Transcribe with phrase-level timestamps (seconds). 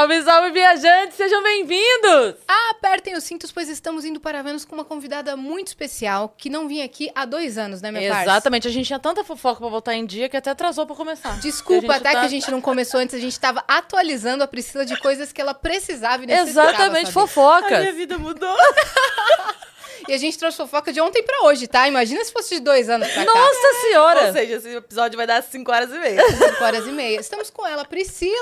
[0.00, 1.14] Salve, salve, viajantes!
[1.14, 2.36] Sejam bem-vindos!
[2.70, 6.66] Apertem os cintos, pois estamos indo para Vênus com uma convidada muito especial que não
[6.66, 8.24] vinha aqui há dois anos, né, minha parça?
[8.24, 11.38] Exatamente, a gente tinha tanta fofoca pra voltar em dia que até atrasou pra começar.
[11.40, 14.46] Desculpa, A até tá- que a gente não começou antes, a gente tava atualizando a
[14.46, 17.94] Priscila de coisas que ela precisava e necessitava Exatamente, fofocas.
[17.94, 18.56] vida mudou.
[20.10, 21.86] E a gente trouxe fofoca de ontem pra hoje, tá?
[21.86, 23.32] Imagina se fosse de dois anos pra cá.
[23.32, 24.32] Nossa Ou senhora!
[24.32, 26.20] seja, esse episódio vai dar 5 horas e meia.
[26.36, 27.20] Cinco horas e meia.
[27.20, 28.34] Estamos com ela, Priscila!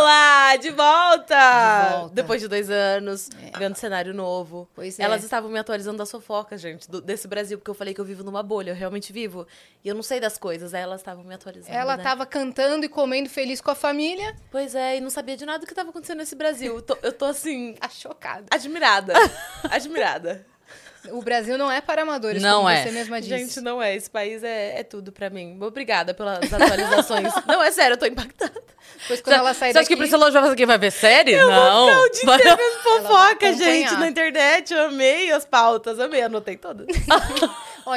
[0.00, 1.84] Olá, de volta!
[1.86, 2.14] De volta.
[2.14, 4.68] Depois de dois anos, vendo cenário novo.
[4.74, 5.04] Pois é.
[5.04, 8.04] Elas estavam me atualizando das fofocas, gente, do- desse Brasil, porque eu falei que eu
[8.04, 9.46] vivo numa bolha, eu realmente vivo.
[9.84, 11.72] E eu não sei das coisas, aí elas estavam me atualizando.
[11.72, 12.02] Ela né?
[12.02, 14.34] tava cantando e comendo feliz com a família.
[14.50, 16.74] Pois é, e não sabia de nada do que estava acontecendo nesse Brasil.
[16.74, 18.46] Eu tô, eu tô assim, Tá chocada.
[18.50, 19.14] admirada.
[19.70, 20.44] admirada.
[21.12, 22.82] O Brasil não é para amadores, Não como é.
[22.84, 23.36] você mesma disse.
[23.38, 23.94] Gente, não é.
[23.94, 25.58] Esse país é, é tudo pra mim.
[25.60, 27.32] Obrigada pelas atualizações.
[27.46, 28.62] não, é sério, eu tô impactada.
[29.08, 29.94] Pois quando ela sair Você acha daqui...
[29.94, 30.66] que Priscila hoje vai fazer o quê?
[30.66, 31.36] Vai ver série?
[31.36, 31.86] não.
[31.86, 34.72] Não, de Vai- ter vendo fofoca, gente, na internet.
[34.72, 36.86] Eu amei as pautas, amei, anotei todas.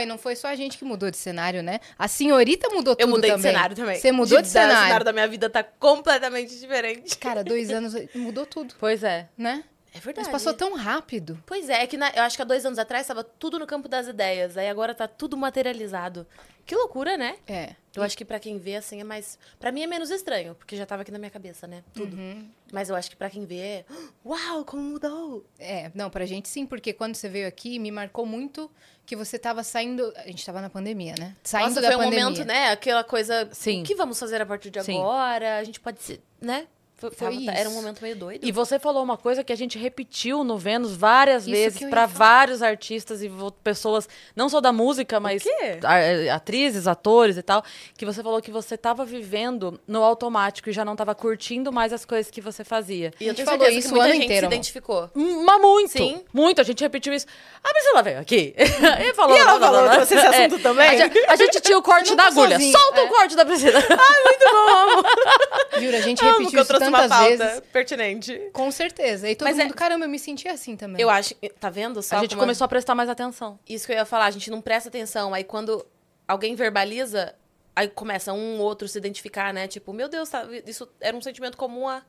[0.01, 1.79] E não foi só a gente que mudou de cenário, né?
[1.97, 3.43] A senhorita mudou tudo Eu mudei também.
[3.43, 3.99] de cenário também.
[3.99, 4.77] Você mudou de, da- cenário.
[4.81, 7.17] O cenário da minha vida tá completamente diferente.
[7.17, 9.27] Cara, dois anos mudou tudo, Pois é.
[9.35, 9.63] né?
[9.99, 10.27] É verdade.
[10.27, 11.41] Mas passou tão rápido.
[11.45, 13.67] Pois é, é que na- eu acho que há dois anos atrás tava tudo no
[13.67, 14.55] campo das ideias.
[14.57, 16.25] Aí agora tá tudo materializado.
[16.65, 17.35] Que loucura, né?
[17.47, 17.75] É.
[17.95, 19.39] Eu acho que pra quem vê, assim, é mais.
[19.59, 21.83] Pra mim é menos estranho, porque já tava aqui na minha cabeça, né?
[21.93, 22.15] Tudo.
[22.15, 22.47] Uhum.
[22.71, 23.83] Mas eu acho que pra quem vê.
[24.23, 25.43] Uau, como mudou!
[25.57, 28.69] É, não, pra gente sim, porque quando você veio aqui, me marcou muito
[29.05, 30.13] que você tava saindo.
[30.17, 31.35] A gente tava na pandemia, né?
[31.43, 32.25] Saindo Nossa, da foi um pandemia.
[32.25, 32.69] momento, né?
[32.69, 33.49] Aquela coisa.
[33.51, 33.81] Sim.
[33.81, 34.99] O que vamos fazer a partir de Sim.
[34.99, 35.57] agora?
[35.57, 36.21] A gente pode ser.
[36.39, 36.67] Né?
[36.99, 37.81] Foi, Foi tava- Era um isso.
[37.81, 38.45] momento meio doido.
[38.45, 42.05] E você falou uma coisa que a gente repetiu no Vênus várias Isso vezes falar.
[42.07, 43.31] vários artistas e
[43.63, 45.43] pessoas, não só da música, mas
[45.83, 47.63] a- eh, atrizes, atores e tal,
[47.97, 51.93] que você falou que você tava vivendo no automático e já não tava curtindo mais
[51.93, 53.13] as coisas que você fazia.
[53.19, 54.53] E eu A gente tenho falou isso que o ano gente inteiro, se amor.
[54.55, 55.09] identificou.
[55.15, 55.91] Hum, Mas muito.
[55.91, 56.21] Sim.
[56.33, 56.59] Muito.
[56.59, 57.25] A gente repetiu isso.
[57.63, 58.53] A Priscila veio aqui.
[58.57, 59.35] e falou.
[59.35, 60.89] E ela falou, trouxe esse assunto também?
[60.89, 62.55] A gente, a gente tinha o corte da não tá agulha.
[62.57, 63.03] sozinho, Solta é.
[63.03, 63.79] o corte da Priscila.
[65.79, 67.61] Juro, a gente Amo que repetiu eu isso trouxe uma tantas pauta vezes.
[67.71, 68.49] pertinente.
[68.53, 69.29] Com certeza.
[69.29, 71.01] E todo Mas é- mundo, caramba, eu me senti assim também.
[71.01, 71.33] Eu acho.
[71.59, 72.17] Tá vendo só?
[72.17, 73.59] a gente como começou a prestar mais atenção.
[73.67, 75.33] Isso que eu ia falar, a gente não presta atenção.
[75.33, 75.85] Aí quando
[76.27, 77.33] alguém verbaliza,
[77.75, 79.67] aí começa um ou outro se identificar, né?
[79.67, 82.01] Tipo, meu Deus, tá- isso era um sentimento comum à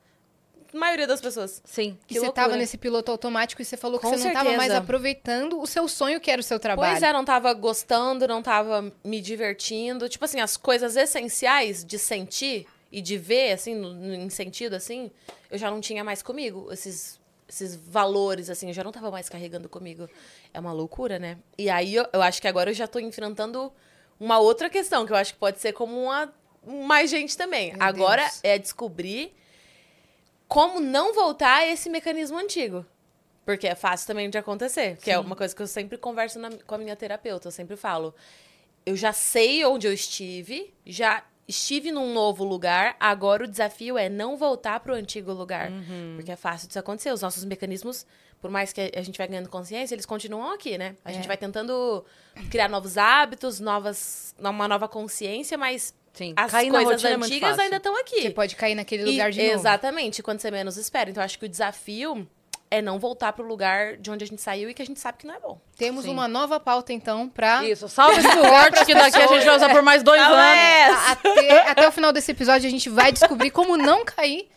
[0.73, 1.61] maioria das pessoas.
[1.65, 1.99] Sim.
[2.07, 2.45] que que você loucura.
[2.47, 4.79] tava nesse piloto automático e você falou que Com você não tava mais certeza.
[4.79, 6.93] aproveitando o seu sonho, que era o seu trabalho.
[6.93, 10.09] Pois é, não tava gostando, não tava me divertindo.
[10.09, 14.75] Tipo assim, as coisas essenciais de sentir e de ver, assim, no, no- em sentido,
[14.75, 15.11] assim,
[15.51, 16.73] eu já não tinha mais comigo.
[16.73, 20.09] Esses, esses valores, assim, eu já não tava mais carregando comigo.
[20.53, 21.39] É uma loucura, né?
[21.57, 23.73] E aí, eu, eu acho que agora eu já tô enfrentando
[24.19, 26.33] uma outra questão, que eu acho que pode ser como uma
[26.85, 27.73] mais gente também.
[27.73, 28.41] Meu agora Deus.
[28.43, 29.35] é descobrir
[30.49, 32.85] como não voltar a esse mecanismo antigo.
[33.45, 34.97] Porque é fácil também de acontecer.
[34.99, 37.49] Que é uma coisa que eu sempre converso na- com a minha terapeuta.
[37.49, 38.15] Eu sempre falo.
[38.85, 44.09] Eu já sei onde eu estive, já estive num novo lugar, agora o desafio é
[44.09, 45.71] não voltar pro antigo lugar.
[46.17, 47.13] Porque é fácil disso acontecer.
[47.13, 48.07] Os nossos mecanismos,
[48.41, 50.97] por mais que a gente vai ganhando consciência, eles continuam aqui, né?
[51.05, 51.15] A É.
[51.15, 52.05] gente vai tentando
[52.51, 56.33] criar novos hábitos, novas, uma nova consciência, mas Sim.
[56.37, 57.63] as Cair coisas é antigas fácil.
[57.65, 58.23] ainda estão aqui.
[58.23, 59.55] Você pode cair naquele E- lugar de novo.
[59.55, 61.11] Exatamente, quando você menos espera.
[61.11, 62.27] Então, acho que o desafio
[62.71, 65.19] é não voltar pro lugar de onde a gente saiu e que a gente sabe
[65.19, 65.61] que não é bom.
[65.77, 66.11] Temos Sim.
[66.13, 67.65] uma nova pauta, então, pra...
[67.65, 67.89] Isso.
[67.89, 70.37] Salve esse corte que daqui a gente vai usar por mais dois anos.
[70.37, 74.49] A- Até, até o final desse episódio, a gente vai descobrir como não cair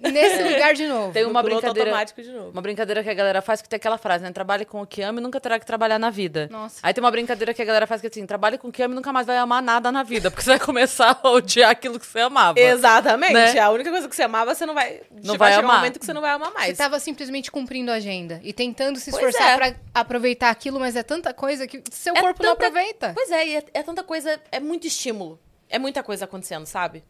[0.00, 1.12] nesse lugar de novo.
[1.12, 1.90] Tem uma No brincadeira.
[1.90, 2.50] automático de novo.
[2.50, 4.30] Uma brincadeira que a galera faz que tem aquela frase, né?
[4.32, 6.48] Trabalhe com o que ama e nunca terá que trabalhar na vida.
[6.50, 6.78] Nossa.
[6.82, 8.82] Aí tem uma brincadeira que a galera faz que é assim, trabalhe com o que
[8.82, 11.70] ama e nunca mais vai amar nada na vida, porque você vai começar a odiar
[11.70, 12.58] aquilo que você amava.
[12.58, 13.32] Exatamente.
[13.34, 13.58] Né?
[13.58, 15.00] A única coisa que você amava, você não vai.
[15.22, 15.76] Não vai vai chegar um amar.
[15.78, 16.78] momento que você não vai amar Você mais.
[16.78, 19.56] tava simplesmente cumprindo a agenda e tentando se Pois esforçar é.
[19.72, 23.12] pra aproveitar aquilo, mas é tanta coisa que seu É corpo não tanta- aproveita.
[23.14, 25.38] Pois é, e é, é tanta coisa, é muito estímulo.
[25.68, 27.04] É muita coisa acontecendo, sabe?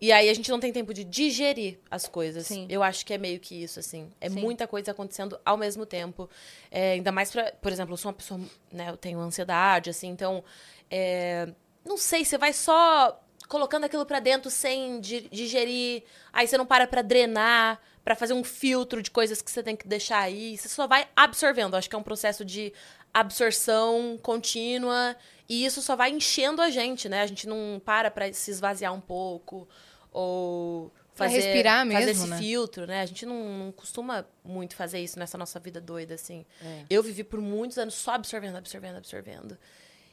[0.00, 2.46] E aí a gente não tem tempo de digerir as coisas.
[2.46, 2.66] Sim.
[2.70, 4.10] Eu acho que é meio que isso, assim.
[4.20, 4.40] É Sim.
[4.40, 6.30] muita coisa acontecendo ao mesmo tempo.
[6.70, 7.50] É, ainda mais pra.
[7.60, 8.40] Por exemplo, eu sou uma pessoa,
[8.72, 8.90] né?
[8.90, 10.44] Eu tenho ansiedade, assim, então.
[10.90, 11.48] é,
[11.84, 16.02] não sei, você vai só colocando aquilo pra dentro sem di- digerir.
[16.32, 19.76] Aí você não para pra drenar, pra fazer um filtro de coisas que você tem
[19.76, 20.56] que deixar aí.
[20.56, 21.76] Você só vai absorvendo.
[21.76, 22.72] Acho que é um processo de
[23.12, 25.16] absorção contínua.
[25.48, 27.22] E isso só vai enchendo a gente, né?
[27.22, 29.68] A gente não para pra se esvaziar um pouco.
[30.12, 32.38] Ou Pra fazer, respirar fazer mesmo, esse né?
[32.38, 33.00] filtro, né?
[33.02, 36.46] A gente não, não costuma muito fazer isso nessa nossa vida doida, assim.
[36.62, 36.84] É.
[36.88, 39.58] Eu vivi por muitos anos só absorvendo, absorvendo, absorvendo.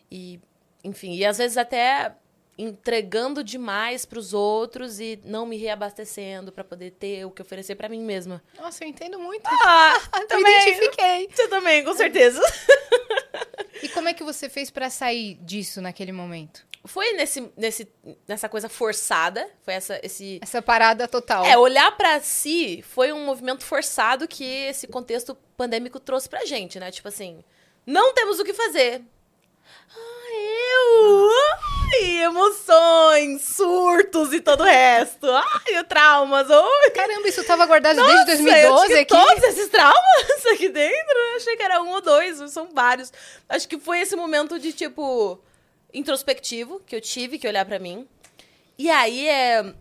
[0.09, 0.39] E,
[0.83, 2.15] enfim, e às vezes até
[2.57, 7.89] entregando demais pros outros e não me reabastecendo pra poder ter o que oferecer pra
[7.89, 8.41] mim mesma.
[8.57, 9.45] Nossa, eu entendo muito.
[9.45, 9.93] Ah,
[10.29, 11.29] eu me identifiquei.
[11.33, 12.41] Você também, com certeza.
[13.83, 16.65] E como é que você fez pra sair disso naquele momento?
[16.85, 17.87] Foi nesse, nesse,
[18.27, 20.39] nessa coisa forçada, foi essa, esse...
[20.41, 21.45] Essa parada total.
[21.45, 26.79] É, olhar pra si foi um movimento forçado que esse contexto pandêmico trouxe pra gente,
[26.79, 26.89] né?
[26.89, 27.43] Tipo assim,
[27.85, 29.03] não temos o que fazer.
[29.89, 31.74] Ah, eu!
[32.01, 35.27] Ai, emoções, surtos e todo o resto.
[35.29, 36.49] Ai, traumas.
[36.49, 36.89] Oi.
[36.91, 39.07] Caramba, isso tava guardado Nossa, desde eu 2012 tinha aqui?
[39.13, 41.17] todos esses traumas aqui dentro.
[41.31, 43.11] Eu achei que era um ou dois, são vários.
[43.47, 45.39] Acho que foi esse momento de, tipo,
[45.93, 48.07] introspectivo que eu tive que olhar pra mim.
[48.77, 49.73] E aí é.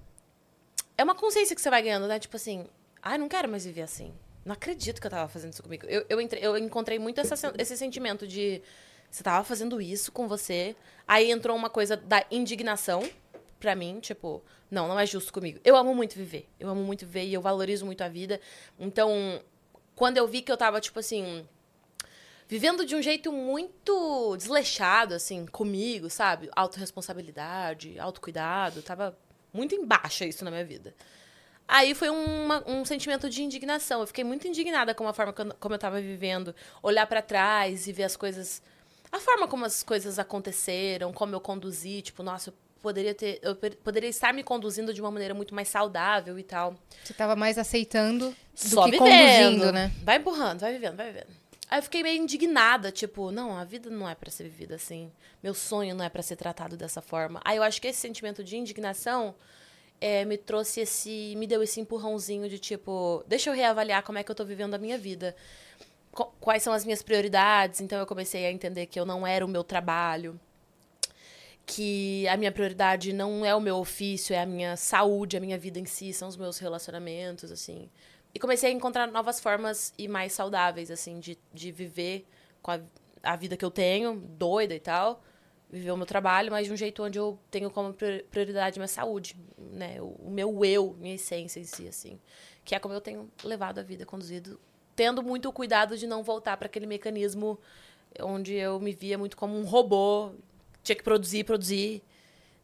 [0.96, 2.18] É uma consciência que você vai ganhando, né?
[2.20, 2.66] Tipo assim,
[3.02, 4.14] ai, não quero mais viver assim.
[4.44, 5.84] Não acredito que eu tava fazendo isso comigo.
[5.88, 8.62] Eu, eu, entrei- eu encontrei muito essa esse sentimento de.
[9.14, 10.74] Você tava fazendo isso com você.
[11.06, 13.08] Aí entrou uma coisa da indignação
[13.60, 15.60] pra mim, tipo, não, não é justo comigo.
[15.62, 16.48] Eu amo muito viver.
[16.58, 18.40] Eu amo muito viver e eu valorizo muito a vida.
[18.76, 19.40] Então,
[19.94, 21.46] quando eu vi que eu tava, tipo assim,
[22.48, 26.50] vivendo de um jeito muito desleixado, assim, comigo, sabe?
[26.56, 29.16] Autoresponsabilidade, autocuidado, tava
[29.52, 30.92] muito em baixa isso na minha vida.
[31.68, 34.00] Aí foi uma- um sentimento de indignação.
[34.00, 36.52] Eu fiquei muito indignada com a forma eu- como eu tava vivendo.
[36.82, 38.60] Olhar pra trás e ver as coisas.
[39.14, 42.02] A forma como as coisas aconteceram, como eu conduzi.
[42.02, 43.38] Tipo, nossa, eu poderia ter.
[43.42, 46.74] Eu poderia estar me conduzindo de uma maneira muito mais saudável e tal.
[47.04, 49.08] Você tava mais aceitando do Só que vivendo.
[49.08, 49.92] conduzindo, né?
[50.02, 51.28] Vai empurrando, vai vivendo, vai vivendo.
[51.70, 55.12] Aí eu fiquei meio indignada, tipo, não, a vida não é pra ser vivida assim.
[55.40, 57.40] Meu sonho não é pra ser tratado dessa forma.
[57.44, 59.32] Aí eu acho que esse sentimento de indignação
[60.00, 61.34] é, me trouxe esse.
[61.36, 64.74] me deu esse empurrãozinho de tipo, deixa eu reavaliar como é que eu tô vivendo
[64.74, 65.36] a minha vida.
[66.14, 67.80] Qu- Quais são as minhas prioridades?
[67.80, 70.38] Então eu comecei a entender que eu não era o meu trabalho,
[71.66, 75.58] que a minha prioridade não é o meu ofício, é a minha saúde, a minha
[75.58, 77.88] vida em si, são os meus relacionamentos, assim.
[78.34, 82.26] E comecei a encontrar novas formas e mais saudáveis, assim, de, de viver
[82.60, 82.80] com a,
[83.22, 85.22] a vida que eu tenho, doida e tal.
[85.70, 88.86] Viver o meu trabalho, mas de um jeito onde eu tenho como prior- prioridade minha
[88.88, 90.00] saúde, né?
[90.00, 92.20] O, o meu eu, minha essência em si, assim.
[92.64, 94.60] Que é como eu tenho levado a vida, conduzido.
[94.96, 97.58] Tendo muito cuidado de não voltar para aquele mecanismo
[98.20, 100.30] onde eu me via muito como um robô.
[100.82, 102.02] Tinha que produzir, produzir,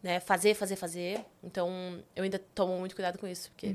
[0.02, 0.20] né?
[0.20, 1.24] Fazer, fazer, fazer.
[1.42, 3.74] Então, eu ainda tomo muito cuidado com isso, porque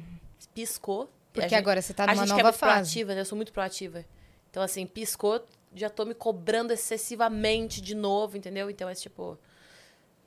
[0.53, 1.01] piscou.
[1.01, 1.07] Uhum.
[1.33, 2.73] Porque a gente- agora você tá a numa é nova muito fase.
[2.93, 3.21] proativa, né?
[3.21, 4.05] Eu sou muito proativa.
[4.49, 8.69] Então, assim, piscou, já tô me cobrando excessivamente de novo, entendeu?
[8.69, 9.37] Então, é tipo,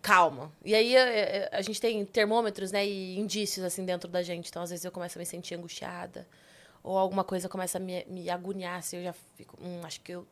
[0.02, 0.52] calma.
[0.64, 2.86] E aí, é, é, a gente tem termômetros, né?
[2.86, 4.48] E indícios, assim, dentro da gente.
[4.50, 6.26] Então, às vezes, eu começo a me sentir angustiada.
[6.82, 10.12] Ou alguma coisa começa a me, me agoniar, assim, eu já fico, hum, acho que
[10.12, 10.26] eu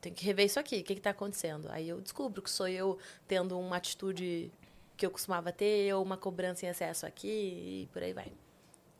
[0.00, 0.80] tenho que rever isso aqui.
[0.80, 1.68] O que que tá acontecendo?
[1.70, 2.98] Aí eu descubro que sou eu
[3.28, 4.50] tendo uma atitude
[4.96, 8.32] que eu costumava ter, ou uma cobrança em excesso aqui, e por aí vai.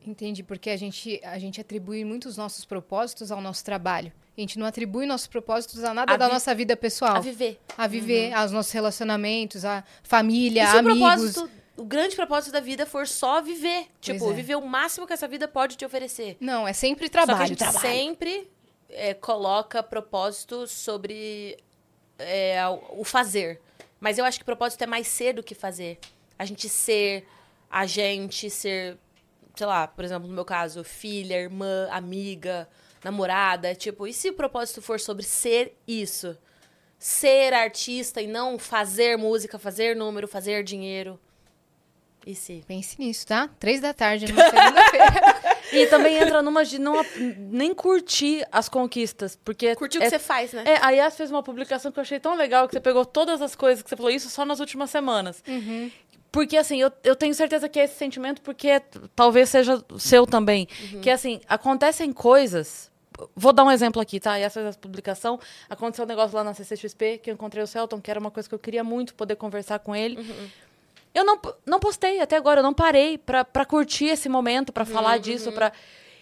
[0.07, 4.11] Entendi, porque a gente, a gente atribui muitos nossos propósitos ao nosso trabalho.
[4.37, 7.17] A gente não atribui nossos propósitos a nada A da nossa vida pessoal.
[7.17, 7.61] A viver.
[7.77, 10.99] A viver, aos nossos relacionamentos, a família, E se o amigos.
[10.99, 13.87] propósito, o grande propósito da vida for só viver.
[14.03, 14.35] Tipo, é.
[14.35, 16.37] viver o máximo que essa vida pode te oferecer.
[16.39, 17.49] Não, é sempre Só que a trabalho.
[17.49, 17.81] gente trabalho.
[17.81, 18.51] sempre
[18.91, 21.57] é, coloca propósito sobre
[22.19, 22.59] é,
[22.91, 23.63] o fazer.
[23.99, 25.99] Mas eu acho que propósito é mais ser do que fazer.
[26.39, 27.27] A gente ser,
[27.71, 28.99] a gente ser,
[29.57, 32.69] sei lá, por exemplo, no meu caso, filha, irmã, amiga,
[33.03, 33.75] namorada.
[33.75, 36.37] Tipo, e se o propósito for sobre ser isso?
[36.99, 41.19] Ser artista e não fazer música, fazer número, fazer dinheiro.
[42.27, 42.63] E se?
[42.67, 43.49] Pense nisso, tá?
[43.59, 45.51] Três da tarde, numa segunda-feira.
[45.73, 49.39] E também entra numa de não nem curtir as conquistas.
[49.45, 50.65] Porque Curtir o é, que você faz, né?
[50.67, 53.41] É, a Yas fez uma publicação que eu achei tão legal que você pegou todas
[53.41, 55.43] as coisas que você falou, isso só nas últimas semanas.
[56.33, 58.81] Porque, assim, eu, eu tenho certeza que é esse sentimento, porque
[59.17, 60.67] talvez seja o seu também.
[61.03, 62.91] Que, assim, acontecem coisas.
[63.37, 64.33] Vou dar um exemplo aqui, tá?
[64.33, 65.39] A Yas fez essa publicação.
[65.69, 68.49] Aconteceu um negócio lá na CCXP, que eu encontrei o Celton, que era uma coisa
[68.49, 70.19] que eu queria muito poder conversar com ele.
[71.15, 74.85] Eu não, não postei até agora, eu não parei pra, pra curtir esse momento, pra
[74.85, 75.73] falar disso, pra...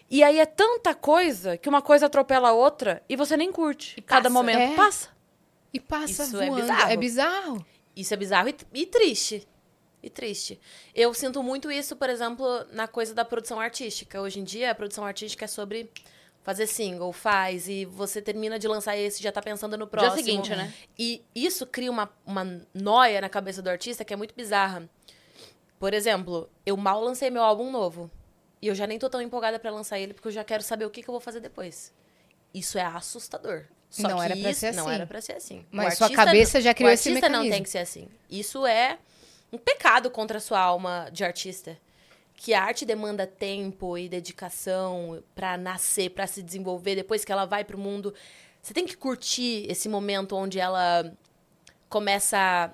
[0.09, 3.93] E aí é tanta coisa que uma coisa atropela a outra e você nem curte.
[3.97, 4.33] E Cada passa.
[4.33, 4.75] momento É.
[4.75, 5.09] passa.
[5.71, 6.61] E passa Isso é voando.
[6.61, 6.91] bizarro.
[6.91, 7.65] É bizarro.
[7.95, 9.47] Isso é bizarro e, e triste.
[10.01, 10.59] E triste.
[10.95, 14.19] Eu sinto muito isso, por exemplo, na coisa da produção artística.
[14.19, 15.91] Hoje em dia, a produção artística é sobre
[16.43, 20.15] fazer single, faz, e você termina de lançar esse, já tá pensando no próximo.
[20.15, 20.73] seguinte, né?
[20.97, 24.89] E isso cria uma, uma noia na cabeça do artista que é muito bizarra.
[25.79, 28.09] Por exemplo, eu mal lancei meu álbum novo.
[28.61, 30.83] E eu já nem tô tão empolgada pra lançar ele, porque eu já quero saber
[30.85, 31.93] o que, que eu vou fazer depois.
[32.53, 33.63] Isso é assustador.
[33.89, 34.95] Só Não que era pra isso ser não assim.
[34.95, 35.59] era pra ser assim.
[35.71, 37.55] O Mas sua cabeça não- já criou o esse artista não mecanismo.
[37.55, 38.07] tem que ser assim.
[38.29, 38.97] Isso é
[39.51, 41.77] um pecado contra a sua alma de artista.
[42.41, 46.95] Que a arte demanda tempo e dedicação pra nascer, pra se desenvolver.
[46.95, 48.13] Depois que ela vai pro mundo,
[48.61, 51.13] você tem que curtir esse momento onde ela
[51.89, 52.73] começa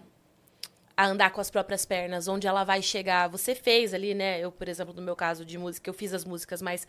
[0.96, 3.28] a andar com as próprias pernas, onde ela vai chegar.
[3.28, 4.40] Você fez ali, né?
[4.40, 6.88] Eu, por exemplo, no meu caso de música, eu fiz as músicas, mas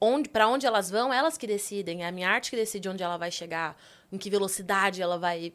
[0.00, 2.04] onde, para onde elas vão, elas que decidem.
[2.04, 3.76] É a minha arte que decide onde ela vai chegar,
[4.12, 5.52] em que velocidade ela vai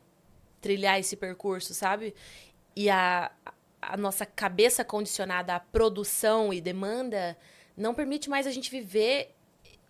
[0.60, 2.14] trilhar esse percurso, sabe?
[2.76, 3.32] E a,
[3.88, 7.38] a nossa cabeça condicionada à produção e demanda
[7.76, 9.34] não permite mais a gente viver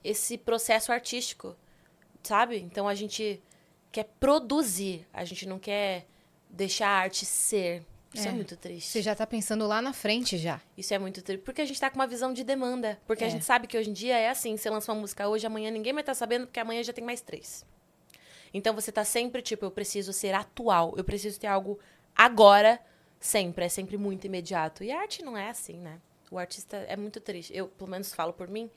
[0.03, 1.55] esse processo artístico,
[2.23, 2.57] sabe?
[2.59, 3.41] Então a gente
[3.91, 6.05] quer produzir, a gente não quer
[6.49, 7.83] deixar a arte ser.
[8.13, 8.33] Isso é, É.
[8.33, 8.87] muito triste.
[8.89, 10.61] Você já tá pensando lá na frente já.
[10.77, 11.43] Isso é muito triste.
[11.43, 12.99] Porque a gente tá com uma visão de demanda.
[13.05, 13.27] Porque É.
[13.27, 15.69] a gente sabe que hoje em dia é assim: você lança uma música hoje, amanhã
[15.71, 17.65] ninguém vai estar sabendo, porque amanhã já tem mais três.
[18.53, 21.77] Então você tá sempre tipo, eu preciso ser atual, eu preciso ter algo
[22.15, 22.79] agora,
[23.19, 23.65] sempre.
[23.65, 24.83] É sempre muito imediato.
[24.83, 25.99] E a arte não é assim, né?
[26.29, 27.55] O artista é muito triste.
[27.55, 28.69] Eu, pelo menos, falo por mim.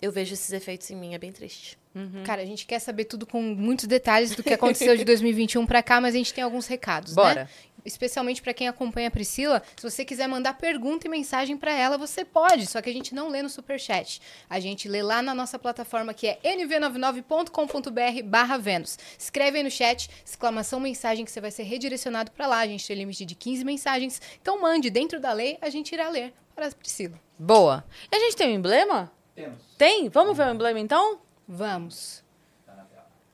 [0.00, 1.78] Eu vejo esses efeitos em mim, é bem triste.
[2.24, 5.82] Cara, a gente quer saber tudo com muitos detalhes do que aconteceu de 2021 pra
[5.82, 7.44] cá, mas a gente tem alguns recados, Bora.
[7.44, 7.48] né?
[7.84, 11.98] Especialmente pra quem acompanha a Priscila, se você quiser mandar pergunta e mensagem pra ela,
[11.98, 14.20] você pode, só que a gente não lê no superchat.
[14.48, 18.98] A gente lê lá na nossa plataforma que é nv99.com.br barra Vênus.
[19.18, 22.58] Escreve aí no chat, exclamação mensagem que você vai ser redirecionado pra lá.
[22.58, 24.20] A gente tem limite de 15 mensagens.
[24.40, 27.18] Então mande, dentro da lei, a gente irá ler para a Priscila.
[27.38, 27.84] Boa.
[28.10, 29.10] E a gente tem um emblema?
[29.34, 29.58] Temos.
[29.76, 30.08] Tem?
[30.08, 31.20] Vamos ver o emblema então?
[31.48, 32.22] Vamos.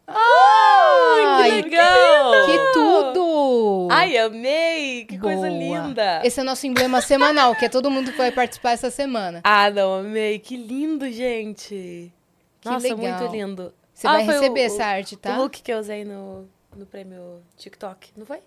[0.08, 2.32] Ai, que legal!
[2.46, 3.88] Que tudo!
[3.90, 5.04] Ai, amei!
[5.04, 5.48] Que coisa Boa.
[5.48, 6.22] linda!
[6.24, 9.40] Esse é nosso emblema semanal, que é todo mundo que vai participar essa semana.
[9.44, 10.38] Ah, não, amei!
[10.38, 12.12] Que lindo, gente!
[12.60, 13.18] Que Nossa, legal.
[13.20, 13.74] muito lindo.
[13.92, 15.34] Você Ah, vai receber o- essa arte, tá?
[15.38, 18.38] O look que eu usei no, no prêmio TikTok, não foi?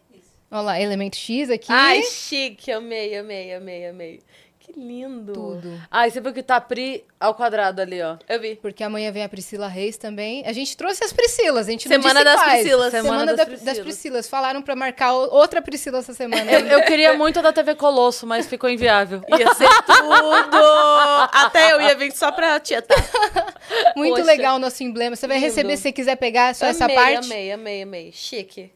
[0.50, 1.72] Olha lá, elemento X aqui.
[1.72, 2.72] Ai, chique!
[2.72, 4.20] Amei, amei, amei, amei.
[4.64, 5.34] Que lindo!
[5.34, 5.82] tudo.
[5.90, 8.16] Ai, você viu que tá Pri ao quadrado ali, ó.
[8.30, 8.56] Eu vi.
[8.56, 10.44] Porque amanhã vem a Priscila Reis também.
[10.46, 12.62] A gente trouxe as Priscilas, a gente não Semana disse das quais.
[12.62, 12.92] Priscilas.
[12.92, 13.80] Semana, Semana da- das das, Priscilas.
[13.80, 14.30] Priscilas.
[14.30, 16.50] Falaram pra marcar outra Priscila essa semana.
[16.52, 19.24] Eu, eu queria muito a da TV Colosso, mas ficou inviável.
[19.30, 20.58] Ia ser tudo!
[21.34, 22.98] Até eu ia vir só pra tietar.
[23.96, 24.26] Muito Poxa.
[24.26, 25.16] legal o nosso emblema.
[25.16, 25.48] Você vai Lindo.
[25.48, 27.26] receber se você quiser pegar só essa amei, parte.
[27.26, 28.12] amei, amei, amei.
[28.12, 28.72] Chique.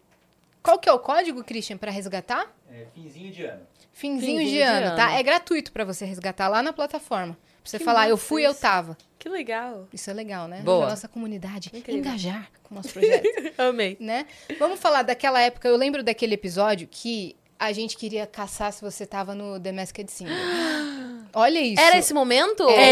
[0.63, 2.51] Qual que é o código, Christian, pra resgatar?
[2.72, 3.62] É, finzinho de ano.
[3.98, 4.96] Finzinho, Finzinho de, ano, ano.
[4.98, 5.12] tá?
[5.18, 7.34] É gratuito pra você resgatar lá na plataforma.
[7.34, 8.60] Pra você Que falar, eu fui, eu isso.
[8.60, 8.98] tava.
[9.18, 9.88] Que legal.
[9.94, 10.60] Isso é legal, né?
[10.64, 10.82] Boa.
[10.82, 12.02] Pra nossa comunidade Incrível.
[12.02, 13.24] engajar com o nosso projeto.
[13.58, 13.96] Amei.
[14.00, 14.25] né?
[14.60, 15.68] Vamos falar daquela época.
[15.68, 20.12] Eu lembro daquele episódio que a gente queria caçar se você tava no The Masked
[20.12, 20.34] Singer.
[21.34, 21.82] Olha isso.
[21.82, 22.70] Era esse momento?
[22.70, 22.75] Era.
[22.75, 22.84] esse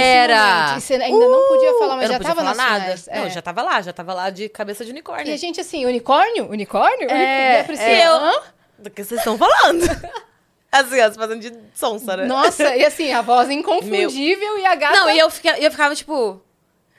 [0.63, 0.77] momento.
[0.77, 2.83] E você ainda não podia falar, mas eu já podia tava falar nas nada.
[2.97, 3.07] finais.
[3.07, 3.29] Não, É.
[3.29, 5.27] já tava lá, já tava lá de cabeça de unicórnio.
[5.29, 6.49] E a gente assim, unicórnio?
[6.49, 7.09] Unicórnio?
[7.11, 7.65] É, Unicórnio?
[7.65, 8.07] Priscila, é.
[8.37, 8.43] Eu-?
[8.79, 9.83] Do que vocês estão falando?
[10.79, 12.25] assim, ó, você fazendo de sonsa, né?
[12.25, 14.97] Nossa, e assim, a voz inconfundível e a gata...
[14.97, 16.41] Não, e eu, fica, eu ficava tipo.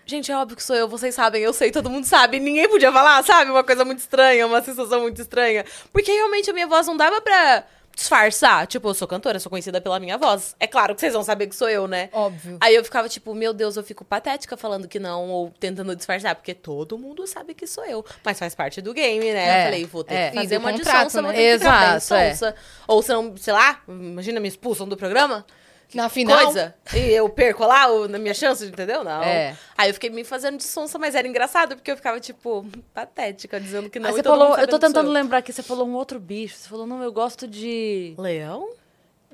[0.07, 2.39] Gente, é óbvio que sou eu, vocês sabem, eu sei, todo mundo sabe.
[2.39, 3.51] Ninguém podia falar, sabe?
[3.51, 5.65] Uma coisa muito estranha, uma sensação muito estranha.
[5.93, 8.67] Porque realmente a minha voz não dava pra disfarçar.
[8.67, 10.55] Tipo, eu sou cantora, sou conhecida pela minha voz.
[10.59, 12.11] É claro que vocês vão saber que sou eu, né?
[12.13, 12.59] Óbvio.
[12.61, 16.35] Aí eu ficava tipo, meu Deus, eu fico patética falando que não, ou tentando disfarçar,
[16.35, 18.05] porque todo mundo sabe que sou eu.
[18.25, 19.49] Mas faz parte do game, né?
[19.49, 20.31] É, eu falei, vou ter é.
[20.31, 21.33] que fazer uma de contrato, vou né?
[21.33, 22.55] ter que ficar bem Exato, é.
[22.87, 25.47] Ou senão, sei lá, imagina, me expulsam do programa.
[25.93, 26.45] Na final...
[26.45, 26.75] Coisa.
[26.95, 29.05] E eu perco lá o, na minha chance, entendeu?
[29.05, 29.23] Não.
[29.23, 29.57] É.
[29.77, 33.61] Aí eu fiquei me fazendo de sonsa, mas era engraçado, porque eu ficava, tipo, patética,
[33.61, 34.09] dizendo que não.
[34.09, 36.57] Aí você falou, eu tô tentando lembrar aqui, você falou um outro bicho.
[36.57, 38.15] Você falou, não, eu gosto de.
[38.19, 38.69] Leão?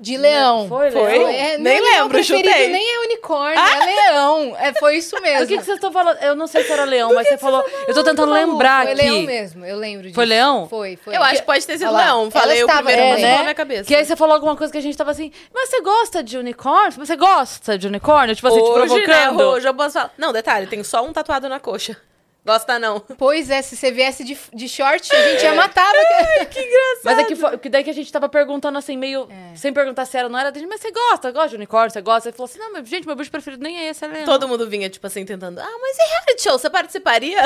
[0.01, 0.67] De leão.
[0.67, 1.11] Foi, Foi?
[1.19, 1.29] leão?
[1.29, 2.67] É, Nem não é meu lembro, chutei.
[2.69, 4.57] Nem é unicórnio, é leão.
[4.59, 5.41] É, foi isso mesmo.
[5.41, 6.17] Do que, que vocês estão falando?
[6.23, 7.63] Eu não sei se era leão, mas você falou.
[7.87, 9.01] Eu tô tentando lembrar Foi aqui.
[9.03, 10.15] leão mesmo, eu lembro disso.
[10.15, 10.67] Foi leão?
[10.67, 11.15] Foi, foi.
[11.15, 12.21] Eu acho que pode ter sido Olha lá, leão.
[12.23, 13.35] ela Falei o estava- primeiro é, né?
[13.37, 13.83] na minha cabeça.
[13.83, 16.35] Que aí você falou alguma coisa que a gente tava assim, mas você gosta de
[16.35, 16.93] unicórnio?
[16.93, 18.35] Você gosta de unicórnio?
[18.35, 19.41] Tipo assim, te Hoje, né, provocando.
[19.51, 20.11] hoje eu posso falar.
[20.17, 21.95] Não, detalhe, tem só um tatuado na coxa.
[22.43, 22.99] Gosta não.
[22.99, 25.91] Pois é, se você viesse de, de short, a gente já matava.
[26.49, 27.03] Que engraçado.
[27.03, 29.27] Mas é que, foi, que daí que a gente tava perguntando assim, meio.
[29.29, 29.55] É.
[29.55, 30.51] Sem perguntar se era, não era.
[30.53, 31.31] Gente, mas você gosta?
[31.31, 31.91] Gosta de unicórnio?
[31.91, 32.29] Você gosta?
[32.29, 34.23] Ele falou assim: não, mas gente, meu bicho preferido nem é esse, é.
[34.23, 35.59] Todo mundo vinha, tipo assim, tentando.
[35.59, 36.57] Ah, mas e reality show?
[36.57, 37.41] Você participaria?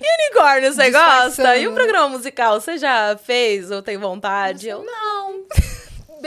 [0.00, 1.56] e unicórnio, você gosta?
[1.56, 4.68] E um programa musical, você já fez ou tem vontade?
[4.68, 5.44] Eu, não.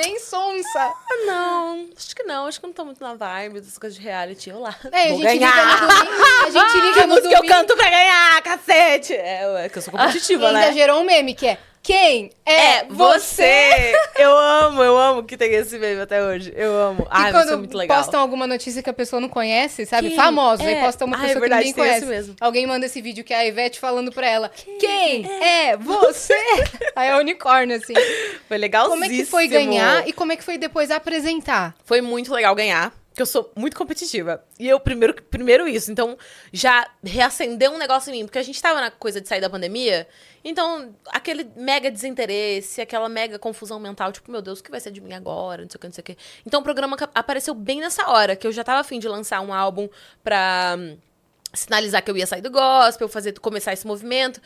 [0.02, 0.80] Bem sonsa.
[0.80, 1.90] Ah, não.
[1.98, 2.46] Acho que não.
[2.46, 4.50] Acho que eu não tô muito na vibe dessas coisas de reality.
[4.50, 4.76] Eu lá.
[4.92, 5.56] É, a Vou gente ganhar.
[5.56, 6.24] liga no domingo.
[6.46, 7.54] A gente liga Que no música eu domingo.
[7.56, 9.14] canto pra ganhar, cacete!
[9.14, 10.74] É, é que eu sou competitiva, ainda né?
[10.74, 13.94] gerou um meme que é Quem é, É, você!
[14.20, 16.52] eu amo, eu amo que tem esse meme até hoje.
[16.54, 17.04] Eu amo.
[17.04, 17.98] E Ai, vai ser quando muito legal.
[17.98, 20.10] postam alguma notícia que a pessoa não conhece, sabe?
[20.10, 20.18] Quem?
[20.18, 20.82] Famosos, aí É.
[20.84, 22.06] posta uma Ah, é pessoa verdade, que ninguém conhece.
[22.06, 22.36] mesmo.
[22.42, 24.52] Alguém manda esse vídeo que é a Ivete falando pra ela.
[24.82, 25.78] Quem, é?
[25.78, 26.34] você?
[26.94, 27.94] aí é o unicórnio, assim.
[28.50, 28.90] Foi legal.
[28.90, 31.74] Como é que foi ganhar e como é que foi depois apresentar?
[31.86, 34.44] Foi muito legal ganhar, porque eu sou muito competitiva.
[34.60, 35.92] E eu, primeiro, primeiro isso.
[35.92, 36.16] Então,
[36.54, 39.50] já reacendeu um negócio em mim, porque a gente tava na coisa de sair da
[39.50, 40.08] pandemia.
[40.44, 44.92] Então, aquele mega desinteresse, aquela mega confusão mental, tipo, meu Deus, o que vai ser
[44.92, 45.64] de mim agora?
[45.64, 46.18] Não sei o que, não sei o que.
[46.46, 49.52] Então, o programa apareceu bem nessa hora, que eu já tava afim de lançar um
[49.52, 49.90] álbum
[50.24, 50.96] pra hum,
[51.56, 54.40] sinalizar que eu ia sair do gospel, fazer, começar esse movimento.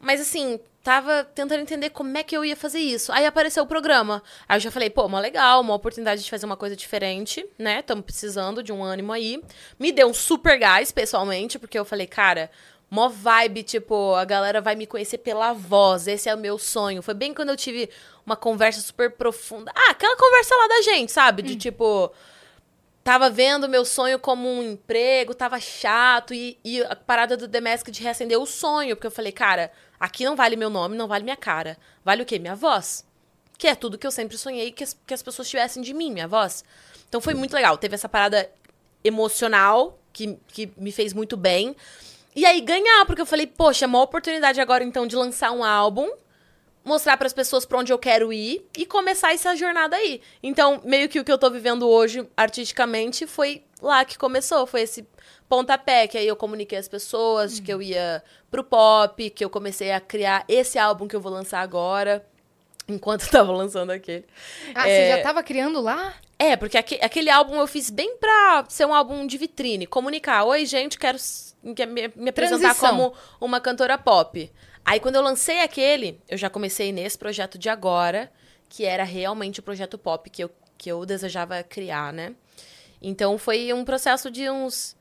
[0.00, 3.10] Mas assim, tava tentando entender como é que eu ia fazer isso.
[3.12, 4.22] Aí apareceu o programa.
[4.48, 7.80] Aí eu já falei, pô, uma legal, uma oportunidade de fazer uma coisa diferente, né?
[7.80, 9.42] Estamos precisando de um ânimo aí.
[9.80, 12.48] Me deu um super gás, pessoalmente, porque eu falei, cara,
[12.88, 16.06] mó vibe, tipo, a galera vai me conhecer pela voz.
[16.06, 17.02] Esse é o meu sonho.
[17.02, 17.90] Foi bem quando eu tive
[18.24, 19.72] uma conversa super profunda.
[19.74, 21.42] Ah, aquela conversa lá da gente, sabe?
[21.42, 22.12] De tipo
[23.06, 27.60] tava vendo meu sonho como um emprego, tava chato, e, e a parada do The
[27.60, 29.70] Mask de reacender o sonho, porque eu falei, cara,
[30.00, 31.78] aqui não vale meu nome, não vale minha cara.
[32.04, 32.36] Vale o quê?
[32.36, 33.06] Minha voz.
[33.56, 36.10] Que é tudo que eu sempre sonhei que as, que as pessoas tivessem de mim,
[36.10, 36.64] minha voz.
[37.08, 37.78] Então foi muito legal.
[37.78, 38.50] Teve essa parada
[39.04, 41.76] emocional que, que me fez muito bem.
[42.34, 45.62] E aí ganhar, porque eu falei, poxa, é uma oportunidade agora então de lançar um
[45.62, 46.10] álbum
[46.86, 50.22] mostrar para as pessoas para onde eu quero ir e começar essa jornada aí.
[50.42, 54.82] Então, meio que o que eu tô vivendo hoje artisticamente foi lá que começou, foi
[54.82, 55.06] esse
[55.48, 59.90] pontapé que aí eu comuniquei às pessoas que eu ia pro pop, que eu comecei
[59.92, 62.24] a criar esse álbum que eu vou lançar agora,
[62.88, 64.24] enquanto eu tava lançando aquele.
[64.74, 66.14] Ah, É, você já tava criando lá?
[66.38, 70.44] é, porque aque- aquele álbum eu fiz bem pra ser um álbum de vitrine, comunicar.
[70.44, 71.18] Oi, gente, quero
[71.64, 71.74] me,
[72.14, 72.90] me apresentar Transição.
[72.90, 74.50] como uma cantora pop.
[74.88, 78.30] Aí, quando eu lancei aquele, eu já comecei nesse projeto de agora,
[78.68, 82.36] que era realmente o projeto pop que eu, que eu desejava criar, né?
[83.02, 84.96] Então, foi um processo de uns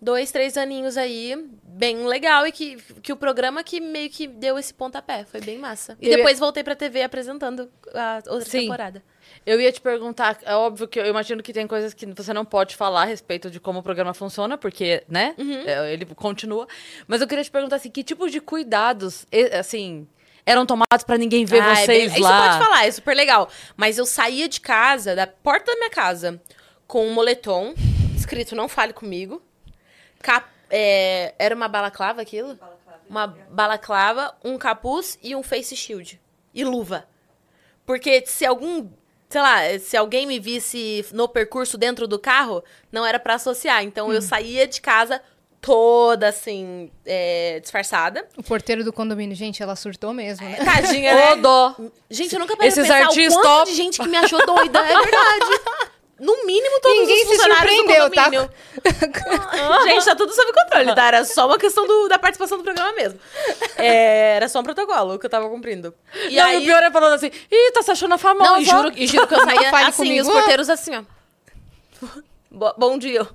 [0.00, 4.58] dois, três aninhos aí, bem legal, e que, que o programa que meio que deu
[4.58, 5.24] esse pontapé.
[5.24, 5.96] Foi bem massa.
[6.00, 8.60] E Eu ia- depois voltei pra TV apresentando a outra Sim.
[8.62, 9.02] temporada.
[9.44, 12.44] Eu ia te perguntar, é óbvio que eu imagino que tem coisas que você não
[12.44, 15.62] pode falar a respeito de como o programa funciona, porque, né, Uhum.
[15.66, 16.66] é, ele continua.
[17.06, 19.26] Mas eu queria te perguntar assim, que tipo de cuidados,
[19.58, 20.06] assim,
[20.44, 22.38] eram tomados pra ninguém ver Ah, é vocês bem- lá?
[22.48, 23.48] Isso pode falar, é super legal.
[23.76, 26.40] Mas eu saía de casa, da porta da minha casa,
[26.86, 27.74] com um moletom
[28.16, 29.42] escrito Não Fale Comigo.
[30.26, 32.58] Cap- é, era uma balaclava aquilo?
[33.08, 36.20] Uma balaclava, um capuz e um face shield.
[36.52, 37.06] E luva.
[37.84, 38.88] Porque se algum.
[39.28, 43.84] Sei lá, se alguém me visse no percurso dentro do carro, não era pra associar.
[43.84, 44.12] Então Hum.
[44.12, 45.20] eu saía de casa
[45.60, 48.26] toda assim, é, disfarçada.
[48.36, 50.56] O porteiro do condomínio, gente, ela surtou mesmo, né?
[50.64, 51.32] Tadinha, né?
[51.32, 51.76] Ô, dó.
[52.10, 53.70] Gente, eu nunca parei Esses artistas o quanto top.
[53.70, 54.78] de gente que me achou doida.
[54.80, 55.90] É verdade.
[56.18, 58.24] No mínimo, todos Ninguém os se funcionários surpreendeu, do tá?
[58.24, 58.50] condomínio.
[59.84, 61.06] gente, tá tudo sob controle, tá?
[61.08, 63.20] Era só uma questão do- da participação do programa mesmo.
[63.76, 65.94] É, era só um protocolo que eu tava cumprindo.
[66.30, 66.56] E não, aí...
[66.58, 68.50] o pior é falando assim, ih, tá se achando famosa.
[68.50, 70.26] Não, e juro, e juro que eu saía assim, comigo.
[70.26, 71.02] os porteiros assim, ó.
[72.50, 73.26] Bo- Bom dia.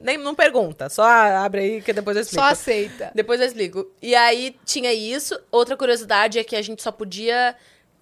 [0.00, 2.42] Nem, não pergunta, só abre aí que depois eu explico.
[2.44, 3.10] Só aceita.
[3.14, 3.90] Depois eu explico.
[4.00, 5.38] E aí tinha isso.
[5.50, 7.54] Outra curiosidade é que a gente só podia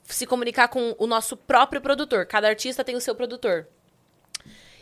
[0.05, 2.25] se comunicar com o nosso próprio produtor.
[2.27, 3.66] Cada artista tem o seu produtor.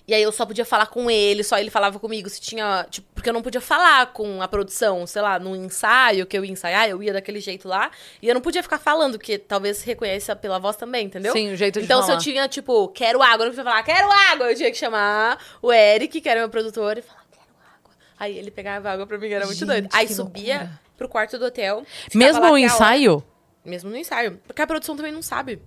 [0.08, 2.28] E aí eu só podia falar com ele, só ele falava comigo.
[2.28, 2.86] Se tinha.
[2.90, 6.44] Tipo, porque eu não podia falar com a produção, sei lá, num ensaio que eu
[6.44, 7.90] ia ensaiar, eu ia daquele jeito lá.
[8.20, 11.32] E eu não podia ficar falando, porque talvez reconheça pela voz também, entendeu?
[11.32, 12.20] Sim, o jeito de Então, se eu falar.
[12.20, 14.50] tinha, tipo, quero água, eu não podia falar, quero água.
[14.50, 17.44] Eu tinha que chamar o Eric, que era meu produtor, e falar, quero
[17.78, 17.94] água.
[18.18, 19.88] Aí ele pegava água pra mim, era muito Gente, doido.
[19.92, 20.80] Aí subia loucura.
[20.96, 21.84] pro quarto do hotel.
[22.14, 22.60] Mesmo no hora.
[22.60, 23.22] ensaio?
[23.64, 24.40] Mesmo no ensaio.
[24.46, 25.60] Porque a produção também não sabe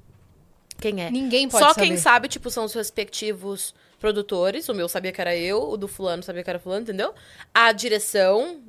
[0.82, 1.10] quem é.
[1.12, 1.88] Ninguém pode Só saber.
[1.88, 4.68] quem sabe, tipo, são os respectivos produtores.
[4.68, 7.14] O meu sabia que era eu, o do fulano sabia que era fulano, entendeu?
[7.54, 8.62] A direção,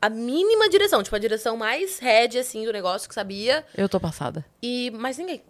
[0.00, 3.64] a mínima direção, tipo, a direção mais head, assim, do negócio que sabia.
[3.74, 4.44] Eu tô passada.
[4.62, 5.42] E mais ninguém.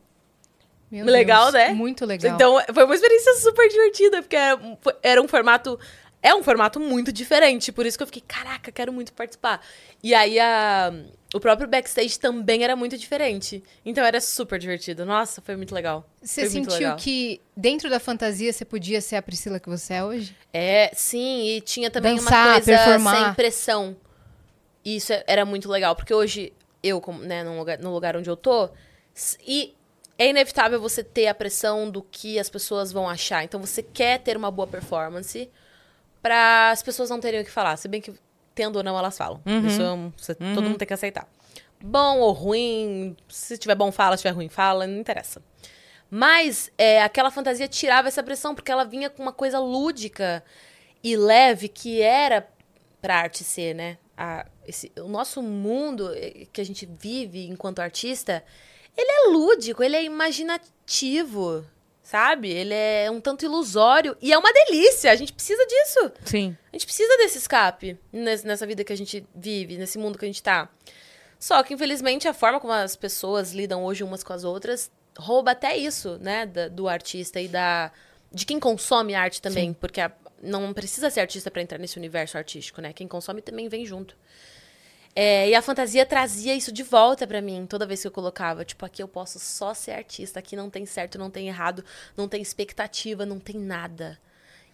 [0.89, 1.69] Meu legal, Deus, né?
[1.75, 2.35] Muito legal.
[2.35, 5.79] Então, foi uma experiência super divertida, porque era, foi- era um formato.
[6.23, 9.61] É um formato muito diferente, por isso que eu fiquei, caraca, quero muito participar.
[10.05, 10.93] E aí, a,
[11.35, 13.63] o próprio backstage também era muito diferente.
[13.85, 15.05] Então, era super divertido.
[15.07, 16.07] Nossa, foi muito legal.
[16.23, 16.97] você foi sentiu legal.
[16.97, 20.37] que dentro da fantasia você podia ser a Priscila que você é hoje?
[20.53, 23.25] É, sim, e tinha também Dançar, uma coisa performar.
[23.27, 23.97] sem pressão.
[24.85, 28.17] E Isso é- era muito legal, porque hoje, eu, como, né, no lugar, no lugar
[28.17, 28.69] onde eu tô,
[29.47, 29.75] e
[30.19, 33.43] é inevitável você ter a pressão do que as pessoas vão achar.
[33.43, 35.49] Então, você quer ter uma boa performance
[36.21, 37.77] para as pessoas não terem o que falar.
[37.77, 38.13] Se bem que,
[38.55, 39.41] tendo ou não, elas falam.
[39.67, 41.27] Isso é um- você- todo mundo tem que aceitar.
[41.85, 43.17] bom ou ruim.
[43.29, 44.17] Se tiver bom, fala.
[44.17, 44.87] Se tiver ruim, fala.
[44.87, 45.43] Não interessa.
[46.09, 50.45] Mas é, aquela fantasia tirava essa pressão, porque ela vinha com uma coisa lúdica
[51.03, 52.47] e leve que era
[53.01, 53.99] pra arte ser, né?
[54.17, 58.45] A, esse, o nosso mundo eh, que a gente vive enquanto artista,
[58.97, 61.65] ele é lúdico, ele é imaginativo,
[62.13, 62.51] sabe?
[62.51, 65.11] Ele é um tanto ilusório e é uma delícia.
[65.11, 66.13] A gente precisa disso.
[66.27, 66.55] Sim.
[66.71, 70.29] A gente precisa desse escape nessa vida que a gente vive, nesse mundo que a
[70.29, 70.69] gente tá.
[71.39, 75.53] Só que, infelizmente, a forma como as pessoas lidam hoje umas com as outras rouba
[75.53, 76.45] até isso, né?
[76.45, 77.91] Da, do artista e da.
[78.31, 79.71] de quem consome arte também.
[79.71, 79.77] Sim.
[79.81, 82.93] Porque a, não precisa ser artista para entrar nesse universo artístico, né?
[82.93, 84.15] Quem consome também vem junto.
[85.15, 88.65] É, e a fantasia trazia isso de volta para mim toda vez que eu colocava.
[88.65, 91.85] Tipo, aqui eu posso só ser artista, aqui não tem certo, não tem errado,
[92.17, 94.19] não tem expectativa, não tem nada.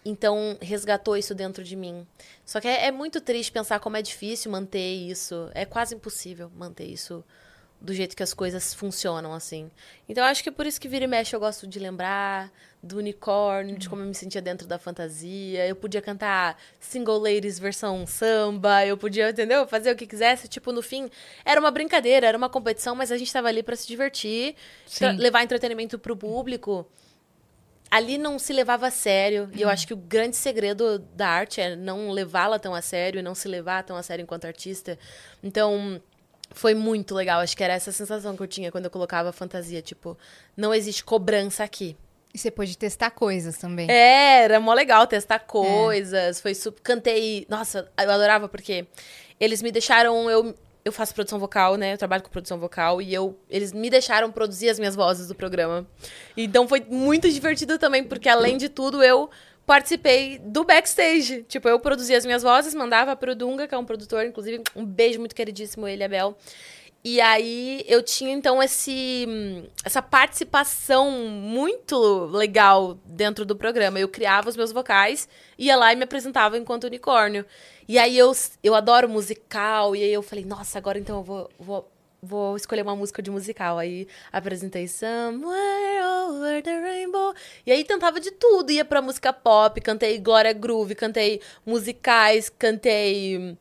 [0.05, 2.07] Então, resgatou isso dentro de mim.
[2.45, 5.49] Só que é, é muito triste pensar como é difícil manter isso.
[5.53, 7.23] É quase impossível manter isso
[7.81, 9.71] do jeito que as coisas funcionam, assim.
[10.07, 12.97] Então, acho que é por isso que vira e mexe eu gosto de lembrar do
[12.97, 15.65] unicórnio, de como eu me sentia dentro da fantasia.
[15.67, 19.67] Eu podia cantar Single Ladies versão samba, eu podia, entendeu?
[19.67, 20.47] Fazer o que quisesse.
[20.47, 21.09] Tipo, no fim,
[21.45, 24.55] era uma brincadeira, era uma competição, mas a gente estava ali para se divertir,
[25.17, 26.85] levar entretenimento pro público.
[27.91, 29.51] Ali não se levava a sério, uhum.
[29.55, 33.17] e eu acho que o grande segredo da arte é não levá-la tão a sério
[33.17, 34.97] e não se levar tão a sério enquanto artista.
[35.41, 35.99] Então,
[36.51, 37.41] foi muito legal.
[37.41, 39.81] Acho que era essa sensação que eu tinha quando eu colocava fantasia.
[39.81, 40.17] Tipo,
[40.55, 41.95] não existe cobrança aqui.
[42.33, 43.89] E você pôde testar coisas também.
[43.89, 46.37] É, era mó legal testar coisas.
[46.37, 46.41] É.
[46.41, 46.81] Foi super.
[46.81, 47.45] Cantei.
[47.49, 48.85] Nossa, eu adorava porque
[49.39, 50.29] eles me deixaram.
[50.29, 51.93] Eu, eu faço produção vocal, né?
[51.93, 55.35] Eu trabalho com produção vocal e eu eles me deixaram produzir as minhas vozes do
[55.35, 55.87] programa.
[56.37, 59.29] Então foi muito divertido também, porque além de tudo eu
[59.69, 61.43] participei do backstage.
[61.43, 64.83] Tipo, eu produzia as minhas vozes, mandava pro Dunga, que é um produtor, inclusive, um
[64.83, 66.35] beijo muito queridíssimo, ele, Abel.
[67.03, 69.27] E aí eu tinha então esse
[69.85, 73.99] essa participação muito legal dentro do programa.
[73.99, 77.45] Eu criava os meus vocais, ia lá e me apresentava enquanto unicórnio.
[77.87, 78.31] E aí eu,
[78.63, 82.81] eu adoro musical, e aí eu falei, nossa, agora então eu vou, vou vou escolher
[82.81, 83.77] uma música de musical.
[83.77, 87.33] Aí apresentei Somewhere Over the Rainbow.
[87.65, 88.71] E aí tentava de tudo.
[88.71, 93.57] Ia pra música pop, cantei Glória Groove, cantei musicais, cantei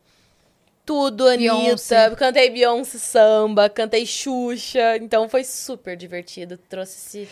[0.85, 1.55] tudo, Anitta.
[1.55, 2.15] Beyoncé.
[2.17, 4.97] Cantei Beyoncé samba, cantei Xuxa.
[4.97, 6.57] Então foi super divertido.
[6.57, 7.29] Trouxe esse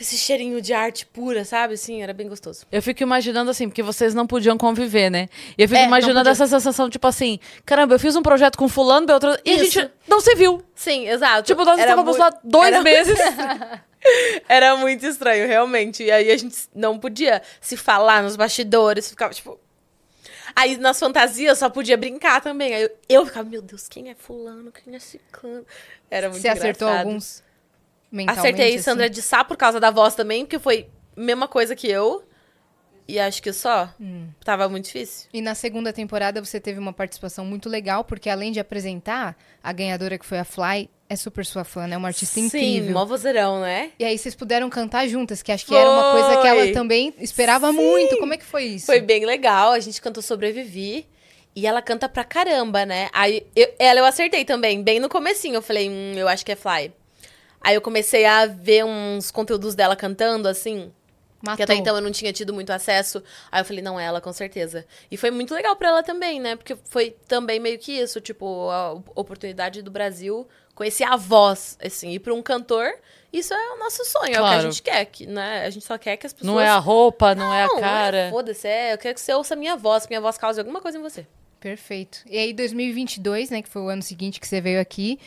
[0.00, 1.74] esse cheirinho de arte pura, sabe?
[1.74, 2.64] Assim, era bem gostoso.
[2.70, 5.28] Eu fico imaginando assim, porque vocês não podiam conviver, né?
[5.56, 8.68] E eu fico é, imaginando essa sensação, tipo assim, caramba, eu fiz um projeto com
[8.68, 9.60] fulano, Beltrano, e Isso.
[9.60, 10.62] a gente não se viu.
[10.74, 11.42] Sim, exato.
[11.42, 12.32] Tipo, nós era estávamos muito...
[12.32, 12.82] lá dois era...
[12.82, 13.18] meses.
[14.48, 16.04] era muito estranho, realmente.
[16.04, 19.58] E aí a gente não podia se falar nos bastidores, ficava tipo.
[20.54, 22.74] Aí nas fantasias só podia brincar também.
[22.74, 24.72] Aí eu, eu ficava, meu Deus, quem é fulano?
[24.72, 25.66] Quem é ciclano?
[26.10, 26.62] Era muito Você engraçado.
[26.62, 27.47] acertou alguns?
[28.26, 28.82] Acertei assim.
[28.82, 32.24] Sandra de Sá por causa da voz também, porque foi mesma coisa que eu.
[33.06, 33.88] E acho que só.
[33.98, 34.28] Hum.
[34.44, 35.28] Tava muito difícil.
[35.32, 39.72] E na segunda temporada você teve uma participação muito legal, porque além de apresentar, a
[39.72, 41.96] ganhadora que foi a Fly é super sua fã, né?
[41.96, 42.88] Uma artista Sim, incrível.
[42.88, 43.92] Sim, mó vozeirão, né?
[43.98, 45.80] E aí vocês puderam cantar juntas, que acho que foi.
[45.80, 47.76] era uma coisa que ela também esperava Sim.
[47.76, 48.18] muito.
[48.18, 48.84] Como é que foi isso?
[48.84, 49.72] Foi bem legal.
[49.72, 51.06] A gente cantou Sobrevivi.
[51.56, 53.08] E ela canta pra caramba, né?
[53.12, 55.56] Aí eu, ela eu acertei também, bem no comecinho.
[55.56, 56.92] Eu falei, hum, eu acho que é Fly.
[57.60, 60.92] Aí eu comecei a ver uns conteúdos dela cantando, assim.
[61.40, 61.56] Matou.
[61.56, 63.22] Que até então eu não tinha tido muito acesso.
[63.50, 64.84] Aí eu falei, não, é ela, com certeza.
[65.10, 66.56] E foi muito legal para ela também, né?
[66.56, 72.12] Porque foi também meio que isso, tipo, a oportunidade do Brasil conhecer a voz, assim.
[72.12, 72.88] E pra um cantor,
[73.32, 74.46] isso é o nosso sonho, claro.
[74.46, 75.64] é o que a gente quer, que, né?
[75.64, 76.52] A gente só quer que as pessoas...
[76.52, 78.16] Não é a roupa, não, não é a cara.
[78.16, 80.58] É, Foda-se, é, eu quero que você ouça a minha voz, que minha voz cause
[80.58, 81.26] alguma coisa em você.
[81.58, 82.20] Perfeito.
[82.26, 85.18] E aí, 2022, né, que foi o ano seguinte que você veio aqui,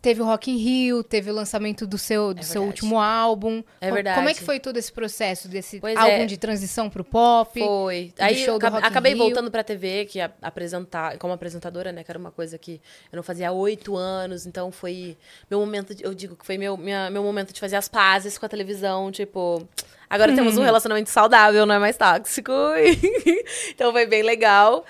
[0.00, 3.62] teve o Rock in Rio, teve o lançamento do seu, do é seu último álbum.
[3.80, 4.16] É verdade.
[4.16, 6.26] Como é que foi todo esse processo desse pois álbum é.
[6.26, 7.58] de transição pro pop?
[7.58, 8.12] Foi.
[8.18, 12.04] Aí show do Rock acabei voltando pra TV, que apresentar, como apresentadora, né?
[12.04, 12.80] Que era uma coisa que
[13.12, 14.46] eu não fazia há oito anos.
[14.46, 15.16] Então foi
[15.50, 18.36] meu momento, de, eu digo que foi meu, minha, meu momento de fazer as pazes
[18.36, 19.10] com a televisão.
[19.10, 19.66] Tipo,
[20.08, 20.36] agora uhum.
[20.36, 22.52] temos um relacionamento saudável, não é mais tóxico.
[23.70, 24.84] então foi bem legal.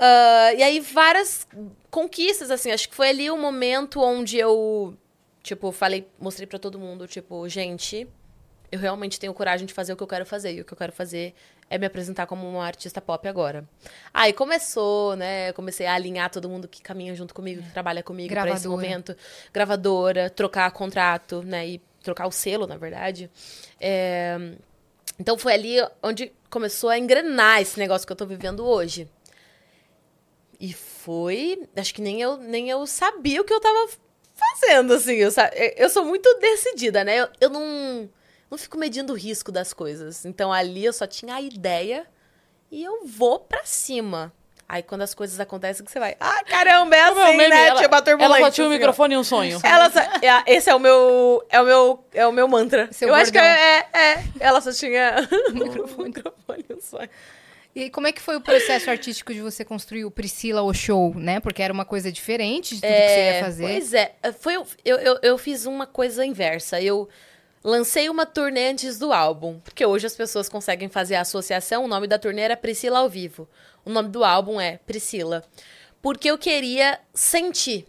[0.00, 1.46] Uh, e aí, várias
[1.90, 2.70] conquistas, assim.
[2.70, 4.96] Acho que foi ali o momento onde eu,
[5.42, 8.06] tipo, falei, mostrei para todo mundo, tipo, gente,
[8.70, 10.52] eu realmente tenho coragem de fazer o que eu quero fazer.
[10.54, 11.34] E o que eu quero fazer
[11.70, 13.68] é me apresentar como uma artista pop agora.
[14.12, 15.52] Aí começou, né?
[15.52, 19.16] Comecei a alinhar todo mundo que caminha junto comigo, que trabalha comigo para esse momento.
[19.52, 21.66] Gravadora, trocar contrato, né?
[21.66, 23.30] E trocar o selo, na verdade.
[23.80, 24.36] É...
[25.18, 29.08] Então foi ali onde começou a engrenar esse negócio que eu tô vivendo hoje.
[30.60, 31.68] E foi.
[31.76, 33.88] Acho que nem eu, nem eu sabia o que eu tava
[34.34, 35.14] fazendo, assim.
[35.14, 35.30] Eu,
[35.76, 37.20] eu sou muito decidida, né?
[37.20, 38.08] Eu, eu não,
[38.50, 40.24] não fico medindo o risco das coisas.
[40.24, 42.06] Então ali eu só tinha a ideia
[42.70, 44.32] e eu vou pra cima.
[44.68, 47.68] Aí quando as coisas acontecem, que você vai, ah, caramba, é assim, meme, né?
[47.68, 48.36] Ela, tipo a turbulência.
[48.36, 49.60] Ela só tinha um assim, microfone e um sonho.
[49.64, 52.86] Ela só, é, esse é o meu, é o meu, é o meu mantra.
[52.92, 53.22] Seu eu bordão.
[53.22, 55.54] acho que é, é, ela só tinha um
[56.04, 57.08] microfone e um sonho.
[57.78, 61.14] E como é que foi o processo artístico de você construir o Priscila o show,
[61.14, 61.38] né?
[61.38, 63.62] Porque era uma coisa diferente de tudo é, que você ia fazer.
[63.62, 66.82] Pois é, foi, eu, eu, eu fiz uma coisa inversa.
[66.82, 67.08] Eu
[67.62, 71.84] lancei uma turnê antes do álbum, porque hoje as pessoas conseguem fazer a associação.
[71.84, 73.48] O nome da turnê era Priscila ao vivo.
[73.84, 75.44] O nome do álbum é Priscila.
[76.02, 77.86] Porque eu queria sentir.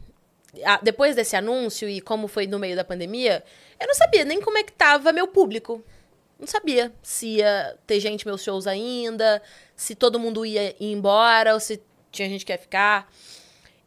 [0.83, 3.43] Depois desse anúncio e como foi no meio da pandemia,
[3.79, 5.83] eu não sabia nem como é que tava meu público.
[6.39, 9.41] Não sabia se ia ter gente meus shows ainda,
[9.79, 13.09] se todo mundo ia ir embora ou se tinha gente que ia ficar.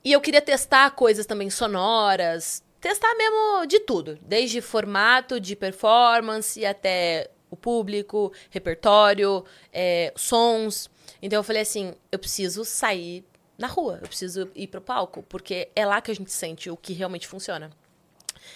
[0.02, 6.64] E eu queria testar coisas também sonoras, testar mesmo de tudo, desde formato de performance
[6.64, 10.90] até o público, repertório, é, sons.
[11.20, 13.22] Então eu falei assim, eu preciso sair
[13.58, 16.76] na rua, eu preciso ir pro palco, porque é lá que a gente sente o
[16.76, 17.70] que realmente funciona.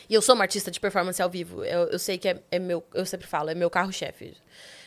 [0.08, 1.62] E eu sou uma artista de performance ao vivo.
[1.62, 4.34] Eu, eu sei que é, é meu, eu sempre falo, é meu carro-chefe.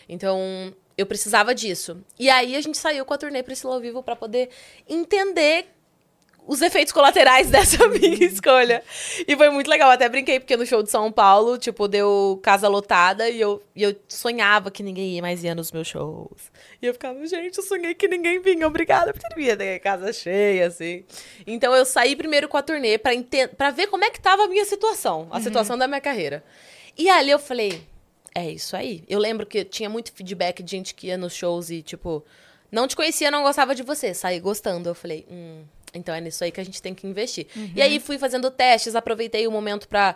[0.10, 2.04] Então, eu precisava disso.
[2.20, 4.50] E aí a gente saiu com a turnê Priscila ao vivo para poder
[4.88, 5.68] entender
[6.46, 8.84] os efeitos colaterais dessa minha escolha.
[9.26, 9.90] E foi muito legal.
[9.92, 13.84] Até brinquei, porque no show de São Paulo, tipo, deu casa lotada e eu, e
[13.84, 16.52] eu sonhava que ninguém ia mais ia nos meus shows.
[16.82, 18.68] E eu ficava, gente, eu sonhei que ninguém vinha.
[18.68, 19.80] Obrigada por ter vindo.
[19.82, 21.06] casa cheia, assim.
[21.48, 23.12] Então eu saí primeiro com a turnê pra,
[23.56, 25.28] pra ver como é que tava a minha situação.
[25.30, 25.44] A uhum.
[25.44, 26.44] situação da minha carreira.
[26.98, 27.82] E ali eu falei,
[28.34, 29.04] é isso aí.
[29.08, 32.24] Eu lembro que tinha muito feedback de gente que ia nos shows e, tipo,
[32.72, 34.14] não te conhecia, não gostava de você.
[34.14, 34.90] Saí gostando.
[34.90, 35.64] Eu falei, hum,
[35.94, 37.48] então é nisso aí que a gente tem que investir.
[37.56, 37.72] Uhum.
[37.76, 40.16] E aí fui fazendo testes, aproveitei o momento pra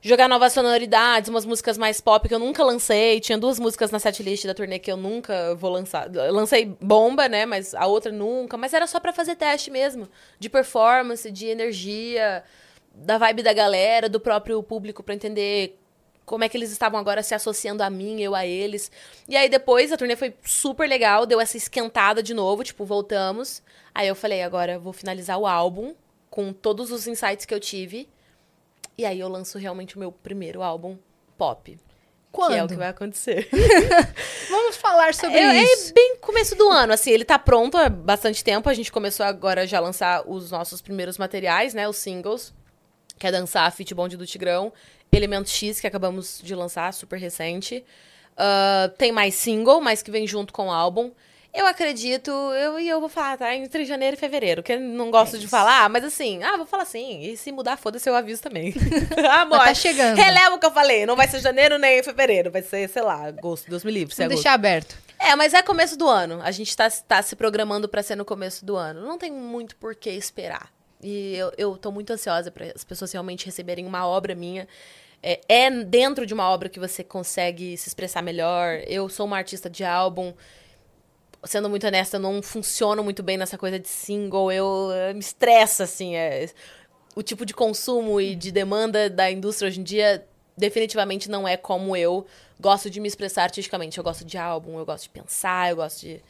[0.00, 3.20] jogar novas sonoridades, umas músicas mais pop que eu nunca lancei.
[3.20, 6.10] Tinha duas músicas na setlist da turnê que eu nunca vou lançar.
[6.12, 7.46] Lancei Bomba, né?
[7.46, 8.56] Mas a outra nunca.
[8.56, 10.08] Mas era só para fazer teste mesmo.
[10.38, 12.42] De performance, de energia,
[12.94, 15.78] da vibe da galera, do próprio público, para entender
[16.28, 18.92] como é que eles estavam agora se associando a mim, eu a eles.
[19.26, 23.62] E aí depois a turnê foi super legal, deu essa esquentada de novo, tipo, voltamos.
[23.94, 25.94] Aí eu falei, agora vou finalizar o álbum
[26.28, 28.06] com todos os insights que eu tive.
[28.96, 30.98] E aí eu lanço realmente o meu primeiro álbum
[31.38, 31.78] pop.
[32.30, 32.52] Quando?
[32.52, 33.48] Que é o que vai acontecer.
[34.50, 35.90] Vamos falar sobre é, isso.
[35.90, 38.68] É bem começo do ano, assim, ele tá pronto há bastante tempo.
[38.68, 41.88] A gente começou agora já a lançar os nossos primeiros materiais, né?
[41.88, 42.52] Os singles.
[43.18, 44.72] Que é dançar Fit Bond do Tigrão
[45.16, 47.84] Elemento X, que acabamos de lançar, super recente.
[48.34, 51.10] Uh, tem mais single, mas que vem junto com o álbum.
[51.52, 53.54] Eu acredito, eu, e eu vou falar, tá?
[53.54, 56.66] Entre janeiro e fevereiro, que eu não gosto é de falar, mas assim, ah, vou
[56.66, 57.22] falar assim.
[57.22, 58.72] E se mudar, foda-se, eu aviso também.
[59.40, 60.16] Amor, tá chegando.
[60.16, 61.06] Releva o que eu falei.
[61.06, 62.50] Não vai ser janeiro nem fevereiro.
[62.50, 64.14] Vai ser, sei lá, agosto, Deus me livre.
[64.14, 64.96] Vamos deixar aberto.
[65.18, 66.40] É, mas é começo do ano.
[66.42, 69.04] A gente tá, tá se programando para ser no começo do ano.
[69.04, 70.70] Não tem muito por que esperar.
[71.02, 74.66] E eu, eu tô muito ansiosa para as pessoas realmente receberem uma obra minha.
[75.22, 78.80] É, é, dentro de uma obra que você consegue se expressar melhor.
[78.86, 80.32] Eu sou uma artista de álbum.
[81.44, 84.50] Sendo muito honesta, eu não funciono muito bem nessa coisa de single.
[84.50, 86.16] Eu, eu me estressa, assim.
[86.16, 86.48] É,
[87.14, 90.24] o tipo de consumo e de demanda da indústria hoje em dia
[90.56, 92.26] definitivamente não é como eu
[92.60, 93.98] gosto de me expressar artisticamente.
[93.98, 96.20] Eu gosto de álbum, eu gosto de pensar, eu gosto de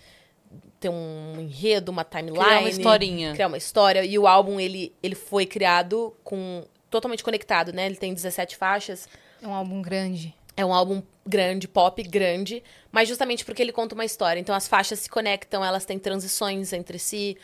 [0.80, 2.44] ter um enredo, uma timeline.
[2.44, 3.32] Criar uma historinha.
[3.32, 4.04] Criar uma história.
[4.04, 7.86] E o álbum, ele, ele foi criado com totalmente conectado, né?
[7.86, 9.08] Ele tem 17 faixas.
[9.42, 10.34] É um álbum grande.
[10.56, 14.40] É um álbum grande, pop grande, mas justamente porque ele conta uma história.
[14.40, 17.36] Então as faixas se conectam, elas têm transições entre si.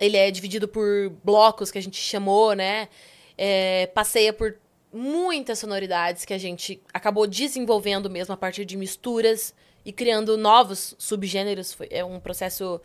[0.00, 2.88] Ele é dividido por blocos que a gente chamou, né?
[3.36, 4.56] É, passeia por
[4.92, 9.54] muitas sonoridades que a gente acabou desenvolvendo mesmo a partir de misturas
[9.88, 11.72] e criando novos subgêneros.
[11.72, 12.78] Foi, é um processo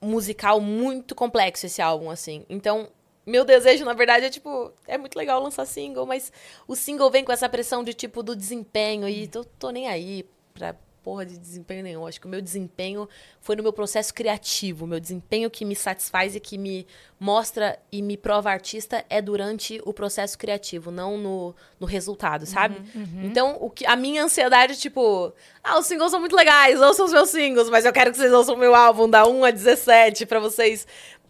[0.00, 2.46] musical muito complexo esse álbum, assim.
[2.48, 2.88] Então,
[3.26, 6.32] meu desejo, na verdade, é tipo, é muito legal lançar single, mas
[6.68, 10.24] o single vem com essa pressão de tipo do desempenho e tô, tô nem aí
[10.54, 12.06] pra porra de desempenho nenhum.
[12.06, 13.08] Acho que o meu desempenho
[13.40, 14.84] foi no meu processo criativo.
[14.84, 16.86] O meu desempenho que me satisfaz e que me
[17.18, 22.76] mostra e me prova artista é durante o processo criativo, não no, no resultado, sabe?
[22.94, 23.24] Uhum, uhum.
[23.24, 25.32] Então, o que, a minha ansiedade, tipo,
[25.62, 28.32] ah, os singles são muito legais, ouçam os meus singles, mas eu quero que vocês
[28.32, 30.86] ouçam o meu álbum da 1 a 17 para vocês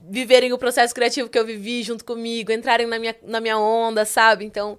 [0.08, 4.04] viverem o processo criativo que eu vivi junto comigo, entrarem na minha, na minha onda,
[4.04, 4.44] sabe?
[4.44, 4.78] Então,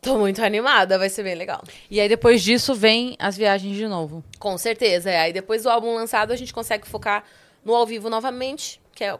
[0.00, 1.62] tô muito animada, vai ser bem legal.
[1.90, 4.24] E aí depois disso vem as viagens de novo.
[4.38, 5.18] Com certeza, é.
[5.18, 7.24] Aí depois do álbum lançado a gente consegue focar
[7.64, 9.18] no ao vivo novamente, que é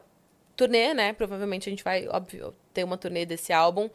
[0.57, 1.13] turnê, né?
[1.13, 3.89] Provavelmente a gente vai, óbvio, ter uma turnê desse álbum.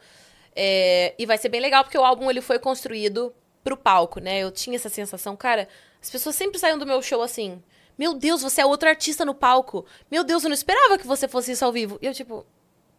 [0.54, 4.38] É, e vai ser bem legal, porque o álbum ele foi construído pro palco, né?
[4.38, 5.68] Eu tinha essa sensação, cara,
[6.00, 7.62] as pessoas sempre saíam do meu show assim.
[7.98, 9.84] Meu Deus, você é outro artista no palco.
[10.10, 11.98] Meu Deus, eu não esperava que você fosse isso ao vivo.
[12.00, 12.46] E eu, tipo,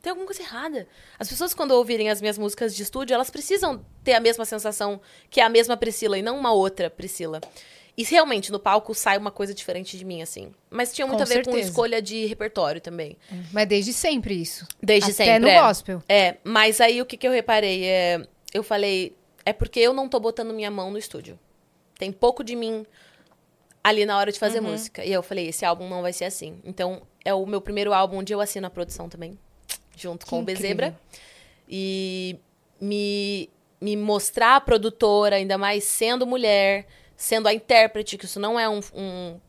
[0.01, 0.87] tem alguma coisa errada.
[1.19, 5.01] As pessoas, quando ouvirem as minhas músicas de estúdio, elas precisam ter a mesma sensação
[5.29, 7.41] que é a mesma Priscila e não uma outra Priscila.
[7.97, 10.53] E realmente, no palco sai uma coisa diferente de mim, assim.
[10.69, 11.69] Mas tinha muito Com a ver com certeza.
[11.69, 13.17] escolha de repertório também.
[13.51, 14.67] Mas desde sempre isso.
[14.81, 15.39] Desde Até sempre.
[15.39, 15.59] no é.
[15.59, 16.03] gospel.
[16.07, 17.85] É, mas aí o que, que eu reparei?
[17.85, 18.21] É,
[18.53, 21.39] eu falei, é porque eu não tô botando minha mão no estúdio.
[21.97, 22.85] Tem pouco de mim
[23.83, 24.69] ali na hora de fazer Uhum.
[24.71, 25.03] música.
[25.03, 26.59] E eu falei, esse álbum não vai ser assim.
[26.63, 29.39] Então, é o meu primeiro álbum onde eu assino a produção também,
[29.97, 30.61] junto Que com o incrível.
[30.63, 30.99] Bezebra.
[31.67, 32.37] E
[32.79, 33.49] me,
[33.81, 38.69] me mostrar a produtora, ainda mais sendo mulher, sendo a intérprete, que isso não é
[38.69, 39.39] um- um-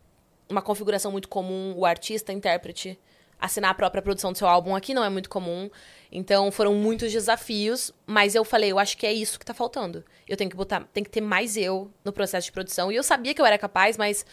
[0.49, 2.99] uma configuração muito comum, o artista intérprete
[3.41, 5.71] assinar a própria produção do seu álbum aqui não é muito comum.
[6.11, 10.05] Então foram muitos desafios, mas eu falei, eu acho que é isso que tá faltando.
[10.27, 12.91] Eu tenho que botar, tem que ter mais eu no processo de produção.
[12.91, 14.27] E eu sabia que eu era capaz, mas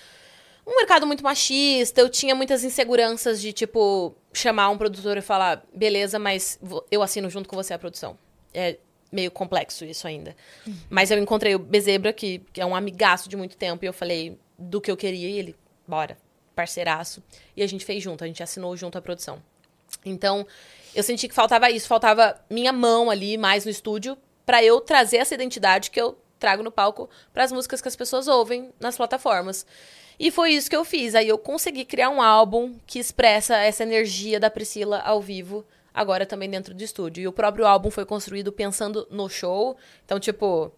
[0.65, 5.63] um mercado muito machista, eu tinha muitas inseguranças de, tipo, chamar um produtor e falar,
[5.73, 8.17] beleza, mas eu assino junto com você a produção.
[8.54, 8.78] É
[9.12, 10.36] meio complexo isso ainda.
[10.89, 13.93] Mas eu encontrei o Bezebra, que, que é um amigaço de muito tempo, e eu
[13.93, 15.56] falei do que eu queria, e ele,
[15.88, 16.17] bora,
[16.56, 17.21] parceiraço.
[17.56, 19.41] E a gente fez junto, a gente assinou junto a produção.
[20.04, 20.47] Então,
[20.95, 25.17] eu senti que faltava isso, faltava minha mão ali mais no estúdio pra eu trazer
[25.17, 29.65] essa identidade que eu trago no palco pras músicas que as pessoas ouvem nas plataformas.
[30.19, 31.15] E foi isso que eu fiz.
[31.15, 36.25] Aí eu consegui criar um álbum que expressa essa energia da Priscila ao vivo, agora
[36.25, 37.21] também dentro do estúdio.
[37.21, 39.78] E o próprio álbum foi construído pensando no show.
[40.06, 40.71] Então, tipo,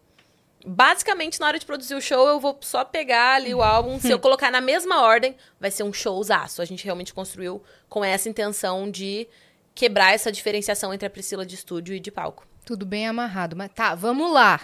[0.66, 4.00] basicamente na hora de produzir o show, eu vou só pegar ali o álbum.
[4.00, 6.62] Se eu colocar na mesma ordem, vai ser um showzaço.
[6.62, 9.28] A gente realmente construiu com essa intenção de
[9.74, 12.48] quebrar essa diferenciação entre a Priscila de estúdio e de palco.
[12.66, 13.56] Tudo bem amarrado.
[13.56, 14.60] Mas tá, vamos lá.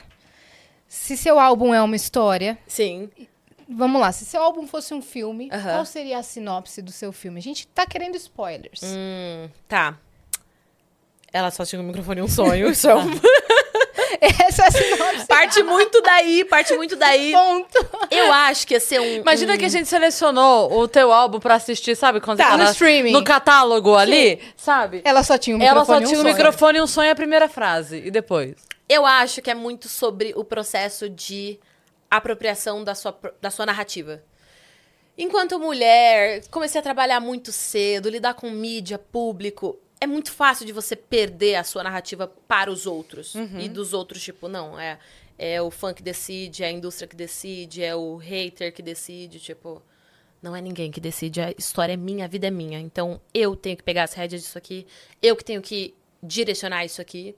[0.88, 3.10] Se seu álbum é uma história, Sim.
[3.70, 4.12] Vamos lá.
[4.12, 5.72] Se seu álbum fosse um filme, Aham.
[5.74, 7.40] qual seria a sinopse do seu filme?
[7.40, 8.82] A gente tá querendo spoilers.
[8.84, 9.98] Hum, tá.
[11.32, 12.70] Ela só tinha um microfone e um sonho.
[12.70, 13.10] Isso é um...
[14.22, 15.26] Essa é a sinopse.
[15.28, 17.32] parte muito daí, parte muito daí.
[17.34, 18.08] Ponto.
[18.10, 19.16] Eu acho que ia ser um.
[19.16, 19.58] Imagina um...
[19.58, 22.22] que a gente selecionou o teu álbum pra assistir, sabe?
[22.22, 23.12] Quando Tá, no streaming.
[23.12, 25.02] No catálogo ali, sabe?
[25.04, 26.36] Ela só tinha um microfone Ela só e um tinha o sonho.
[26.36, 27.98] microfone e um sonho a primeira frase.
[28.06, 28.56] E depois?
[28.88, 31.60] Eu acho que é muito sobre o processo de
[32.18, 34.24] apropriação da sua, da sua narrativa.
[35.18, 39.80] Enquanto mulher, comecei a trabalhar muito cedo, lidar com mídia, público.
[40.02, 43.36] É muito fácil de você perder a sua narrativa para os outros.
[43.60, 44.98] E dos outros, tipo, não, é,
[45.38, 49.40] é o fã que decide, é a indústria que decide, é o hater que decide,
[49.40, 49.82] tipo.
[50.42, 52.80] Não é ninguém que decide, a história é minha, a vida é minha.
[52.80, 54.86] Então eu tenho que pegar as rédeas disso aqui,
[55.22, 57.36] eu que tenho que direcionar isso aqui.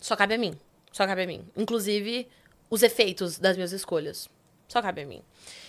[0.00, 0.54] Só cabe a mim.
[0.92, 1.44] Só cabe a mim.
[1.56, 2.26] Inclusive,
[2.70, 4.28] os efeitos das minhas escolhas.
[4.68, 5.22] Só cabe a mim.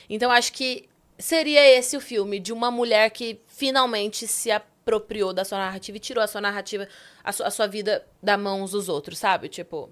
[0.09, 5.45] Então, acho que seria esse o filme de uma mulher que finalmente se apropriou da
[5.45, 6.87] sua narrativa e tirou a sua narrativa,
[7.23, 9.47] a sua, a sua vida da mãos dos outros, sabe?
[9.49, 9.89] Tipo,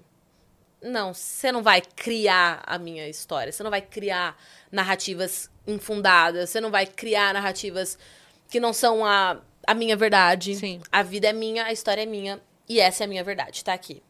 [0.82, 3.52] não, você não vai criar a minha história.
[3.52, 4.36] Você não vai criar
[4.70, 6.50] narrativas infundadas.
[6.50, 7.98] Você não vai criar narrativas
[8.48, 10.54] que não são a, a minha verdade.
[10.54, 10.80] Sim.
[10.90, 12.40] A vida é minha, a história é minha.
[12.68, 14.02] E essa é a minha verdade, tá aqui.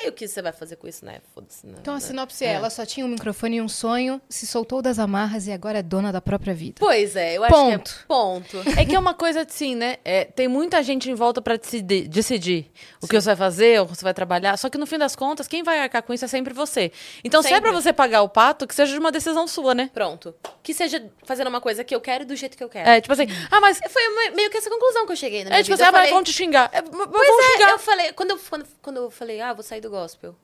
[0.00, 1.18] Aí o que você vai fazer com isso, né?
[1.34, 1.66] Foda-se.
[1.66, 1.74] né?
[1.80, 4.98] Então a sinopse é, ela só tinha um microfone e um sonho, se soltou das
[4.98, 6.76] amarras e agora é dona da própria vida.
[6.78, 7.90] Pois é, eu acho Ponto.
[7.90, 8.56] que é ponto.
[8.80, 9.96] É que é uma coisa assim, né?
[10.04, 12.70] É, tem muita gente em volta pra decidir, decidir
[13.00, 14.56] o que você vai fazer, o que você vai trabalhar.
[14.56, 16.90] Só que no fim das contas, quem vai arcar com isso é sempre você.
[17.22, 17.70] Então, se é Sempre.
[17.70, 19.90] pra você pagar o pato, que seja de uma decisão sua, né?
[19.92, 20.34] Pronto.
[20.62, 22.88] Que seja fazendo uma coisa que eu quero e do jeito que eu quero.
[22.88, 23.78] É, tipo assim, ah, mas.
[23.90, 25.84] Foi me- meio que essa conclusão que eu cheguei na minha É tipo vida.
[25.84, 26.70] assim, ah, eu mas falei, vão te xingar.
[26.72, 27.70] É, mas Pois vão é, xingar.
[27.70, 30.36] eu falei, quando eu, quando, quando eu falei, ah, vou sair do gospel.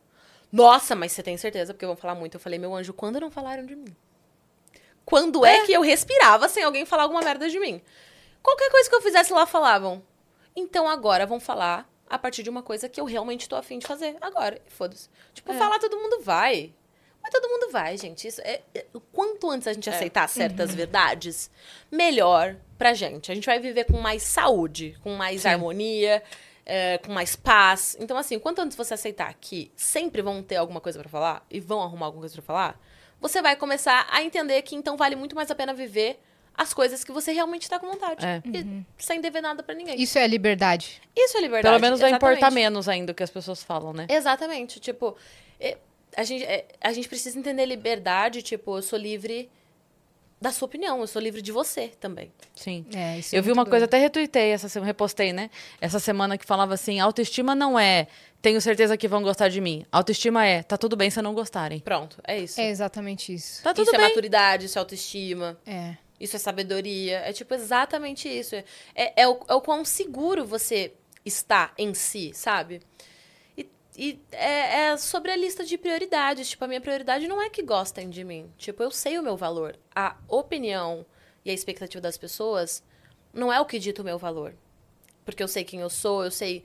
[0.52, 1.72] Nossa, mas você tem certeza?
[1.72, 2.34] Porque vão falar muito.
[2.34, 3.96] Eu falei, meu anjo, quando não falaram de mim?
[5.04, 7.80] Quando é, que eu respirava sem alguém falar alguma merda de mim?
[8.42, 10.02] Qualquer coisa que eu fizesse lá falavam.
[10.54, 13.86] Então agora vão falar a partir de uma coisa que eu realmente tô afim de
[13.86, 14.16] fazer.
[14.20, 15.08] Agora, foda-se.
[15.32, 16.74] Tipo, falar todo mundo vai.
[17.22, 18.26] Mas todo mundo vai, gente.
[18.26, 21.50] Isso é, é- quanto antes a gente aceitar certas verdades,
[21.90, 23.30] melhor pra gente.
[23.30, 26.22] A gente vai viver com mais saúde, com mais harmonia,
[26.64, 27.96] é, com mais paz.
[27.98, 31.60] Então, assim, quanto antes você aceitar que sempre vão ter alguma coisa pra falar e
[31.60, 32.80] vão arrumar alguma coisa pra falar,
[33.20, 36.20] você vai começar a entender que então vale muito mais a pena viver
[36.54, 38.24] as coisas que você realmente tá com vontade.
[38.24, 38.42] É.
[38.44, 40.00] E sem dever nada pra ninguém.
[40.00, 41.00] Isso é liberdade.
[41.16, 41.72] Isso é liberdade.
[41.72, 42.36] Pelo menos vai exatamente.
[42.36, 44.06] importar menos ainda o que as pessoas falam, né?
[44.08, 44.78] Exatamente.
[44.78, 45.16] Tipo,
[45.58, 45.78] é,
[46.16, 48.42] a gente, é, a gente precisa entender liberdade.
[48.42, 49.50] Tipo, eu sou livre
[50.40, 52.32] da sua opinião, eu sou livre de você também.
[52.54, 52.86] Sim.
[52.94, 53.90] É, isso é Eu vi muito uma coisa, doido.
[53.90, 55.50] até retuitei essa semana, repostei, né?
[55.80, 58.06] Essa semana que falava assim: autoestima não é
[58.40, 59.84] tenho certeza que vão gostar de mim.
[59.92, 61.80] Autoestima é tá tudo bem se não gostarem.
[61.80, 62.58] Pronto, é isso.
[62.60, 63.62] É exatamente isso.
[63.62, 64.08] Tá tudo isso é bem.
[64.08, 65.58] maturidade, isso é autoestima.
[65.66, 65.96] É.
[66.18, 67.18] Isso é sabedoria.
[67.18, 68.54] É tipo exatamente isso.
[68.54, 68.64] É,
[68.94, 70.92] é, o, é o quão seguro você
[71.24, 72.80] está em si, sabe?
[74.00, 76.48] E, é, é sobre a lista de prioridades.
[76.48, 78.50] Tipo, a minha prioridade não é que gostem de mim.
[78.56, 79.78] Tipo, eu sei o meu valor.
[79.94, 81.04] A opinião
[81.44, 82.82] e a expectativa das pessoas
[83.32, 84.54] não é o que dita o meu valor.
[85.24, 86.64] Porque eu sei quem eu sou, eu sei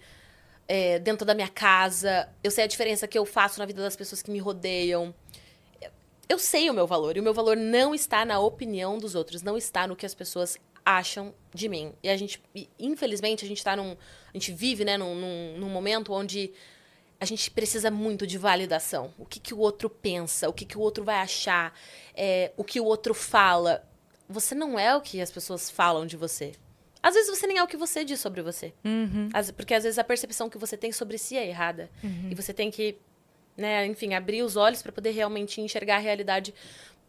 [0.66, 3.98] é, dentro da minha casa, eu sei a diferença que eu faço na vida das
[3.98, 5.14] pessoas que me rodeiam
[6.28, 7.16] eu sei o meu valor.
[7.16, 10.16] E o meu valor não está na opinião dos outros, não está no que as
[10.16, 11.94] pessoas acham de mim.
[12.04, 12.42] E a gente,
[12.80, 13.92] infelizmente, a gente tá num.
[13.92, 16.52] A gente vive, né, num, num, num momento onde
[17.26, 19.14] a gente precisa muito de validação.
[19.18, 21.74] O que, que o outro pensa, o que, que o outro vai achar,
[22.16, 23.84] é, o que o outro fala.
[24.30, 26.54] Você não é o que as pessoas falam de você.
[27.02, 28.74] Às vezes você nem é o que você diz sobre você.
[29.34, 31.90] Às- porque às vezes a percepção que você tem sobre si é errada.
[32.32, 32.98] E você tem que
[33.58, 36.54] né, enfim, abrir os olhos para poder realmente enxergar a realidade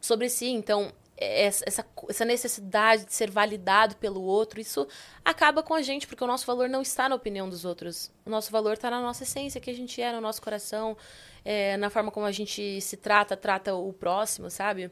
[0.01, 0.47] sobre si.
[0.47, 1.65] Então, essa,
[2.09, 4.87] essa, necessidade de ser validado pelo outro, isso
[5.25, 8.11] acaba com a gente, porque o nosso valor não está na opinião dos outros.
[8.25, 10.97] O nosso valor está na nossa essência, que a gente é, no nosso coração,
[11.45, 14.91] é, na forma como a gente se trata, trata o próximo, sabe?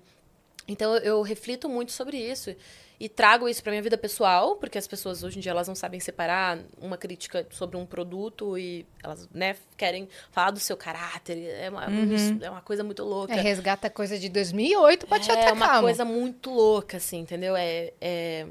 [0.66, 2.54] Então eu reflito muito sobre isso
[3.04, 5.74] e trago isso para minha vida pessoal, porque as pessoas hoje em dia elas não
[5.74, 11.36] sabem separar uma crítica sobre um produto e elas, né, querem falar do seu caráter.
[11.60, 13.34] É uma, isso é uma coisa muito louca.
[13.34, 15.52] É, resgata coisa de 2008 pra te É atacar.
[15.52, 15.82] uma amor.
[15.82, 17.54] coisa muito louca, assim, entendeu?
[17.54, 18.46] É, é-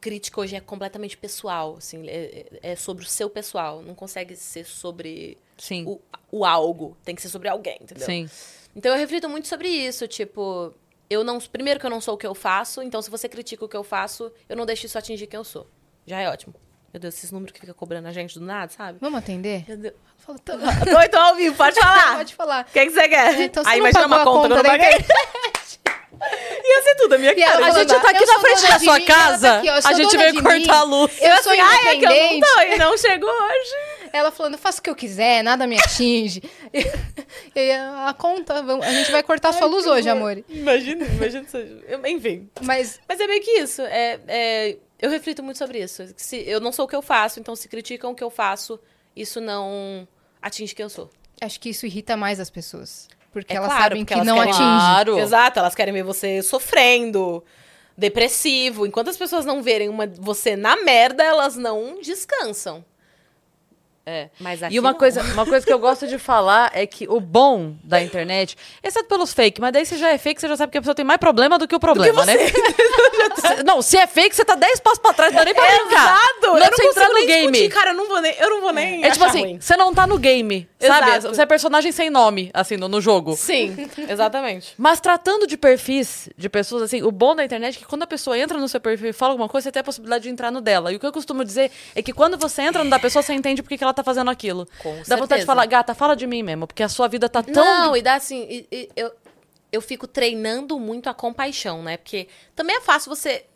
[0.00, 3.82] Crítica hoje é completamente pessoal, assim, é, é sobre o seu pessoal.
[3.82, 5.84] Não consegue ser sobre Sim.
[5.86, 6.00] o,
[6.32, 6.96] o algo.
[7.04, 8.04] Tem que ser sobre alguém, entendeu?
[8.04, 8.28] Sim.
[8.74, 10.74] Então eu reflito muito sobre isso, tipo,
[11.10, 13.64] eu não, primeiro que eu não sou o que eu faço, então se você critica
[13.64, 15.66] o que eu faço, eu não deixo isso atingir quem eu sou.
[16.06, 16.54] Já é ótimo.
[16.92, 18.98] Meu Deus, esses números que fica cobrando a gente do nada, sabe?
[19.00, 19.64] Vamos atender?
[19.66, 19.94] Meu Deus.
[20.18, 20.38] Fala,
[21.08, 22.16] Tô ao vivo, pode falar.
[22.16, 22.66] Pode falar.
[22.68, 23.40] O que, que você quer?
[23.40, 25.06] É, então você Aí imagina pagou uma a conta, que eu conta não paguei.
[26.64, 27.66] Ia ser tudo a minha E cara.
[27.66, 29.92] A gente tá aqui eu na frente da sua mim, tá casa, aqui, eu a
[29.92, 30.68] gente veio cortar mim.
[30.68, 31.12] a luz.
[31.20, 33.70] Eu sou Ai, é que eu não tô e não chegou hoje.
[34.12, 36.42] Ela falando, eu faço o que eu quiser, nada me atinge.
[37.56, 40.42] e a conta, vamos- a gente vai cortar sua luz hoje, amor.
[40.48, 41.46] Imagina, imagina.
[42.08, 42.48] Enfim.
[42.62, 43.82] Mas Mas é meio que isso.
[43.82, 46.04] É, é- eu reflito muito sobre isso.
[46.16, 48.78] Se, eu não sou o que eu faço, então se criticam o que eu faço,
[49.16, 50.06] isso não
[50.40, 51.10] atinge quem eu sou.
[51.40, 53.08] acho que isso irrita mais as pessoas.
[53.32, 54.68] Porque É elas claro, sabem porque que elas não querem- atinge.
[54.68, 55.18] Claro.
[55.18, 57.42] Exato, elas querem ver você sofrendo,
[57.96, 58.86] depressivo.
[58.86, 62.84] Enquanto as pessoas não verem uma, você na merda, elas não descansam.
[64.04, 64.30] É.
[64.40, 64.98] Mas aqui E uma não.
[64.98, 69.08] coisa, uma coisa que eu gosto de falar é que o bom da internet, exceto
[69.08, 71.04] pelos fake, mas daí se já é fake, você já sabe que a pessoa tem
[71.04, 72.34] mais problema do que o problema, né?
[72.36, 75.64] Se- não, se é fake, você tá 10 passos pra trás, não dá nem pra
[75.64, 75.86] brincar.
[75.86, 76.46] Exato!
[76.46, 77.52] Não eu é não consigo no nem game.
[77.52, 77.90] discutir, cara.
[77.90, 79.60] Eu não vou nem, eu não vou nem É tipo assim, ruim.
[79.60, 81.10] você não tá no game, sabe?
[81.10, 81.34] Exato.
[81.34, 83.36] Você é personagem sem nome, assim, no, no jogo.
[83.36, 84.74] Sim, exatamente.
[84.78, 88.06] Mas tratando de perfis de pessoas, assim, o bom da internet é que quando a
[88.06, 90.50] pessoa entra no seu perfil e fala alguma coisa, você tem a possibilidade de entrar
[90.50, 90.92] no dela.
[90.92, 93.32] E o que eu costumo dizer é que quando você entra no da pessoa, você
[93.32, 94.66] entende por que que ela tá fazendo aquilo.
[94.82, 95.46] Com Dá vontade de certeza.
[95.46, 97.64] falar, gata, fala de mim mesmo, porque a sua vida tá tão.
[97.64, 99.12] Não, e dá assim, e- e eu,
[99.70, 101.96] eu fico treinando muito a compaixão, né?
[101.96, 103.46] Porque também é fácil você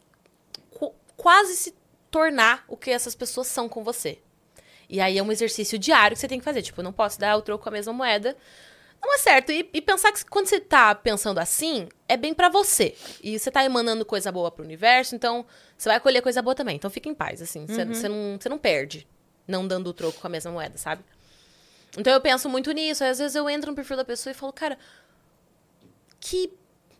[0.70, 1.74] qu- quase se
[2.10, 4.18] tornar o que essas pessoas são com você.
[4.88, 6.62] E aí é um exercício diário que você tem que fazer.
[6.62, 8.36] Tipo, eu não posso dar o troco com a mesma moeda.
[9.02, 9.50] Não é certo.
[9.52, 12.94] E, e pensar que quando você tá pensando assim, é bem pra você.
[13.22, 15.44] E você tá emanando coisa boa pro universo, então
[15.76, 16.76] você vai colher coisa boa também.
[16.76, 17.66] Então fica em paz, assim.
[17.66, 19.06] Você você não, você não perde
[19.46, 21.04] não dando o troco com a mesma moeda, sabe?
[21.96, 23.04] Então eu penso muito nisso.
[23.04, 24.78] Aí, às vezes eu entro no perfil da pessoa e falo, cara,
[26.20, 26.52] que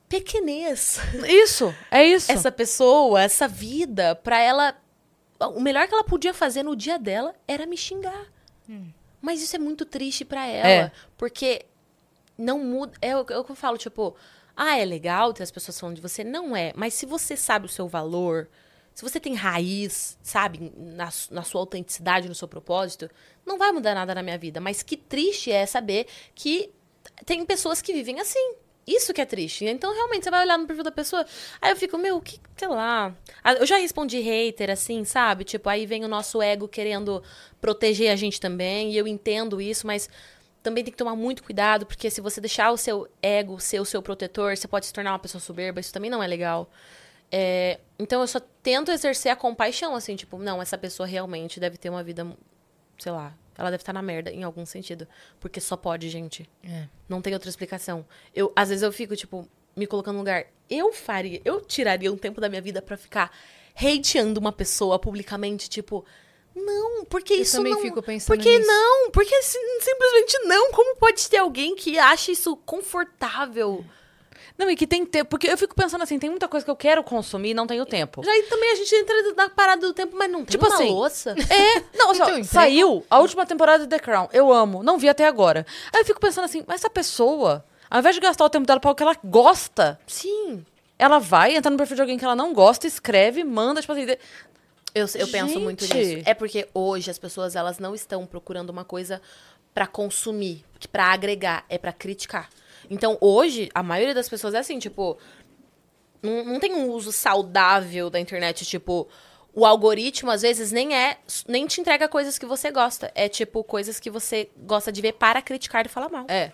[0.08, 2.30] pequenez Isso, é isso.
[2.30, 4.76] essa pessoa, essa vida, pra ela.
[5.38, 8.26] O melhor que ela podia fazer no dia dela era me xingar.
[9.20, 10.68] Mas isso é muito triste pra ela.
[10.68, 10.92] É.
[11.16, 11.66] Porque
[12.38, 12.92] não muda.
[13.02, 14.16] É o, é o que eu falo, tipo,
[14.56, 16.24] ah, é legal ter as pessoas falando de você?
[16.24, 16.72] Não é.
[16.74, 18.48] Mas se você sabe o seu valor,
[18.96, 23.10] se você tem raiz, sabe, na, na sua autenticidade, no seu propósito,
[23.44, 24.58] não vai mudar nada na minha vida.
[24.58, 26.72] Mas que triste é saber que
[27.26, 28.54] tem pessoas que vivem assim.
[28.86, 29.66] Isso que é triste.
[29.66, 31.26] Então, realmente, você vai olhar no perfil da pessoa.
[31.60, 33.14] Aí eu fico, meu, que, sei lá.
[33.44, 35.44] Ah, Eu já respondi hater, assim, sabe?
[35.44, 37.22] Tipo, aí vem o nosso ego querendo
[37.60, 38.92] proteger a gente também.
[38.92, 40.08] E eu entendo isso, mas
[40.62, 43.84] também tem que tomar muito cuidado, porque se você deixar o seu ego ser o
[43.84, 45.80] seu protetor, você pode se tornar uma pessoa soberba.
[45.80, 46.70] Isso também não é legal.
[47.30, 51.76] É, então, eu só tento exercer a compaixão, assim, tipo, não, essa pessoa realmente deve
[51.76, 52.26] ter uma vida,
[52.98, 55.08] sei lá, ela deve estar na merda em algum sentido.
[55.40, 56.48] Porque só pode, gente.
[56.62, 56.86] É.
[57.08, 58.04] Não tem outra explicação.
[58.34, 60.46] Eu, às vezes eu fico, tipo, me colocando no lugar.
[60.68, 63.30] Eu faria, eu tiraria um tempo da minha vida pra ficar
[63.74, 66.04] hateando uma pessoa publicamente, tipo,
[66.54, 67.80] não, porque Eu isso também não.
[67.82, 68.66] fico pensando Por que nisso.
[68.70, 69.10] não?
[69.10, 70.70] Porque sim- simplesmente não.
[70.72, 73.84] Como pode ter alguém que acha isso confortável?
[74.58, 75.28] Não, e que tem tempo.
[75.30, 77.84] Porque eu fico pensando assim, tem muita coisa que eu quero consumir e não tenho
[77.84, 78.24] tempo.
[78.24, 80.74] Já aí também a gente entra na parada do tempo, mas não tem Tipo uma
[80.74, 81.34] assim, louça.
[81.50, 84.28] É, não, assim, ó, Então, saiu a última temporada de The Crown.
[84.32, 85.66] Eu amo, não vi até agora.
[85.92, 88.80] Aí eu fico pensando assim, mas essa pessoa, ao invés de gastar o tempo dela
[88.80, 90.64] pra o que ela gosta, Sim.
[90.98, 94.06] ela vai, entra no perfil de alguém que ela não gosta, escreve, manda, tipo assim.
[94.94, 96.22] Eu, eu penso muito nisso.
[96.24, 99.20] É porque hoje as pessoas elas não estão procurando uma coisa
[99.74, 102.48] pra consumir, pra agregar, é pra criticar.
[102.90, 105.18] Então hoje a maioria das pessoas é assim, tipo,
[106.22, 109.08] não, não tem um uso saudável da internet, tipo,
[109.54, 111.18] o algoritmo às vezes nem é,
[111.48, 115.12] nem te entrega coisas que você gosta, é tipo coisas que você gosta de ver
[115.12, 116.24] para criticar e falar mal.
[116.28, 116.52] É,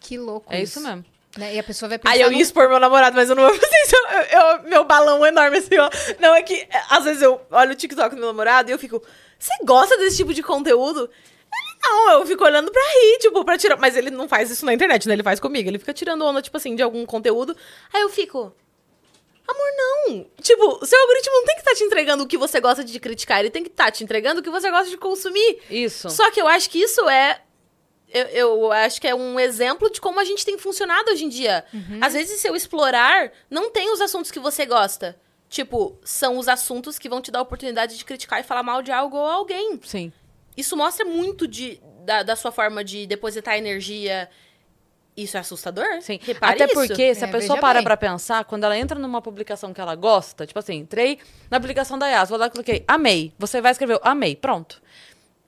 [0.00, 1.04] Que louco é isso mesmo.
[1.36, 1.54] Né?
[1.54, 3.44] E a pessoa vai pensar Aí eu no- ia expor meu namorado, mas eu não
[3.44, 3.94] vou fazer isso.
[4.32, 5.88] Eu, eu- meu balão enorme assim, ó.
[6.18, 8.78] Não, é que é, às vezes eu olho o TikTok do meu namorado e eu
[8.80, 9.00] fico,
[9.38, 11.08] você gosta desse tipo de conteúdo?
[11.82, 13.76] Não, eu fico olhando pra rir, tipo, pra tirar.
[13.76, 15.14] Mas ele não faz isso na internet, né?
[15.14, 15.68] Ele faz comigo.
[15.68, 17.56] Ele fica tirando onda, tipo assim, de algum conteúdo.
[17.92, 18.54] Aí eu fico.
[19.48, 20.26] Amor, não.
[20.40, 23.40] Tipo, seu algoritmo não tem que estar te entregando o que você gosta de criticar,
[23.40, 25.60] ele tem que estar te entregando o que você gosta de consumir.
[25.68, 26.08] Isso.
[26.08, 27.42] Só que eu acho que isso é.
[28.12, 31.28] Eu, eu acho que é um exemplo de como a gente tem funcionado hoje em
[31.28, 31.64] dia.
[32.00, 35.18] Às vezes, se eu explorar, não tem os assuntos que você gosta.
[35.48, 38.82] Tipo, são os assuntos que vão te dar a oportunidade de criticar e falar mal
[38.82, 39.80] de algo ou alguém.
[39.84, 40.12] Sim.
[40.56, 44.28] Isso mostra muito de, da, da sua forma de depositar energia.
[45.16, 45.86] Isso é assustador?
[46.00, 46.18] Sim.
[46.22, 46.74] Repare Até isso.
[46.74, 47.84] porque, se a É, pessoa para bem.
[47.84, 51.18] pra pensar, quando ela entra numa publicação que ela gosta, tipo assim, entrei
[51.50, 53.32] na publicação da Yas, vou lá e coloquei, amei.
[53.38, 54.80] Você vai escrever, amei, pronto.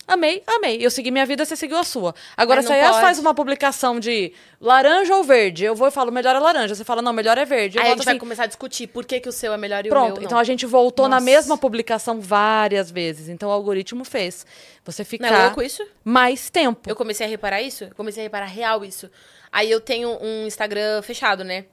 [0.06, 0.84] Amei, amei.
[0.84, 2.14] Eu segui minha vida, você seguiu a sua.
[2.36, 6.10] Agora, Mas se a faz uma publicação de laranja ou verde, eu vou e falo,
[6.10, 6.74] melhor é laranja.
[6.74, 7.78] Você fala, não, melhor é verde.
[7.78, 9.56] Eu Aí a gente vai assim, começar a discutir por que, que o seu é
[9.56, 10.40] melhor e o Pronto, meu então não.
[10.40, 11.24] a gente voltou na Nossa.
[11.24, 13.28] mesma publicação várias vezes.
[13.28, 14.44] Então o algoritmo fez
[14.84, 15.86] você Não é ficar louco isso?
[16.04, 16.88] mais tempo.
[16.88, 19.08] Eu comecei a reparar isso, eu comecei a reparar real isso.
[19.50, 21.66] Aí eu tenho um Instagram fechado, né?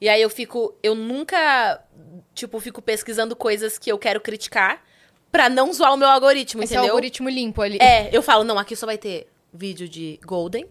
[0.00, 1.82] E aí eu fico, eu nunca,
[2.34, 4.82] tipo, fico pesquisando coisas que eu quero criticar
[5.34, 6.92] pra não zoar o meu algoritmo, Esse é o entendeu?
[6.94, 7.76] algoritmo limpo ali.
[7.80, 10.64] É, eu falo, não, aqui só vai ter vídeo de golden,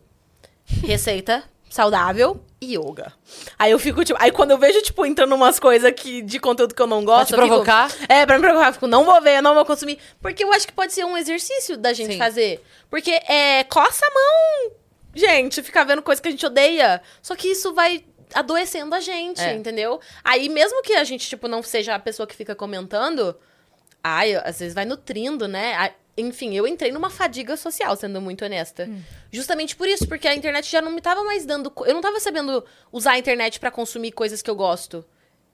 [0.86, 3.12] receita saudável e yoga.
[3.60, 6.74] Aí eu fico, tipo, aí quando eu vejo, tipo, entrando umas coisas que, de conteúdo
[6.74, 7.30] que eu não gosto...
[7.30, 7.92] te eu fico- provocar?
[8.08, 9.98] é, pra me provocar, eu fico, não vou ver, não vou consumir.
[10.22, 12.18] Porque eu acho que pode ser um exercício da gente Sim.
[12.18, 12.64] fazer.
[12.90, 14.72] Porque é, coça a mão,
[15.14, 17.02] gente, ficar vendo coisa que a gente odeia.
[17.22, 19.54] Só que isso vai adoecendo a gente, É.
[19.54, 20.00] entendeu?
[20.24, 23.36] Aí, mesmo que a gente, tipo, não seja a pessoa que fica comentando,
[24.04, 25.94] ai, às vezes vai nutrindo, né?
[26.16, 28.88] Enfim, eu entrei numa fadiga social, sendo muito honesta.
[29.32, 31.72] Justamente por isso, porque a internet já não me tava mais dando.
[31.86, 35.04] Eu não tava sabendo usar a internet pra consumir coisas que eu gosto.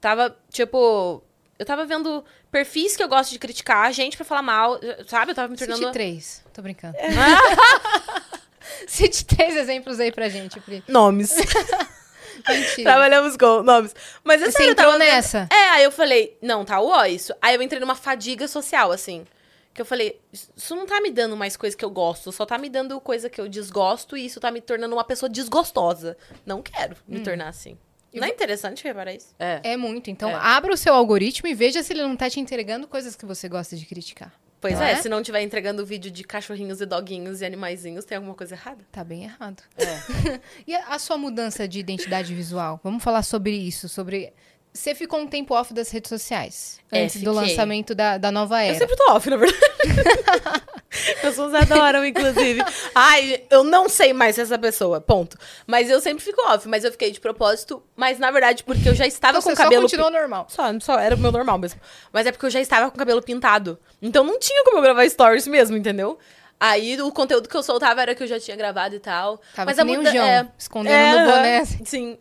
[0.02, 1.24] Tava, tipo.
[1.58, 5.32] Eu tava vendo perfis que eu gosto de criticar, gente pra falar mal, sabe?
[5.32, 5.80] Eu tava me tornando.
[5.80, 6.44] Cite três.
[6.54, 6.96] Tô brincando.
[6.98, 7.10] É.
[8.88, 10.84] Cite três exemplos aí pra gente, Pri.
[10.88, 11.36] Nomes.
[12.48, 12.84] Mentira.
[12.92, 13.96] Trabalhamos com nomes.
[14.24, 15.48] Mas é Você eu entrou vendo- nessa?
[15.52, 17.34] É, aí eu falei, não, tá ó isso.
[17.42, 19.26] Aí eu entrei numa fadiga social, assim.
[19.74, 20.20] Que eu falei,
[20.58, 23.30] isso não tá me dando mais coisa que eu gosto, só tá me dando coisa
[23.30, 26.18] que eu desgosto e isso tá me tornando uma pessoa desgostosa.
[26.46, 27.78] Não quero me tornar assim.
[28.14, 29.36] Não é interessante reparar isso?
[29.38, 29.62] É.
[29.64, 30.10] É muito.
[30.10, 30.34] Então, É.
[30.34, 33.48] abra o seu algoritmo e veja se ele não tá te entregando coisas que você
[33.48, 34.34] gosta de criticar.
[34.62, 34.96] Pois Não é, é?
[35.02, 38.86] se não tiver entregando vídeo de cachorrinhos e doguinhos e animaizinhos, tem alguma coisa errada.
[38.92, 39.64] Tá bem errado.
[39.78, 40.40] É.
[40.68, 42.80] E a, a sua mudança de identidade visual?
[42.84, 44.34] Vamos falar sobre isso, sobre...
[44.72, 46.80] Você ficou um tempo off das redes sociais.
[46.92, 47.50] É, antes do fiquei.
[47.50, 48.78] lançamento da, da nova Eu era.
[48.78, 49.60] sempre tô off, na verdade.
[50.92, 52.62] As pessoas adoram, inclusive.
[52.96, 55.38] Ai, eu não sei mais se essa pessoa, ponto.
[55.68, 57.82] Mas eu sempre fico off, mas eu fiquei de propósito.
[57.96, 59.82] Mas, na verdade, porque eu já estava Então, com o cabelo...
[59.82, 60.46] só continuou normal.
[60.50, 61.80] Só, só era o meu normal mesmo.
[62.12, 63.78] Mas é porque eu já estava com o cabelo pintado.
[64.02, 66.18] Então não tinha como eu gravar stories mesmo, entendeu?
[66.60, 69.38] Aí o conteúdo que eu soltava era que eu já tinha gravado e tal.
[69.56, 71.58] Tava mas a nem o muda- João, é, escondendo é, no boné.
[71.60, 71.86] assim.
[71.86, 72.18] Sim.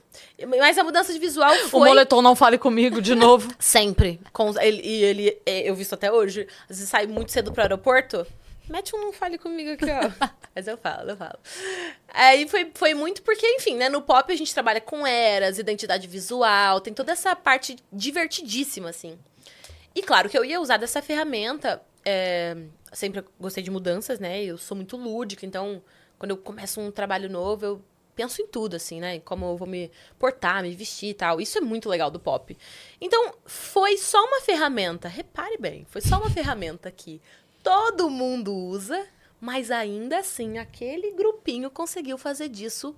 [0.60, 1.88] Mas a mudança de visual O foi...
[1.88, 3.50] moletom não fale comigo de novo.
[3.58, 4.20] Sempre.
[4.32, 7.62] Com, ele, e ele, é, eu visto até hoje, às vezes sai muito cedo pro
[7.62, 8.24] aeroporto.
[8.68, 10.28] Mete um não fale comigo aqui, ó.
[10.54, 11.38] Mas eu falo, eu falo.
[12.12, 13.88] Aí foi, foi muito porque, enfim, né?
[13.88, 19.18] No pop a gente trabalha com eras, identidade visual, tem toda essa parte divertidíssima, assim.
[19.94, 21.82] E claro que eu ia usar dessa ferramenta.
[22.10, 22.56] É,
[22.90, 24.42] sempre gostei de mudanças, né?
[24.42, 25.82] Eu sou muito lúdica, então
[26.18, 27.84] quando eu começo um trabalho novo, eu
[28.16, 29.20] penso em tudo, assim, né?
[29.20, 31.38] Como eu vou me portar, me vestir e tal.
[31.38, 32.56] Isso é muito legal do pop.
[32.98, 35.06] Então, foi só uma ferramenta.
[35.06, 37.20] Repare bem, foi só uma ferramenta que
[37.62, 39.06] todo mundo usa,
[39.38, 42.96] mas ainda assim, aquele grupinho conseguiu fazer disso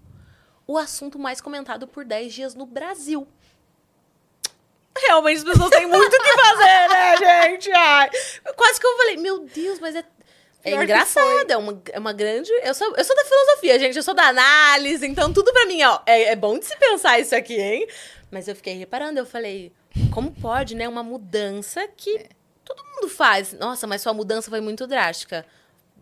[0.68, 3.26] o assunto mais comentado por 10 dias no Brasil.
[5.06, 7.16] Realmente as pessoas têm muito o que fazer, né,
[7.48, 7.72] gente?
[7.72, 8.10] Ai.
[8.56, 10.04] Quase que eu falei, meu Deus, mas é.
[10.62, 12.50] É engraçado, é uma, é uma grande.
[12.62, 15.82] Eu sou, eu sou da filosofia, gente, eu sou da análise, então tudo pra mim,
[15.82, 17.86] ó, é, é bom de se pensar isso aqui, hein?
[18.30, 19.72] Mas eu fiquei reparando, eu falei,
[20.12, 20.86] como pode, né?
[20.86, 22.28] Uma mudança que
[22.62, 23.52] todo mundo faz.
[23.54, 25.46] Nossa, mas sua mudança foi muito drástica.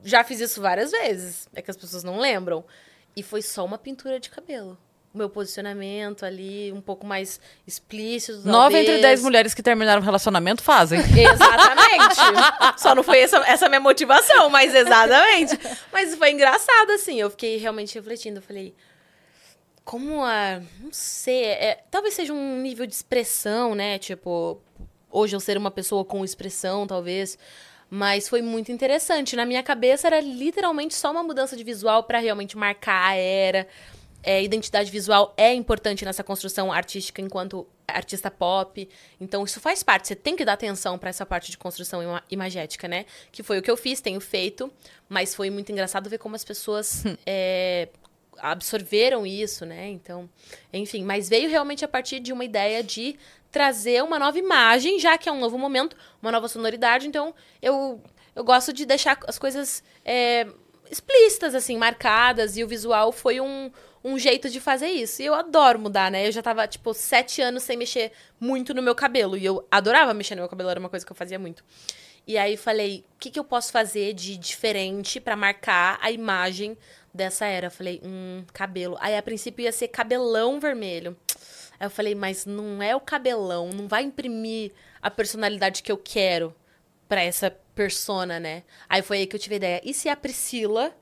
[0.04, 2.64] Já fiz isso várias vezes, é que as pessoas não lembram.
[3.16, 4.78] E foi só uma pintura de cabelo.
[5.18, 8.38] Meu posicionamento ali, um pouco mais explícito.
[8.38, 8.88] Nove talvez.
[8.88, 11.00] entre dez mulheres que terminaram o relacionamento fazem.
[11.18, 12.16] Exatamente.
[12.80, 15.58] Só não foi essa, essa minha motivação, mas exatamente.
[15.92, 17.20] Mas foi engraçado, assim.
[17.20, 18.38] Eu fiquei realmente refletindo.
[18.38, 18.74] Eu falei,
[19.84, 20.60] como a.
[20.80, 21.44] Não sei.
[21.44, 23.98] é- talvez seja um nível de expressão, né?
[23.98, 24.60] Tipo,
[25.10, 27.38] hoje eu ser uma pessoa com expressão, talvez.
[27.90, 29.34] Mas foi muito interessante.
[29.34, 33.66] Na minha cabeça era literalmente só uma mudança de visual pra realmente marcar a era.
[34.22, 38.88] É, identidade visual é importante nessa construção artística enquanto artista pop.
[39.20, 40.08] Então, isso faz parte.
[40.08, 43.06] Você tem que dar atenção pra essa parte de construção ima- imagética, né?
[43.32, 44.70] Que foi o que eu fiz, tenho feito.
[45.08, 47.88] Mas foi muito engraçado ver como as pessoas é,
[48.38, 49.88] absorveram isso, né?
[49.88, 50.28] Então,
[50.72, 51.04] enfim.
[51.04, 53.16] Mas veio realmente a partir de uma ideia de
[53.50, 57.06] trazer uma nova imagem, já que é um novo momento, uma nova sonoridade.
[57.06, 58.02] Então, eu,
[58.36, 60.46] eu gosto de deixar as coisas é,
[60.90, 62.56] explícitas, assim, marcadas.
[62.56, 63.70] E o visual foi um,
[64.02, 65.22] um jeito de fazer isso.
[65.22, 66.26] E eu adoro mudar, né?
[66.26, 69.36] Eu já tava, tipo, sete anos sem mexer muito no meu cabelo.
[69.36, 71.64] E eu adorava mexer no meu cabelo, era uma coisa que eu fazia muito.
[72.26, 76.76] E aí falei, o que, que eu posso fazer de diferente pra marcar a imagem
[77.12, 77.70] dessa era?
[77.70, 78.98] Falei, hum, cabelo.
[79.00, 81.16] Aí a princípio ia ser cabelão vermelho.
[81.80, 85.96] Aí eu falei, mas não é o cabelão, não vai imprimir a personalidade que eu
[85.96, 86.54] quero
[87.08, 88.64] pra essa persona, né?
[88.88, 89.80] Aí foi aí que eu tive a ideia.
[89.82, 90.94] E se a Priscila,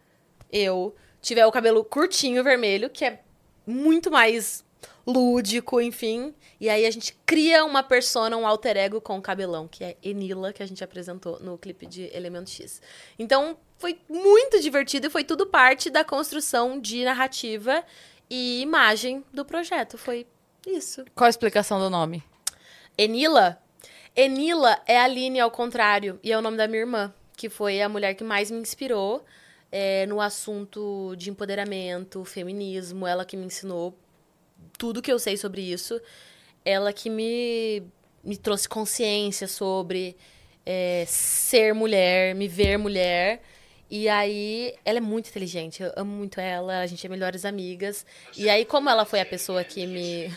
[0.53, 0.95] eu,
[1.27, 3.21] tiver o cabelo curtinho vermelho, que é
[3.67, 4.65] muito mais
[5.05, 6.33] lúdico, enfim.
[6.61, 9.97] E aí a gente cria uma persona, um alter ego com o cabelão, que é
[10.03, 12.81] Enila, que a gente apresentou no clipe de Elemento X.
[13.19, 17.85] Então, foi muito divertido e foi tudo parte da construção de narrativa
[18.31, 19.99] e imagem do projeto.
[19.99, 20.27] Foi
[20.65, 21.05] isso.
[21.15, 22.23] Qual a explicação do nome?
[22.97, 23.61] Enila?
[24.15, 27.83] Enila é a Aline ao contrário, e é o nome da minha irmã, que foi
[27.83, 29.25] a mulher que mais me inspirou
[29.71, 33.99] é, no assunto de empoderamento, feminismo, ela que me ensinou
[34.79, 36.01] tudo que eu sei sobre isso,
[36.65, 37.83] ela que me,
[38.23, 40.17] me trouxe consciência sobre
[40.65, 43.43] é, ser mulher, me ver mulher.
[43.89, 48.05] E aí, ela é muito inteligente, eu amo muito ela, a gente é melhores amigas.
[48.37, 50.33] E aí, como ela foi a pessoa que me.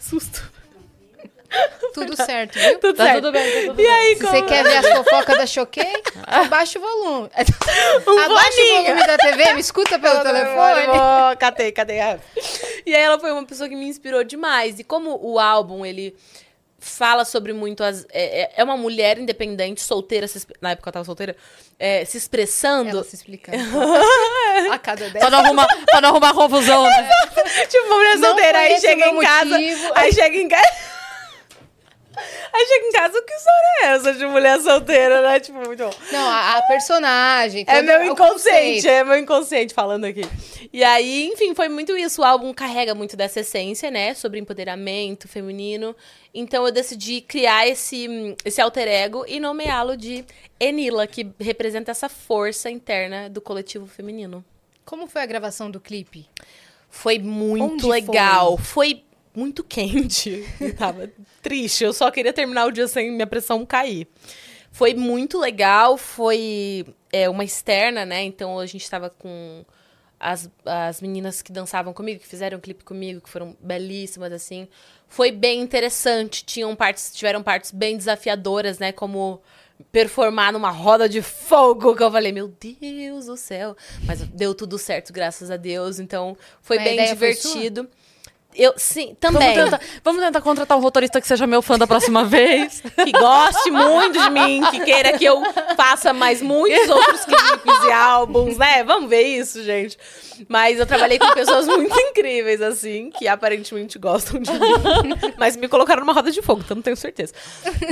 [0.00, 0.59] Susto.
[1.92, 2.78] Tudo certo, viu?
[2.78, 3.16] Tudo Tá certo.
[3.16, 4.32] tudo bem, tá tudo E aí, Se como...
[4.32, 7.30] você quer ver as fofocas da Choquei, abaixa o volume.
[8.06, 10.82] Um abaixa o volume da TV, me escuta pelo telefone.
[10.88, 12.00] Oh, catei, catei.
[12.00, 12.18] ah.
[12.86, 14.78] E aí ela foi uma pessoa que me inspirou demais.
[14.78, 16.16] E como o álbum, ele
[16.78, 18.06] fala sobre muito as...
[18.10, 21.36] É, é- é uma mulher independente, solteira, se na época eu tava solteira,
[21.78, 22.88] é, se expressando.
[22.90, 23.58] Ela se explicando.
[24.72, 25.18] A cada dez.
[25.18, 27.08] Pra não arrumar, pra não arrumar confusão, né?
[27.68, 29.56] tipo, uma mulher Não solteira, aí chega o meu em casa...
[29.96, 30.99] Aí chega em casa...
[32.52, 35.40] Aí chega em casa, que história é essa de mulher solteira, né?
[35.40, 35.94] Tipo, muito bom.
[36.12, 37.64] Não, a, a personagem.
[37.66, 40.22] É meu o inconsciente, é meu inconsciente falando aqui.
[40.72, 42.22] E aí, enfim, foi muito isso.
[42.22, 44.14] O álbum carrega muito dessa essência, né?
[44.14, 45.96] Sobre empoderamento feminino.
[46.32, 50.24] Então eu decidi criar esse, esse alter ego e nomeá-lo de
[50.58, 54.44] Enila, que representa essa força interna do coletivo feminino.
[54.84, 56.26] Como foi a gravação do clipe?
[56.88, 58.58] Foi muito Onde legal.
[58.58, 59.04] Foi?
[59.40, 60.46] Muito quente.
[60.60, 61.10] E tava
[61.42, 61.84] triste.
[61.84, 64.06] Eu só queria terminar o dia sem minha pressão cair.
[64.70, 65.96] Foi muito legal.
[65.96, 68.22] Foi é, uma externa, né?
[68.22, 69.64] Então a gente tava com
[70.18, 74.68] as, as meninas que dançavam comigo, que fizeram um clipe comigo, que foram belíssimas, assim.
[75.08, 76.44] Foi bem interessante.
[76.44, 78.92] Tinham partes, tiveram partes bem desafiadoras, né?
[78.92, 79.40] Como
[79.90, 83.76] performar numa roda de fogo, que eu falei, meu Deus do céu.
[84.04, 85.98] Mas deu tudo certo, graças a Deus.
[85.98, 87.88] Então, foi Mas bem ideia foi divertido.
[88.54, 89.54] Eu, sim, também.
[89.54, 92.80] Vamos tentar, vamos tentar contratar um roteirista que seja meu fã da próxima vez.
[93.04, 95.40] que goste muito de mim, que queira que eu
[95.76, 98.82] faça mais muitos outros clipes e álbuns, né?
[98.82, 99.96] Vamos ver isso, gente.
[100.48, 104.58] Mas eu trabalhei com pessoas muito incríveis, assim, que aparentemente gostam de mim.
[105.38, 107.32] Mas me colocaram numa roda de fogo, então não tenho certeza.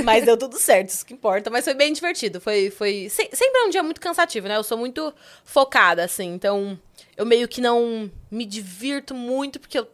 [0.03, 1.49] Mas deu tudo certo, isso que importa.
[1.49, 2.41] Mas foi bem divertido.
[2.41, 3.07] Foi, foi...
[3.09, 4.57] se- Sempre é um dia muito cansativo, né?
[4.57, 5.13] Eu sou muito
[5.45, 6.33] focada, assim.
[6.33, 6.77] Então,
[7.15, 9.87] eu meio que não me divirto muito, porque eu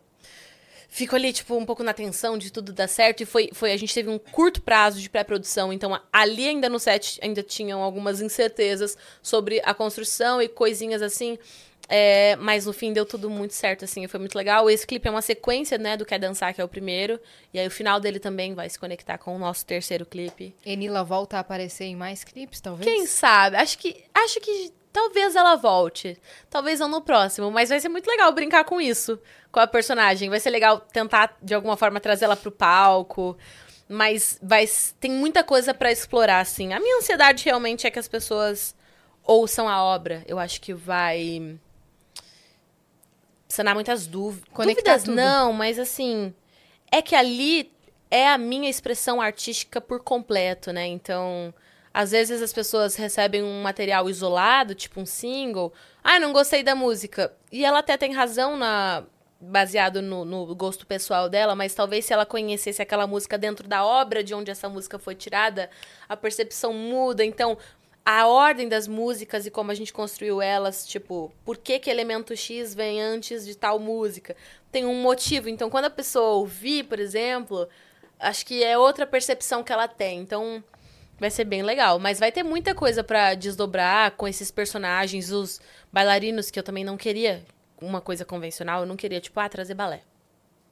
[0.95, 3.21] fico ali, tipo, um pouco na tensão de tudo dar certo.
[3.21, 6.79] E foi, foi a gente teve um curto prazo de pré-produção, então ali ainda no
[6.79, 11.37] set ainda tinham algumas incertezas sobre a construção e coisinhas assim.
[11.87, 14.69] É, mas no fim deu tudo muito certo, assim, foi muito legal.
[14.69, 17.19] Esse clipe é uma sequência, né, do Quer Dançar, que é o primeiro.
[17.53, 20.55] E aí o final dele também vai se conectar com o nosso terceiro clipe.
[20.65, 22.89] Enila volta a aparecer em mais clipes, talvez?
[22.89, 23.57] Quem sabe?
[23.57, 24.03] Acho que.
[24.13, 26.17] Acho que talvez ela volte.
[26.49, 27.51] Talvez não no próximo.
[27.51, 29.19] Mas vai ser muito legal brincar com isso.
[29.51, 30.29] Com a personagem.
[30.29, 33.37] Vai ser legal tentar, de alguma forma, trazer ela pro palco.
[33.89, 34.65] Mas vai,
[34.97, 36.71] tem muita coisa para explorar, assim.
[36.71, 38.73] A minha ansiedade realmente é que as pessoas
[39.21, 40.23] ouçam a obra.
[40.25, 41.59] Eu acho que vai
[43.49, 44.47] sanar muitas dúvidas.
[44.53, 45.15] Conectar dúvidas tudo.
[45.15, 46.33] não, mas assim,
[46.89, 47.69] é que ali
[48.09, 50.87] é a minha expressão artística por completo, né?
[50.87, 51.53] Então,
[51.95, 55.71] às vezes as pessoas recebem um material isolado, tipo um single.
[56.03, 57.31] Ah, não gostei da música.
[57.49, 59.05] E ela até tem razão na
[59.39, 63.85] baseado no, no gosto pessoal dela, mas talvez se ela conhecesse aquela música dentro da
[63.85, 65.69] obra de onde essa música foi tirada,
[66.09, 67.23] a percepção muda.
[67.23, 67.57] Então,
[68.03, 72.35] a ordem das músicas e como a gente construiu elas, tipo, por que que elemento
[72.35, 74.35] X vem antes de tal música?
[74.69, 75.47] Tem um motivo.
[75.47, 77.69] Então, quando a pessoa ouvir, por exemplo,
[78.19, 80.19] acho que é outra percepção que ela tem.
[80.19, 80.61] Então,
[81.19, 81.99] vai ser bem legal.
[81.99, 85.59] Mas vai ter muita coisa pra desdobrar com esses personagens, os
[85.91, 87.43] bailarinos, que eu também não queria
[87.81, 88.81] uma coisa convencional.
[88.81, 90.01] Eu não queria, tipo, ah, trazer balé.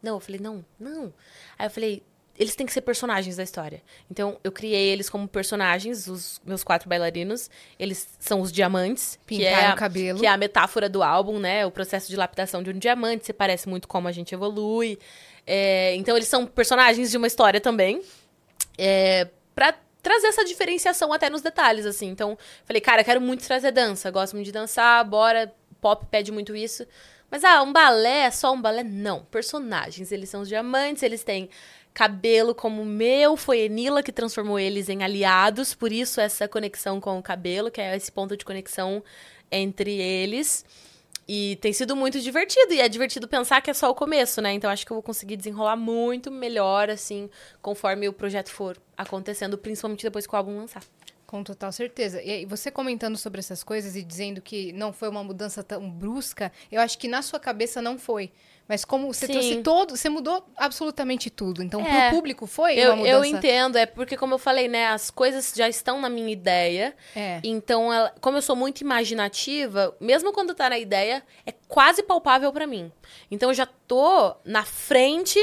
[0.02, 1.14] Não, eu falei, não, não.
[1.58, 2.04] Aí eu falei,
[2.38, 3.82] eles têm que ser personagens da história.
[4.12, 7.50] Então, eu criei eles como personagens, os meus quatro bailarinos.
[7.80, 9.18] Eles são os diamantes.
[9.28, 10.20] que é, a- o cabelo.
[10.20, 11.66] que é a metáfora do álbum, né?
[11.66, 13.26] O processo de lapidação de um diamante.
[13.28, 14.98] Se parece muito como a gente evolui.
[15.46, 18.02] É, então, eles são personagens de uma história também.
[18.78, 19.74] É, pra
[20.04, 22.10] trazer essa diferenciação até nos detalhes, assim.
[22.10, 24.12] Então, falei, cara, quero muito trazer dança.
[24.12, 25.51] Gosto muito de dançar, bora.
[25.82, 26.86] Pop pede muito isso.
[27.32, 28.84] Mas, ah, um balé, só um balé?
[28.84, 29.24] Não.
[29.26, 30.12] Personagens.
[30.12, 31.49] Eles são os diamantes, eles têm
[31.93, 33.38] cabelo como o meu.
[33.38, 35.74] Foi Enila que transformou eles em aliados.
[35.74, 39.04] Por isso, essa conexão com o cabelo, que é esse ponto de conexão
[39.49, 40.66] entre eles.
[41.28, 42.74] E tem sido muito divertido.
[42.74, 44.54] E é divertido pensar que é só o começo, né?
[44.54, 47.30] Então acho que eu vou conseguir desenrolar muito melhor, assim,
[47.62, 50.84] conforme o projeto for acontecendo, principalmente depois que o álbum lançar.
[51.26, 52.22] Com total certeza.
[52.22, 56.52] E você comentando sobre essas coisas e dizendo que não foi uma mudança tão brusca,
[56.72, 58.32] eu acho que na sua cabeça não foi.
[58.68, 59.34] Mas como você Sim.
[59.34, 61.61] trouxe todo, você mudou absolutamente tudo.
[61.61, 62.07] Então, É.
[62.09, 63.16] pro público foi Eu, uma mudança.
[63.16, 66.95] eu entendo, é porque, como eu falei, né, as coisas já estão na minha ideia.
[67.16, 67.41] É.
[67.43, 72.51] Então, ela- como eu sou muito imaginativa, mesmo quando tá na ideia, é quase palpável
[72.53, 72.91] pra mim.
[73.30, 75.39] Então, eu já tô na frente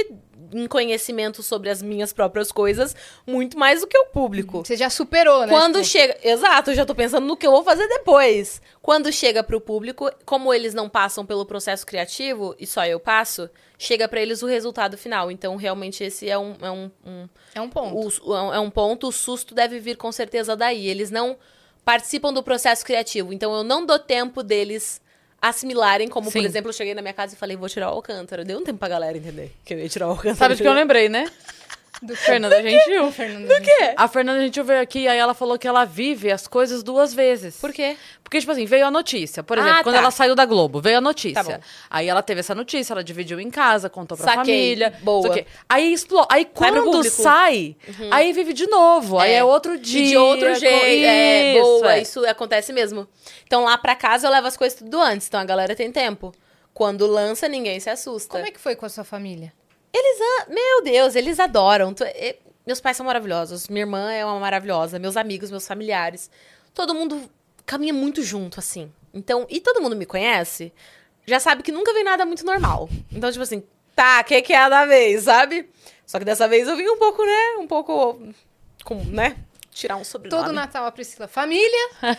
[0.53, 4.65] em conhecimento sobre as minhas próprias coisas, muito mais do que o público.
[4.65, 5.49] Você já superou, né?
[5.49, 6.17] Quando Tipo, chega.
[6.25, 8.61] Exato, eu já tô pensando no que eu vou fazer depois.
[8.83, 13.49] Quando chega pro público, como eles não passam pelo processo criativo, e só eu passo,
[13.79, 15.31] chega pra eles o resultado final.
[15.31, 16.57] Então, realmente, esse é um.
[16.61, 18.21] É um, um- É um ponto.
[18.29, 19.07] o- é um ponto.
[19.09, 20.89] O susto deve vir com certeza daí.
[20.89, 21.37] Eles não
[21.85, 23.33] participam do processo criativo.
[23.33, 25.01] Então, eu não dou tempo deles
[25.41, 26.45] assimilarem, como, por Sim.
[26.45, 28.45] exemplo, eu cheguei na minha casa e falei, vou tirar o Alcântara.
[28.45, 30.37] Deu um tempo pra galera entender que eu ia tirar o Alcântara.
[30.37, 31.31] Sabe de que eu lembrei, né?
[32.03, 33.13] Do Fernanda Gentil.
[33.13, 33.93] Fernando Do quê?
[33.97, 37.59] A Fernanda Gentil veio aqui, aí ela falou que ela vive as coisas duas vezes.
[37.59, 37.95] Por quê?
[38.25, 39.43] Porque, tipo assim, veio a notícia.
[39.43, 40.01] Por exemplo, Ah, quando tá.
[40.01, 41.43] ela saiu da Globo, veio a notícia.
[41.45, 41.61] Tá bom.
[41.91, 44.37] aí ela teve essa notícia, ela dividiu em casa, contou pra Saquei.
[44.45, 44.95] família.
[45.03, 45.27] Boa.
[45.27, 45.51] não sei o quê.
[45.69, 46.29] Aí explode.
[46.31, 47.17] Aí Sai pro quando público.
[47.17, 47.23] Uhum.
[47.23, 47.77] sai,
[48.11, 49.19] aí vive de novo.
[49.19, 49.37] Aí É.
[49.37, 50.07] é outro E dia.
[50.07, 50.85] de outro jeito.
[50.85, 52.01] é, Isso, boa, é.
[52.03, 53.07] isso acontece mesmo.
[53.47, 56.33] Então lá pra casa eu levo as coisas tudo antes, então a galera tem tempo.
[56.73, 58.31] Quando lança, ninguém se assusta.
[58.31, 59.53] Como é que foi com a sua família?
[59.93, 60.19] Eles,
[60.49, 61.95] meu Deus, eles adoram.
[62.67, 66.31] Meus pais são maravilhosos, minha irmã é uma maravilhosa, meus amigos, meus familiares.
[66.75, 67.21] Todo mundo
[67.67, 68.93] caminha muito junto, assim.
[69.13, 70.73] Então, e todo mundo me conhece,
[71.27, 72.89] já sabe que nunca vem nada muito normal.
[73.11, 73.63] Então, tipo assim,
[73.95, 75.69] tá, o que, que é da vez, sabe?
[76.07, 77.57] Só que dessa vez eu vim um pouco, né?
[77.59, 78.21] Um pouco.
[78.85, 79.37] Com, né?
[79.73, 80.43] Tirar um sobrenome.
[80.43, 81.29] Todo Natal a Priscila.
[81.29, 81.89] Família?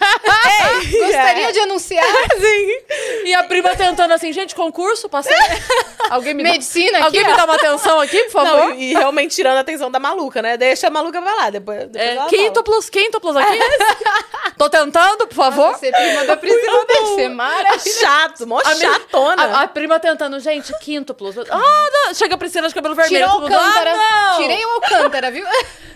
[1.00, 2.04] Gostaria de anunciar?
[3.24, 5.36] E a prima tentando assim, gente, concurso, passei.
[6.10, 7.36] Alguém me dá- Medicina aqui, Alguém me ó.
[7.36, 8.70] dá uma atenção aqui, por favor?
[8.70, 10.58] Não, e, e realmente tirando a atenção da maluca, né?
[10.58, 11.88] Deixa a maluca pra lá, depois.
[11.88, 13.60] depois É, quíntuplos, quíntuplos aqui.
[14.58, 15.74] Tô tentando, por favor.
[15.78, 18.00] Você prima da Priscila deve ser maravilhosa.
[18.00, 19.44] Chato, mó A chatona.
[19.44, 21.36] A, a prima tentando, gente, quíntuplos.
[21.50, 22.14] Ah, não.
[22.14, 23.26] Chega a Priscila de cabelo vermelho.
[23.26, 23.94] Tirou o Alcântara.
[23.96, 24.34] Ah.
[24.38, 25.46] Tirei o Alcântara, viu?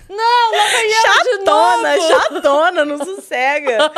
[0.10, 3.92] Não, lá vem ela chatona, chatona, não sossega.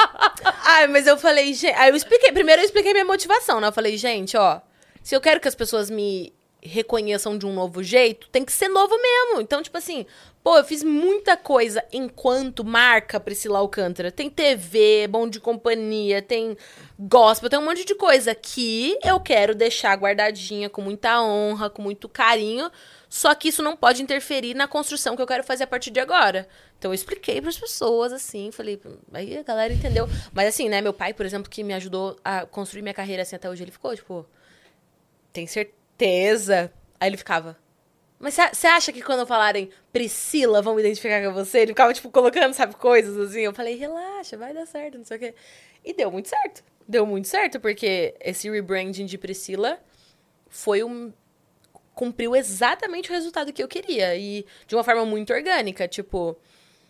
[0.64, 1.74] Ai, mas eu falei, gente.
[1.76, 2.32] Aí eu expliquei.
[2.32, 3.68] Primeiro eu expliquei minha motivação, né?
[3.68, 4.60] Eu falei, gente, ó,
[5.02, 6.34] se eu quero que as pessoas me
[6.64, 9.40] reconheçam de um novo jeito, tem que ser novo mesmo.
[9.40, 10.06] Então, tipo assim,
[10.42, 14.10] pô, eu fiz muita coisa enquanto marca Priscila Alcântara.
[14.10, 16.56] Tem TV, bom de companhia, tem
[16.98, 21.82] gospel, tem um monte de coisa que eu quero deixar guardadinha com muita honra, com
[21.82, 22.70] muito carinho.
[23.14, 26.00] Só que isso não pode interferir na construção que eu quero fazer a partir de
[26.00, 26.48] agora.
[26.76, 28.80] Então eu expliquei para as pessoas assim, falei,
[29.12, 30.08] aí a galera entendeu.
[30.32, 33.36] Mas assim, né, meu pai, por exemplo, que me ajudou a construir minha carreira assim
[33.36, 34.26] até hoje, ele ficou tipo,
[35.32, 36.72] tem certeza?
[36.98, 37.56] Aí ele ficava,
[38.18, 41.60] mas você acha que quando falarem Priscila vão me identificar com você?
[41.60, 43.42] Ele ficava, tipo, colocando, sabe, coisas assim.
[43.42, 45.34] Eu falei, relaxa, vai dar certo, não sei o quê.
[45.84, 46.64] E deu muito certo.
[46.88, 49.78] Deu muito certo, porque esse rebranding de Priscila
[50.48, 51.12] foi um.
[51.94, 54.16] Cumpriu exatamente o resultado que eu queria.
[54.16, 55.86] E de uma forma muito orgânica.
[55.88, 56.36] Tipo,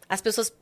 [0.08, 0.52] as pessoas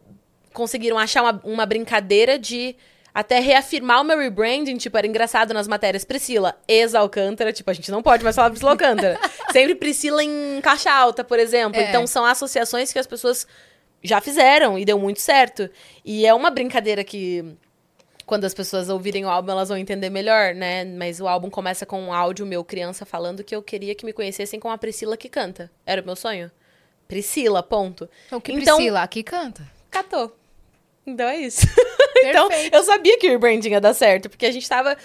[0.53, 2.76] conseguiram achar uma, uma brincadeira de
[3.14, 6.05] até reafirmar o meu rebranding, tipo, era engraçado nas matérias.
[6.05, 9.20] Priscila, ex-Alcântara, tipo, a gente não pode mais falar Priscila Alcântara.
[9.53, 11.78] Sempre Priscila em caixa alta, por exemplo.
[11.78, 11.88] É.
[11.88, 13.47] Então, são associações que as pessoas
[14.03, 15.68] já fizeram e deu muito certo.
[16.05, 17.55] E é uma brincadeira que,
[18.27, 20.85] quando as pessoas ouvirem o álbum, elas vão entender melhor, né?
[20.85, 24.12] Mas o álbum começa com um áudio meu, criança, falando que eu queria que me
[24.12, 25.70] conhecessem como a Priscila que canta.
[25.85, 26.51] Era o meu sonho.
[27.09, 28.09] Priscila, ponto.
[28.27, 29.68] Então, que então, Priscila aqui canta?
[29.91, 30.35] Catou.
[31.07, 31.66] Então é isso.
[32.25, 34.97] então, eu sabia que o rebranding ia dar certo, porque a gente tava.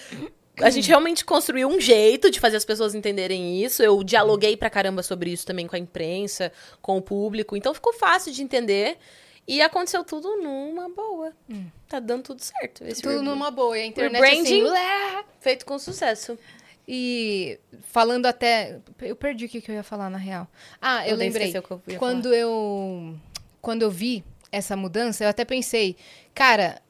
[0.59, 3.83] A gente realmente construiu um jeito de fazer as pessoas entenderem isso.
[3.83, 6.51] Eu dialoguei pra caramba sobre isso também com a imprensa,
[6.81, 7.55] com o público.
[7.55, 8.97] Então ficou fácil de entender.
[9.47, 11.31] E aconteceu tudo numa boa.
[11.49, 11.67] Hum.
[11.87, 12.83] Tá dando tudo certo.
[13.01, 13.77] Tudo numa boa.
[13.77, 14.63] E a internet assim,
[15.39, 16.37] feito com sucesso.
[16.85, 18.79] E falando até.
[19.01, 20.47] Eu perdi o que, eu ia falar, na real.
[20.81, 21.53] Ah, eu, eu lembrei.
[21.55, 22.35] Eu quando falar.
[22.35, 23.15] eu.
[23.61, 25.97] Quando eu vi essa mudança, eu até pensei,
[26.33, 26.81] cara,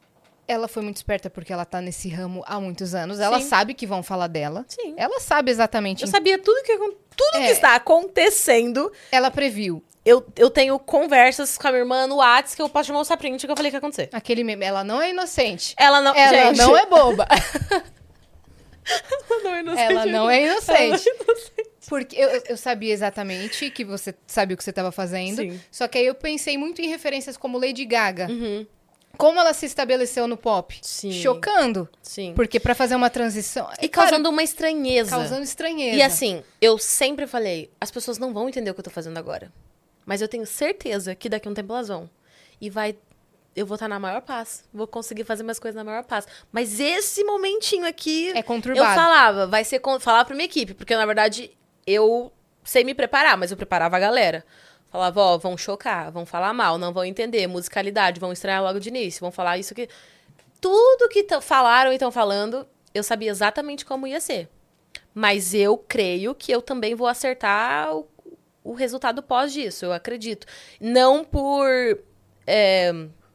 [0.48, 3.18] ela foi muito esperta porque ela tá nesse ramo há muitos anos.
[3.18, 3.24] Sim.
[3.24, 4.66] Ela sabe que vão falar dela.
[4.68, 4.94] Sim.
[4.98, 6.04] Ela sabe exatamente.
[6.04, 7.46] Eu sabia tudo que tudo é.
[7.48, 8.92] que está acontecendo.
[9.12, 9.84] Ela previu.
[10.08, 13.18] Eu, eu tenho conversas com a minha irmã no WhatsApp que eu posso te mostrar
[13.18, 14.08] print que eu falei que ia acontecer.
[14.14, 14.64] Aquele meme.
[14.64, 15.76] Ela não é inocente.
[15.78, 16.58] Ela não, ela gente.
[16.60, 17.28] não é boba.
[19.30, 19.92] ela não é inocente.
[19.92, 20.72] Ela não é inocente.
[20.72, 21.12] Ela é inocente.
[21.90, 25.42] Porque eu, eu sabia exatamente que você sabia o que você estava fazendo.
[25.42, 25.60] Sim.
[25.70, 28.28] Só que aí eu pensei muito em referências como Lady Gaga.
[28.30, 28.66] Uhum.
[29.18, 30.80] Como ela se estabeleceu no pop?
[30.82, 31.12] Sim.
[31.12, 31.90] Chocando.
[32.02, 32.32] Sim.
[32.34, 33.70] Porque para fazer uma transição.
[33.82, 35.10] E causando uma estranheza.
[35.10, 35.98] Causando estranheza.
[35.98, 39.18] E assim, eu sempre falei: as pessoas não vão entender o que eu tô fazendo
[39.18, 39.52] agora.
[40.08, 42.10] Mas eu tenho certeza que daqui a um tempo elas vão.
[42.62, 42.96] E vai
[43.58, 44.64] eu vou estar na maior paz.
[44.72, 46.28] Vou conseguir fazer minhas coisas na maior paz.
[46.52, 48.32] Mas esse momentinho aqui.
[48.38, 48.88] É conturbado.
[48.88, 49.82] Eu falava, vai ser.
[50.00, 50.76] Falar pra minha equipe.
[50.76, 51.52] Porque, na verdade,
[51.86, 52.32] eu
[52.64, 54.46] sei me preparar, mas eu preparava a galera.
[54.90, 58.90] Falava, ó, vão chocar, vão falar mal, não vão entender, musicalidade, vão estranhar logo de
[58.90, 59.90] início, vão falar isso que.
[60.62, 64.50] Tudo que falaram e estão falando, eu sabia exatamente como ia ser.
[65.14, 68.08] Mas eu creio que eu também vou acertar o,
[68.68, 70.46] o resultado pós disso, eu acredito.
[70.80, 71.68] Não por.
[72.46, 72.92] É,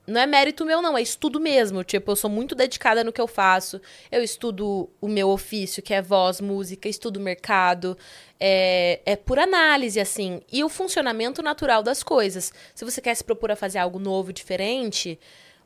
[0.06, 1.82] não é mérito meu, não, é estudo mesmo.
[1.82, 3.80] Tipo, eu sou muito dedicada no que eu faço.
[4.10, 7.96] Eu estudo o meu ofício, que é voz, música, estudo mercado.
[8.38, 10.42] É, é por análise, assim.
[10.52, 12.52] E o funcionamento natural das coisas.
[12.74, 15.18] Se você quer se propor a fazer algo novo, diferente,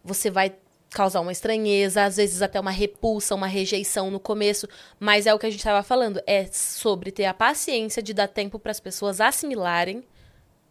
[0.05, 0.55] você vai
[0.91, 4.69] causar uma estranheza, às vezes até uma repulsa, uma rejeição no começo,
[4.99, 8.29] mas é o que a gente estava falando, é sobre ter a paciência de dar
[8.29, 10.05] tempo para as pessoas assimilarem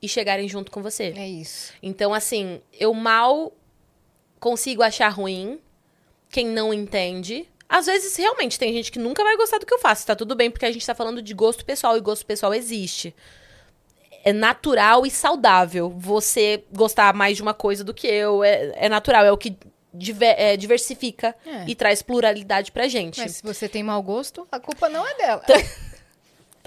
[0.02, 1.14] e chegarem junto com você.
[1.16, 1.74] É isso.
[1.82, 3.54] Então, assim, eu mal
[4.40, 5.60] consigo achar ruim
[6.30, 7.48] quem não entende.
[7.68, 10.06] Às vezes, realmente, tem gente que nunca vai gostar do que eu faço.
[10.06, 13.16] Tá tudo bem, porque a gente tá falando de gosto pessoal e gosto pessoal existe.
[14.24, 18.44] É natural e saudável você gostar mais de uma coisa do que eu.
[18.44, 19.58] É, é natural, é o que
[19.98, 21.66] diver, é, diversifica é.
[21.68, 23.20] e traz pluralidade pra gente.
[23.20, 25.44] Mas se você tem mau gosto, a culpa não é dela.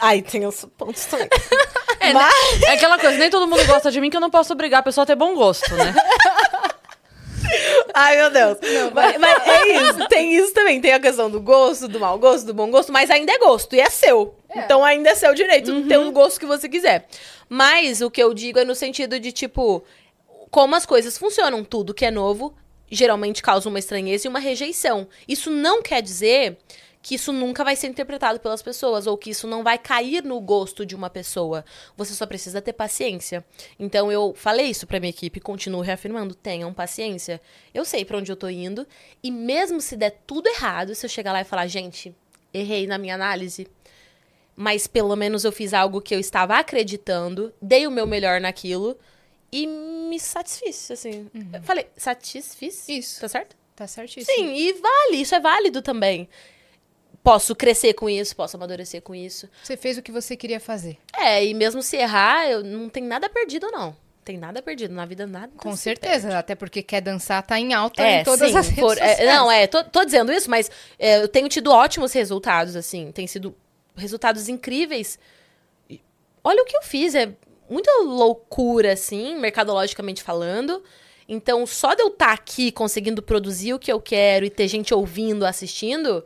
[0.01, 1.29] Ai, tem os pontos também.
[2.01, 2.21] É, né?
[2.21, 2.63] Mas...
[2.63, 4.83] é aquela coisa, nem todo mundo gosta de mim que eu não posso obrigar a
[4.85, 5.93] pessoa a ter bom gosto, né?
[7.93, 8.59] Ai, meu Deus.
[8.63, 10.09] Não, mas, mas, é isso.
[10.09, 10.81] Tem isso também.
[10.81, 13.75] Tem a questão do gosto, do mau gosto, do bom gosto, mas ainda é gosto.
[13.75, 14.35] E é seu.
[14.49, 14.61] É.
[14.61, 15.89] Então ainda é seu direito uhum.
[15.89, 17.07] ter o gosto que você quiser.
[17.49, 19.83] Mas o que eu digo é no sentido de, tipo,
[20.51, 21.65] como as coisas funcionam.
[21.65, 22.55] Tudo que é novo
[22.91, 25.09] geralmente causa uma estranheza e uma rejeição.
[25.27, 26.59] Isso não quer dizer
[27.01, 30.41] que isso nunca vai ser interpretado pelas pessoas ou que isso não vai cair no
[30.41, 31.65] gosto de uma pessoa.
[31.97, 33.45] Você só precisa ter paciência.
[33.79, 37.41] Então eu falei isso para minha equipe, continuo reafirmando, tenham paciência.
[37.73, 38.87] Eu sei para onde eu tô indo
[39.23, 42.15] e mesmo se der tudo errado, se eu chegar lá e falar, gente,
[42.53, 43.69] errei na minha análise,
[44.57, 48.99] mas pelo menos eu fiz algo que eu estava acreditando, dei o meu melhor naquilo
[49.51, 51.31] e me satisfiz, assim.
[51.35, 51.51] Uhum.
[51.55, 52.89] Eu falei, satisfiz?
[52.89, 53.21] Isso.
[53.21, 53.57] Tá certo?
[53.75, 54.35] Tá certíssimo.
[54.35, 56.29] Sim, e vale, isso é válido também
[57.23, 59.51] posso crescer com isso, posso amadurecer com isso.
[59.63, 60.97] Você fez o que você queria fazer.
[61.15, 63.95] É, e mesmo se errar, eu não tem nada perdido, não.
[64.25, 64.95] Tem nada perdido.
[64.95, 65.53] Na vida, nada.
[65.57, 66.37] Com certeza, perde.
[66.37, 69.27] até porque quer dançar tá em alta é, em todas sim, as redes for, é,
[69.27, 73.13] Não, é, tô, tô, dizendo isso, mas é, eu tenho tido ótimos resultados, assim.
[73.13, 73.55] Tem sido
[73.95, 75.19] resultados incríveis
[76.49, 77.31] olha o que eu fiz, é
[77.69, 80.83] muita loucura, assim, mercadologicamente falando.
[81.29, 84.67] Então, só de eu estar tá aqui conseguindo produzir o que eu quero e ter
[84.67, 86.25] gente ouvindo, assistindo,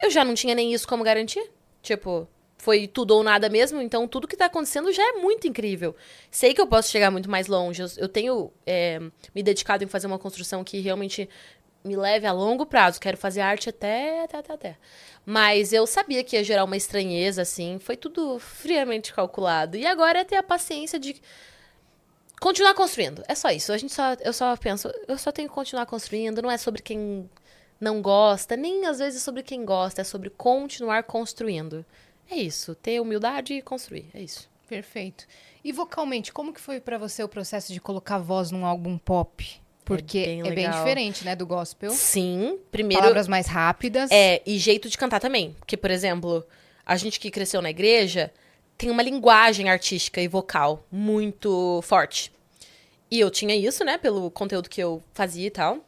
[0.00, 1.44] eu já não tinha nem isso como garantia.
[1.82, 2.28] Tipo,
[2.62, 5.96] foi tudo ou nada mesmo, então tudo que tá acontecendo já é muito incrível.
[6.30, 7.82] Sei que eu posso chegar muito mais longe.
[7.82, 9.00] Eu, eu tenho é,
[9.34, 11.28] me dedicado em fazer uma construção que realmente
[11.84, 13.00] me leve a longo prazo.
[13.00, 14.78] Quero fazer arte até, até, até, até.
[15.24, 17.78] Mas eu sabia que ia gerar uma estranheza, assim.
[17.78, 19.76] Foi tudo friamente calculado.
[19.76, 21.20] E agora é ter a paciência de
[22.40, 23.22] continuar construindo.
[23.28, 23.72] É só isso.
[23.72, 26.42] A gente só, eu só penso, eu só tenho que continuar construindo.
[26.42, 27.28] Não é sobre quem
[27.80, 30.00] não gosta, nem às vezes sobre quem gosta.
[30.00, 31.84] É sobre continuar construindo.
[32.30, 32.74] É isso.
[32.74, 34.10] Ter humildade e construir.
[34.14, 34.50] É isso.
[34.68, 35.26] Perfeito.
[35.62, 39.61] E vocalmente, como que foi para você o processo de colocar voz num álbum pop?
[39.84, 41.90] Porque é bem, é bem, diferente, né, do gospel.
[41.90, 43.02] Sim, primeiro.
[43.02, 44.10] Palavras mais rápidas.
[44.10, 45.56] É, e jeito de cantar também.
[45.58, 46.44] Porque, por exemplo,
[46.86, 48.32] a gente que cresceu na igreja
[48.78, 52.32] tem uma linguagem artística e vocal muito forte.
[53.10, 55.78] E eu tinha isso, né, pelo conteúdo que eu fazia e tal.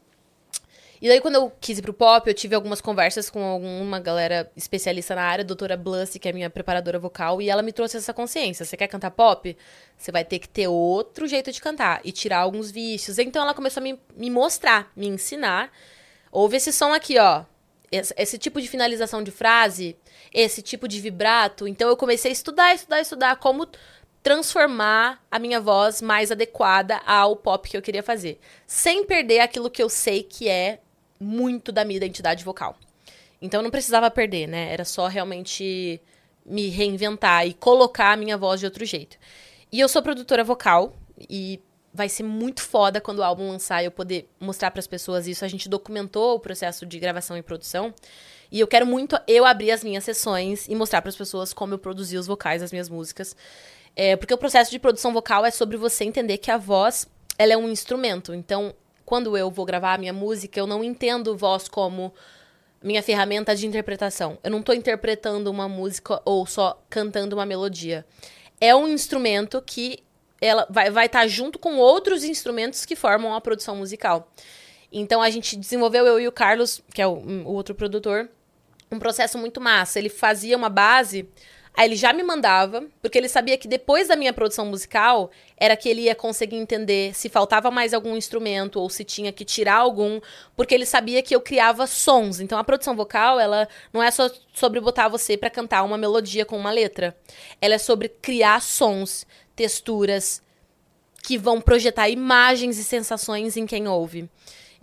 [1.04, 4.50] E daí, quando eu quis ir pro pop, eu tive algumas conversas com alguma galera
[4.56, 7.98] especialista na área, a doutora Blussy, que é minha preparadora vocal, e ela me trouxe
[7.98, 8.64] essa consciência.
[8.64, 9.54] Você quer cantar pop?
[9.98, 13.18] Você vai ter que ter outro jeito de cantar e tirar alguns vícios.
[13.18, 15.70] Então, ela começou a me, me mostrar, me ensinar.
[16.32, 17.44] Ouve esse som aqui, ó.
[17.92, 19.98] Esse, esse tipo de finalização de frase,
[20.32, 21.68] esse tipo de vibrato.
[21.68, 23.68] Então, eu comecei a estudar, estudar, estudar como
[24.22, 29.70] transformar a minha voz mais adequada ao pop que eu queria fazer, sem perder aquilo
[29.70, 30.80] que eu sei que é
[31.18, 32.76] muito da minha identidade vocal.
[33.40, 34.72] Então eu não precisava perder, né?
[34.72, 36.00] Era só realmente
[36.44, 39.16] me reinventar e colocar a minha voz de outro jeito.
[39.72, 40.94] E eu sou produtora vocal
[41.28, 41.60] e
[41.92, 45.44] vai ser muito foda quando o álbum lançar eu poder mostrar para as pessoas isso.
[45.44, 47.94] A gente documentou o processo de gravação e produção.
[48.50, 51.74] E eu quero muito eu abrir as minhas sessões e mostrar para as pessoas como
[51.74, 53.36] eu produzi os vocais das minhas músicas.
[53.96, 57.06] É, porque o processo de produção vocal é sobre você entender que a voz
[57.38, 58.34] ela é um instrumento.
[58.34, 58.74] Então,
[59.04, 62.12] quando eu vou gravar a minha música, eu não entendo voz como
[62.82, 64.38] minha ferramenta de interpretação.
[64.44, 68.04] Eu não estou interpretando uma música ou só cantando uma melodia.
[68.60, 70.02] É um instrumento que
[70.40, 74.30] ela vai estar vai tá junto com outros instrumentos que formam a produção musical.
[74.92, 78.28] Então a gente desenvolveu, eu e o Carlos, que é o, o outro produtor,
[78.92, 79.98] um processo muito massa.
[79.98, 81.28] Ele fazia uma base
[81.76, 85.76] Aí ele já me mandava, porque ele sabia que depois da minha produção musical, era
[85.76, 89.76] que ele ia conseguir entender se faltava mais algum instrumento ou se tinha que tirar
[89.76, 90.20] algum,
[90.56, 92.38] porque ele sabia que eu criava sons.
[92.38, 96.44] Então a produção vocal, ela não é só sobre botar você para cantar uma melodia
[96.44, 97.16] com uma letra.
[97.60, 100.40] Ela é sobre criar sons, texturas
[101.24, 104.28] que vão projetar imagens e sensações em quem ouve.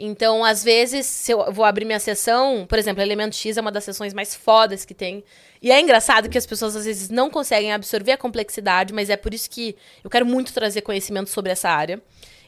[0.03, 3.71] Então, às vezes, se eu vou abrir minha sessão, por exemplo, Elemento X é uma
[3.71, 5.23] das sessões mais fodas que tem.
[5.62, 9.16] E é engraçado que as pessoas às vezes não conseguem absorver a complexidade, mas é
[9.16, 12.01] por isso que eu quero muito trazer conhecimento sobre essa área.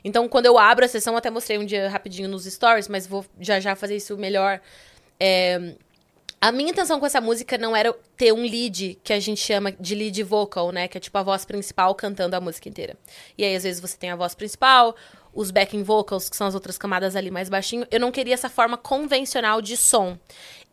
[0.03, 3.23] Então, quando eu abro a sessão, até mostrei um dia rapidinho nos stories, mas vou
[3.39, 4.59] já já fazer isso melhor.
[5.19, 5.75] É,
[6.41, 9.71] a minha intenção com essa música não era ter um lead, que a gente chama
[9.71, 10.89] de lead vocal, né?
[10.89, 12.97] Que é tipo a voz principal cantando a música inteira.
[13.37, 14.93] E aí, às vezes, você tem a voz principal,
[15.33, 17.87] os backing vocals, que são as outras camadas ali mais baixinho.
[17.89, 20.17] Eu não queria essa forma convencional de som.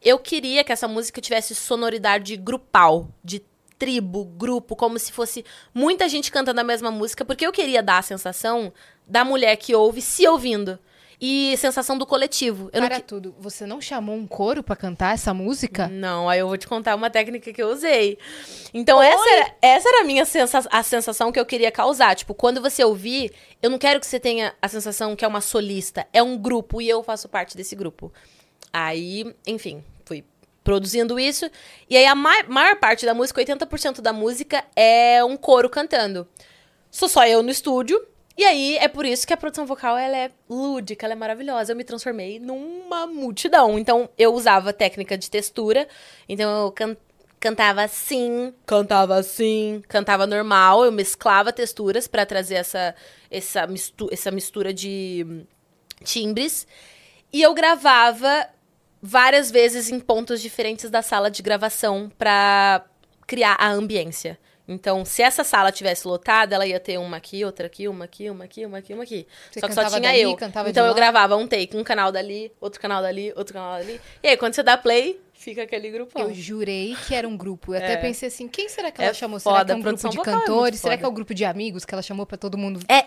[0.02, 3.42] Eu queria que essa música tivesse sonoridade grupal, de
[3.78, 7.98] tribo, grupo, como se fosse muita gente cantando a mesma música, porque eu queria dar
[7.98, 8.72] a sensação
[9.06, 10.78] da mulher que ouve se ouvindo
[11.20, 12.70] e sensação do coletivo.
[12.72, 15.86] Eu Para tudo, você não chamou um coro para cantar essa música?
[15.88, 18.16] Não, aí eu vou te contar uma técnica que eu usei.
[18.72, 22.14] Então essa era, essa era a minha sensa a sensação que eu queria causar.
[22.16, 23.32] Tipo, quando você ouvir,
[23.62, 26.80] eu não quero que você tenha a sensação que é uma solista, é um grupo
[26.80, 28.10] e eu faço parte desse grupo.
[28.72, 30.24] Aí, enfim, fui
[30.62, 31.50] produzindo isso.
[31.88, 36.26] E aí a ma maior parte da música, 80% da música é um coro cantando.
[36.90, 38.04] Sou só eu no estúdio,
[38.40, 41.72] e aí, é por isso que a produção vocal, ela é lúdica, ela é maravilhosa.
[41.72, 43.78] Eu me transformei numa multidão.
[43.78, 45.86] Então, eu usava técnica de textura.
[46.26, 46.96] Então, eu can
[47.38, 50.86] cantava assim, cantava assim, cantava normal.
[50.86, 52.94] Eu mesclava texturas para trazer essa,
[53.30, 55.44] essa, mistu essa mistura de
[56.02, 56.66] timbres.
[57.30, 58.48] E eu gravava
[59.02, 62.84] várias vezes em pontos diferentes da sala de gravação para
[63.26, 64.38] criar a ambiência.
[64.70, 68.30] Então, se essa sala tivesse lotada, ela ia ter uma aqui, outra aqui, uma aqui,
[68.30, 69.26] uma aqui, uma aqui, uma aqui.
[69.50, 70.38] Você Só que só tinha dali, eu.
[70.68, 74.00] Então eu gravava um take, um canal dali, outro canal dali, outro canal dali.
[74.22, 76.22] E aí, quando você dá play, fica aquele grupão.
[76.22, 77.74] Eu jurei que era um grupo.
[77.74, 77.84] Eu é.
[77.84, 79.40] até pensei assim, quem será que ela é chamou?
[79.40, 80.78] Será que é um grupo de é cantores?
[80.78, 82.78] É será que é um grupo de amigos que ela chamou para todo mundo?
[82.88, 83.04] É,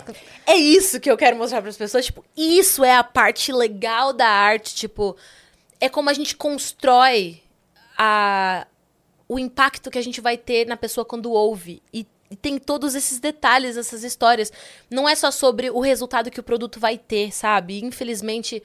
[0.52, 2.06] é isso que eu quero mostrar para as pessoas.
[2.06, 4.76] Tipo, isso é a parte legal da arte.
[4.76, 5.16] Tipo,
[5.84, 7.44] é como a gente constrói
[7.98, 8.66] a,
[9.28, 11.84] o impacto que a gente vai ter na pessoa quando ouve.
[11.94, 12.08] E
[12.42, 14.50] tem todos esses detalhes, essas histórias.
[14.90, 17.84] Não é só sobre o resultado que o produto vai ter, sabe?
[17.84, 18.64] Infelizmente,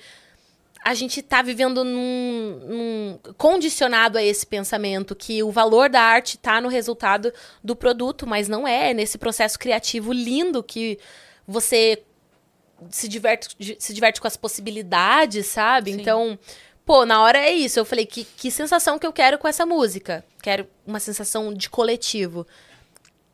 [0.85, 6.39] a gente tá vivendo num, num, condicionado a esse pensamento que o valor da arte
[6.39, 7.33] tá no resultado
[7.65, 11.01] do produto, mas não é, é nesse processo criativo lindo que
[11.49, 12.01] você
[12.91, 15.93] se diverte, se diverte com as possibilidades, sabe?
[15.93, 16.01] Sim.
[16.01, 16.39] Então,
[16.89, 17.79] pô, na hora é isso.
[17.79, 20.25] Eu falei, que, que sensação que eu quero com essa música?
[20.43, 22.47] Quero uma sensação de coletivo.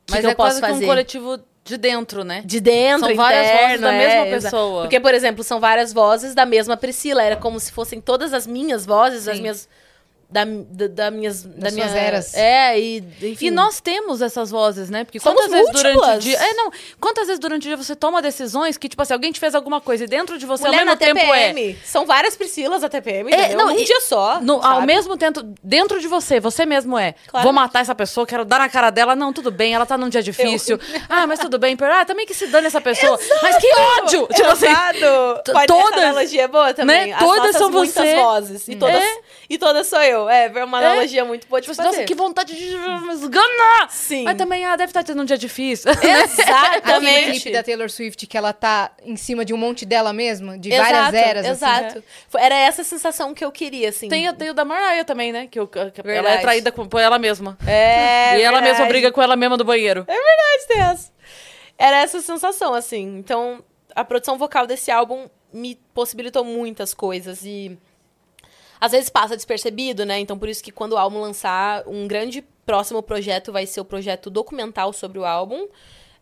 [0.05, 0.84] Que Mas que é eu posso fazer?
[0.84, 2.42] um coletivo de dentro, né?
[2.44, 4.82] De dentro, São várias interno, vozes da mesma é, pessoa.
[4.82, 7.22] Porque, por exemplo, são várias vozes da mesma Priscila.
[7.22, 9.30] Era como se fossem todas as minhas vozes, Sim.
[9.30, 9.68] as minhas
[10.30, 12.34] da, da, da minhas das da minhas eras.
[12.34, 13.46] É, e enfim.
[13.46, 15.04] E nós temos essas vozes, né?
[15.04, 15.82] Porque Somos quantas múltiplas.
[15.82, 16.70] vezes durante o dia, é não,
[17.00, 19.80] quantas vezes durante o dia você toma decisões que tipo assim, alguém te fez alguma
[19.80, 21.72] coisa e dentro de você Mulher ao mesmo tempo TPM.
[21.72, 24.40] é São várias Priscilas a TPM, é, não, um e, dia só.
[24.40, 27.14] No, ao mesmo tempo dentro de você, você mesmo é.
[27.28, 27.44] Claro.
[27.44, 30.08] Vou matar essa pessoa, quero dar na cara dela, não, tudo bem, ela tá num
[30.08, 30.78] dia difícil.
[30.78, 31.04] Eu...
[31.08, 33.18] Ah, mas tudo bem, ah, também que se dane essa pessoa.
[33.20, 33.40] Exato.
[33.42, 34.26] Mas que ódio!
[34.34, 34.66] Tipo assim,
[35.66, 37.10] todas, essa analogia é boa também.
[37.10, 37.16] Né?
[37.18, 38.16] Todas são muitas você.
[38.16, 39.18] vozes e todas é.
[39.48, 40.13] e todas sou eu.
[40.28, 40.86] É, uma é.
[40.86, 41.24] analogia é.
[41.24, 41.88] muito boa de tipo fazer.
[41.88, 42.64] Nossa, que vontade de
[43.12, 43.90] esganar!
[43.90, 44.24] Sim.
[44.24, 45.90] Mas também, ah, deve estar tendo um dia difícil.
[46.02, 47.08] Exatamente.
[47.08, 50.58] Aquele clipe da Taylor Swift que ela tá em cima de um monte dela mesma,
[50.58, 51.46] de exato, várias eras.
[51.46, 51.98] Assim, exato.
[51.98, 52.44] Assim.
[52.44, 54.08] Era essa sensação que eu queria, assim.
[54.08, 55.46] Tem, tem o da Mariah também, né?
[55.46, 57.58] Que, eu, que ela é traída por ela mesma.
[57.66, 58.38] É.
[58.38, 60.04] e ela mesma briga com ela mesma do banheiro.
[60.06, 61.12] É verdade, tem essa.
[61.76, 63.18] Era essa sensação, assim.
[63.18, 63.62] Então,
[63.94, 67.78] a produção vocal desse álbum me possibilitou muitas coisas e
[68.80, 70.18] às vezes passa despercebido, né?
[70.18, 73.84] Então por isso que quando o álbum lançar, um grande próximo projeto vai ser o
[73.84, 75.68] projeto documental sobre o álbum.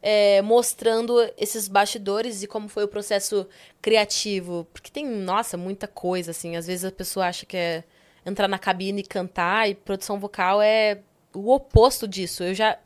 [0.05, 3.47] É, mostrando esses bastidores e como foi o processo
[3.81, 4.67] criativo.
[4.73, 6.57] Porque tem, nossa, muita coisa, assim.
[6.57, 7.85] Às vezes a pessoa acha que é
[8.27, 10.99] entrar na cabine e cantar, e produção vocal é
[11.35, 12.43] o oposto disso.
[12.43, 12.79] Eu já.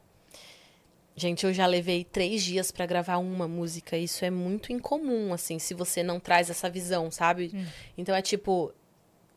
[1.15, 3.97] Gente, eu já levei três dias para gravar uma música.
[3.97, 7.51] Isso é muito incomum, assim, se você não traz essa visão, sabe?
[7.55, 7.65] Hum.
[7.97, 8.75] Então é tipo,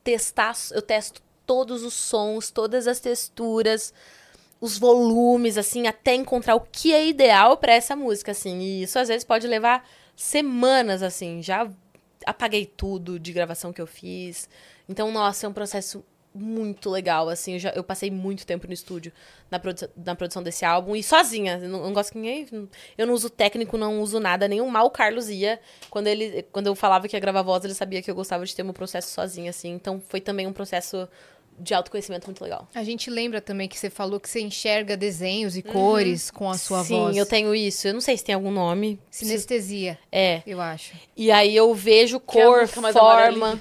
[0.04, 3.94] testar, eu testo todos os sons, todas as texturas,
[4.62, 8.60] os volumes, assim, até encontrar o que é ideal para essa música, assim.
[8.60, 11.42] E isso às vezes pode levar semanas, assim.
[11.42, 11.70] Já
[12.26, 14.50] apaguei tudo de gravação que eu fiz.
[14.88, 16.04] Então, nossa, é um processo
[16.40, 17.54] muito legal, assim.
[17.54, 19.12] Eu, já, eu passei muito tempo no estúdio
[19.52, 21.60] na, produ na produção desse álbum e sozinha.
[21.62, 22.48] Eu não, não, gosto que ninguém.
[22.98, 24.48] Eu não uso técnico, não uso nada.
[24.48, 25.60] Nem o mal Carlos ia.
[25.90, 28.56] Quando, ele, quando eu falava que ia gravar voz, ele sabia que eu gostava de
[28.56, 29.72] ter um processo sozinha, assim.
[29.74, 31.08] Então foi também um processo
[31.60, 32.68] de autoconhecimento muito legal.
[32.74, 35.74] A gente lembra também que você falou que você enxerga desenhos e uhum.
[35.74, 37.14] cores com a sua Sim, voz.
[37.14, 37.88] Sim, eu tenho isso.
[37.88, 39.00] Eu não sei se tem algum nome.
[39.12, 40.00] Sinestesia.
[40.12, 40.42] É.
[40.48, 40.94] Eu acho.
[41.16, 43.60] E aí eu vejo cor, forma.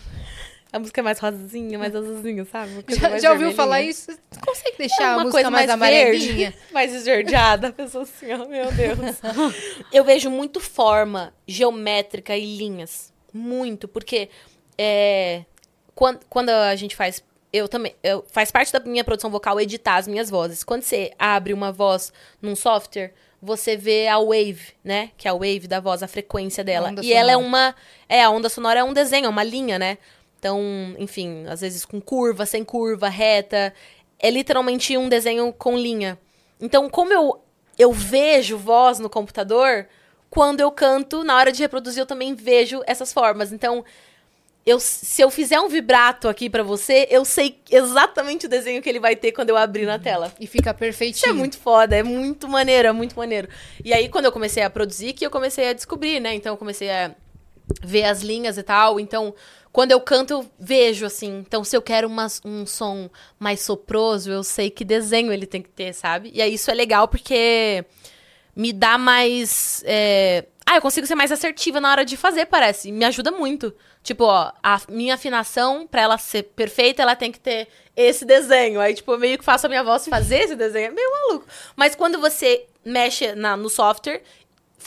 [0.72, 2.84] A música é mais rosinha, mais azulzinha, sabe?
[2.88, 4.12] Já, já ouviu falar isso?
[4.30, 6.54] Você consegue deixar é uma a música coisa mais, mais amarelinha?
[6.72, 7.68] mais esverdeada.
[7.68, 8.98] A pessoa assim, oh, meu Deus.
[9.90, 13.12] eu vejo muito forma geométrica e linhas.
[13.32, 14.28] Muito, porque
[14.76, 15.44] é,
[15.94, 17.94] quando, quando a gente faz eu também.
[18.02, 20.62] Eu, faz parte da minha produção vocal editar as minhas vozes.
[20.62, 22.12] Quando você abre uma voz
[22.42, 25.10] num software, você vê a wave, né?
[25.16, 26.88] Que é a wave da voz, a frequência dela.
[26.90, 27.14] e sonora.
[27.14, 27.74] ela é uma.
[28.08, 29.98] É, a onda sonora é um desenho, é uma linha, né?
[30.38, 33.74] Então, enfim, às vezes com curva, sem curva, reta.
[34.18, 36.18] É literalmente um desenho com linha.
[36.60, 37.40] Então, como eu,
[37.78, 39.86] eu vejo voz no computador,
[40.30, 43.52] quando eu canto, na hora de reproduzir, eu também vejo essas formas.
[43.52, 43.84] Então,
[44.66, 48.88] eu, se eu fizer um vibrato aqui para você, eu sei exatamente o desenho que
[48.88, 50.32] ele vai ter quando eu abrir na tela.
[50.38, 51.16] E fica perfeitinho.
[51.16, 53.48] Isso é muito foda, é muito maneiro, é muito maneiro.
[53.84, 56.34] E aí, quando eu comecei a produzir, que eu comecei a descobrir, né?
[56.34, 57.14] Então, eu comecei a
[57.82, 58.98] ver as linhas e tal.
[58.98, 59.34] Então,
[59.72, 61.38] quando eu canto, eu vejo, assim.
[61.38, 65.62] Então, se eu quero uma, um som mais soproso, eu sei que desenho ele tem
[65.62, 66.30] que ter, sabe?
[66.34, 67.84] E aí, isso é legal porque
[68.56, 69.82] me dá mais.
[69.86, 70.46] É...
[70.66, 72.92] Ah, eu consigo ser mais assertiva na hora de fazer, parece.
[72.92, 73.74] Me ajuda muito.
[74.02, 78.80] Tipo, ó, a minha afinação, pra ela ser perfeita, ela tem que ter esse desenho.
[78.80, 80.88] Aí, tipo, eu meio que faço a minha voz fazer esse desenho.
[80.88, 81.46] É meio maluco.
[81.76, 84.22] Mas quando você mexe na, no software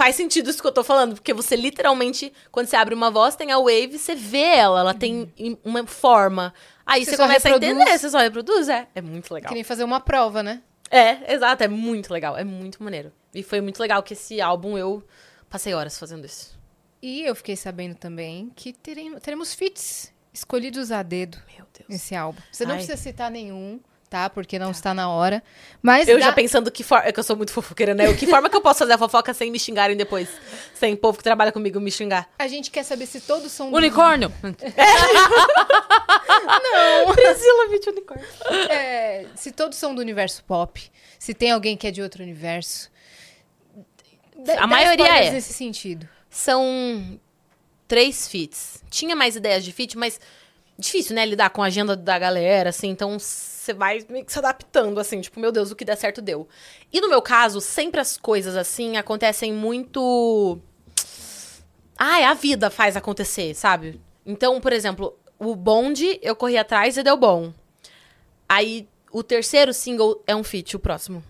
[0.01, 3.35] faz sentido isso que eu tô falando, porque você literalmente, quando você abre uma voz,
[3.35, 5.55] tem a wave, você vê ela, ela tem uhum.
[5.63, 6.55] uma forma.
[6.83, 7.71] Aí você, você começa reproduz.
[7.71, 8.87] a entender, você só reproduz, é.
[8.95, 9.53] É muito legal.
[9.53, 10.63] Nem fazer uma prova, né?
[10.89, 13.13] É, exato, é muito legal, é muito maneiro.
[13.31, 15.03] E foi muito legal que esse álbum eu
[15.47, 16.59] passei horas fazendo isso.
[16.99, 21.87] E eu fiquei sabendo também que teremos, teremos feats escolhidos a dedo Meu Deus.
[21.87, 22.41] nesse álbum.
[22.51, 22.77] Você não Ai.
[22.77, 23.79] precisa citar nenhum,
[24.11, 24.29] tá?
[24.29, 24.71] Porque não tá.
[24.73, 25.41] está na hora.
[25.81, 26.25] Mas eu dá...
[26.25, 27.07] já pensando que forma.
[27.07, 28.13] É que eu sou muito fofoqueira, né?
[28.13, 30.27] Que forma que eu posso fazer a fofoca sem me xingarem depois?
[30.75, 32.29] Sem o povo que trabalha comigo me xingar.
[32.37, 33.71] A gente quer saber se todos são.
[33.71, 34.31] Unicórnio!
[36.61, 37.13] não!
[37.15, 38.27] Priscila Vite Unicórnio.
[38.69, 42.91] É, se todos são do universo pop, se tem alguém que é de outro universo.
[44.35, 45.31] De- A maioria spoilers é.
[45.31, 46.07] nesse sentido.
[46.29, 47.17] São
[47.87, 48.83] três feats.
[48.89, 50.19] Tinha mais ideias de feat, mas
[50.77, 51.25] difícil, né?
[51.25, 52.89] Lidar com a agenda da galera, assim.
[52.89, 53.17] Então
[53.71, 55.21] você vai meio que se adaptando, assim.
[55.21, 56.47] Tipo, meu Deus, o que der certo deu.
[56.91, 60.59] E no meu caso, sempre as coisas, assim, acontecem muito.
[61.97, 63.99] Ai, a vida faz acontecer, sabe?
[64.25, 67.53] Então, por exemplo, o bonde eu corri atrás e deu bom.
[68.47, 71.23] Aí o terceiro single é um feat, o próximo.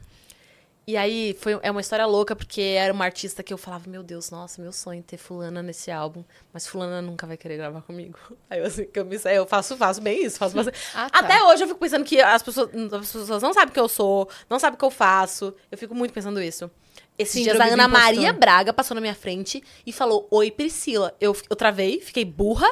[0.88, 4.02] E aí foi, é uma história louca, porque era uma artista que eu falava, meu
[4.02, 6.24] Deus, nossa, meu sonho é ter fulana nesse álbum.
[6.52, 8.18] Mas fulana nunca vai querer gravar comigo.
[8.50, 10.78] Aí eu assim, eu, me, eu faço, faço bem isso, faço bastante.
[10.94, 11.20] Ah, tá.
[11.20, 13.88] Até hoje eu fico pensando que as pessoas, as pessoas não sabem o que eu
[13.88, 15.54] sou, não sabem o que eu faço.
[15.72, 16.70] Eu fico muito pensando isso.
[17.18, 17.88] Esses Síndrome dias a Ana.
[17.88, 21.16] Maria Braga passou na minha frente e falou: Oi, Priscila.
[21.22, 22.68] Eu, eu travei, fiquei burra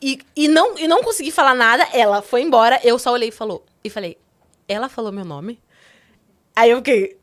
[0.00, 1.88] e, e, não, e não consegui falar nada.
[1.92, 3.64] Ela foi embora, eu só olhei e falou.
[3.82, 4.16] E falei,
[4.68, 5.60] ela falou meu nome?
[6.54, 7.17] Aí eu fiquei,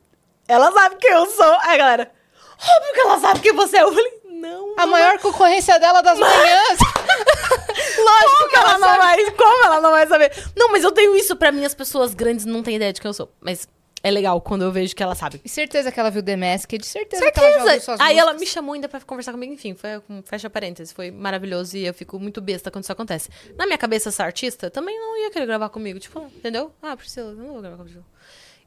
[0.47, 1.53] ela sabe quem eu sou.
[1.61, 2.11] Aí a galera,
[2.53, 3.83] óbvio que ela sabe quem você é.
[3.83, 4.75] Eu falei, não.
[4.77, 6.79] A maior concorrência dela das manhãs.
[7.97, 9.31] Lógico que ela, não vai.
[9.31, 10.31] Como ela não vai saber?
[10.55, 13.09] Não, mas eu tenho isso pra mim, as pessoas grandes não têm ideia de quem
[13.09, 13.31] eu sou.
[13.41, 13.67] Mas
[14.03, 15.41] é legal quando eu vejo que ela sabe.
[15.43, 17.85] E certeza que ela viu The Masked, certeza, que ela já ouviu Certeza.
[17.85, 18.53] suas Aí ela me músicas.
[18.53, 22.19] chamou ainda pra conversar comigo, enfim, foi um fecha parênteses, foi maravilhoso e eu fico
[22.19, 23.29] muito besta quando isso acontece.
[23.57, 26.71] Na minha cabeça, essa artista também não ia querer gravar comigo, tipo, entendeu?
[26.83, 28.05] Ah, Priscila, eu não vou gravar contigo.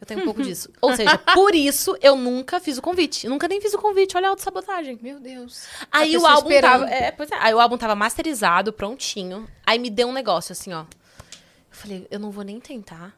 [0.00, 0.70] Eu tenho um pouco disso.
[0.80, 3.26] Ou seja, por isso eu nunca fiz o convite.
[3.26, 4.98] Eu nunca nem fiz o convite, olha a autossabotagem.
[5.02, 5.66] Meu Deus.
[5.90, 6.82] Aí o álbum esperando.
[6.82, 6.90] tava.
[6.90, 7.36] É, pois é.
[7.40, 9.48] Aí o álbum tava masterizado, prontinho.
[9.66, 10.82] Aí me deu um negócio assim, ó.
[10.82, 10.86] Eu
[11.70, 13.16] falei, eu não vou nem tentar.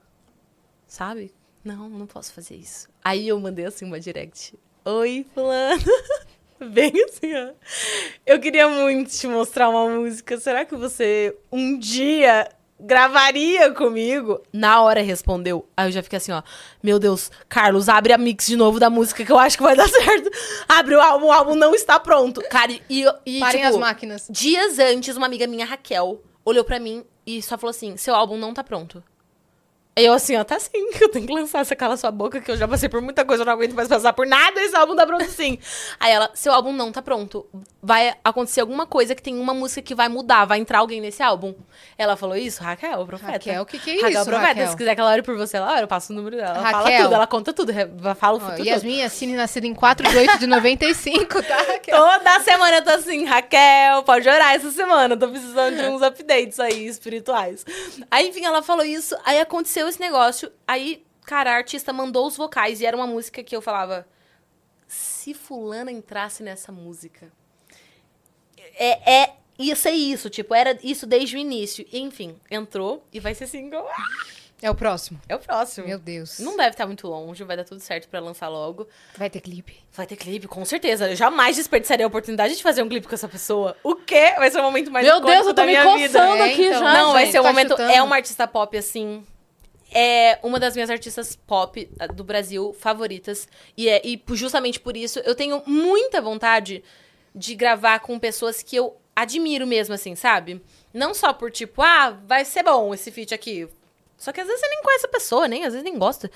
[0.87, 1.35] Sabe?
[1.63, 2.89] Não, não posso fazer isso.
[3.05, 4.59] Aí eu mandei assim uma direct.
[4.85, 5.83] Oi, fulano.
[6.73, 7.53] Bem assim, ó.
[8.27, 10.39] Eu queria muito te mostrar uma música.
[10.39, 12.49] Será que você um dia
[12.81, 14.43] gravaria comigo?
[14.53, 15.69] Na hora respondeu.
[15.77, 16.43] Aí eu já fiquei assim, ó.
[16.83, 19.75] Meu Deus, Carlos, abre a mix de novo da música que eu acho que vai
[19.77, 20.31] dar certo.
[20.69, 22.41] Abre o álbum, o álbum não está pronto.
[22.51, 24.27] Cara, e, e Parem tipo, as máquinas.
[24.31, 28.37] Dias antes, uma amiga minha, Raquel, olhou pra mim e só falou assim: seu álbum
[28.37, 29.03] não tá pronto.
[30.01, 32.51] Aí eu assim, ó, tá sim, eu tenho que lançar, você cala sua boca, que
[32.51, 34.97] eu já passei por muita coisa, eu não aguento mais passar por nada, esse álbum
[34.97, 35.59] tá pronto sim.
[36.01, 37.47] Aí ela, seu álbum não tá pronto,
[37.83, 41.23] vai acontecer alguma coisa que tem uma música que vai mudar, vai entrar alguém nesse
[41.23, 41.55] álbum.
[41.99, 43.33] Ela falou isso, Raquel, profeta.
[43.33, 44.69] Raquel, o que que é Raquel, isso, profeta, Raquel?
[44.69, 46.57] se quiser que ela ore por você, ela ora, eu passo o número dela.
[46.57, 47.03] Ela fala Raquel.
[47.03, 47.73] tudo, ela conta tudo,
[48.17, 48.65] fala o futuro.
[48.65, 51.95] Yasmin Assine, nascida em 4 de 8 de 95, tá, Raquel?
[51.95, 55.15] Toda semana eu tô assim, Raquel, pode orar essa semana.
[55.15, 57.67] Tô precisando de uns updates aí espirituais.
[58.11, 59.15] Aí, enfim, ela falou isso.
[59.27, 60.51] Aí aconteceu esse negócio.
[60.67, 64.07] Aí, cara, a artista mandou os vocais e era uma música que eu falava.
[64.89, 67.31] Se fulana entrasse nessa música.
[68.75, 71.87] É, é, ia ser isso, tipo, era isso desde o início.
[71.93, 73.87] Enfim, entrou e vai ser single.
[74.63, 75.19] É o próximo.
[75.27, 75.87] É o próximo.
[75.87, 76.39] Meu Deus.
[76.39, 78.87] Não deve estar muito longe, vai dar tudo certo pra lançar logo.
[79.17, 79.79] Vai ter clipe.
[79.93, 81.09] Vai ter clipe, com certeza.
[81.11, 83.75] Eu jamais desperdiçaria a oportunidade de fazer um clipe com essa pessoa.
[83.83, 84.35] O quê?
[84.37, 86.19] Vai ser o momento mais Meu Deus, eu tô me minha vida.
[86.19, 86.81] coçando É, aqui então.
[86.81, 86.93] já.
[86.93, 87.71] Não, vai gente, ser o tá momento.
[87.71, 87.91] chutando.
[87.93, 89.25] É uma artista pop, assim.
[89.93, 93.49] É uma das minhas artistas pop ah, do Brasil favoritas.
[93.77, 96.83] E, é, e justamente por isso, eu tenho muita vontade
[97.35, 100.63] de gravar com pessoas que eu admiro mesmo, assim, sabe?
[100.93, 103.69] Não só por tipo, ah, vai ser bom esse feat aqui.
[104.17, 106.31] Só que às vezes você nem conhece a pessoa, nem, às vezes nem gosta.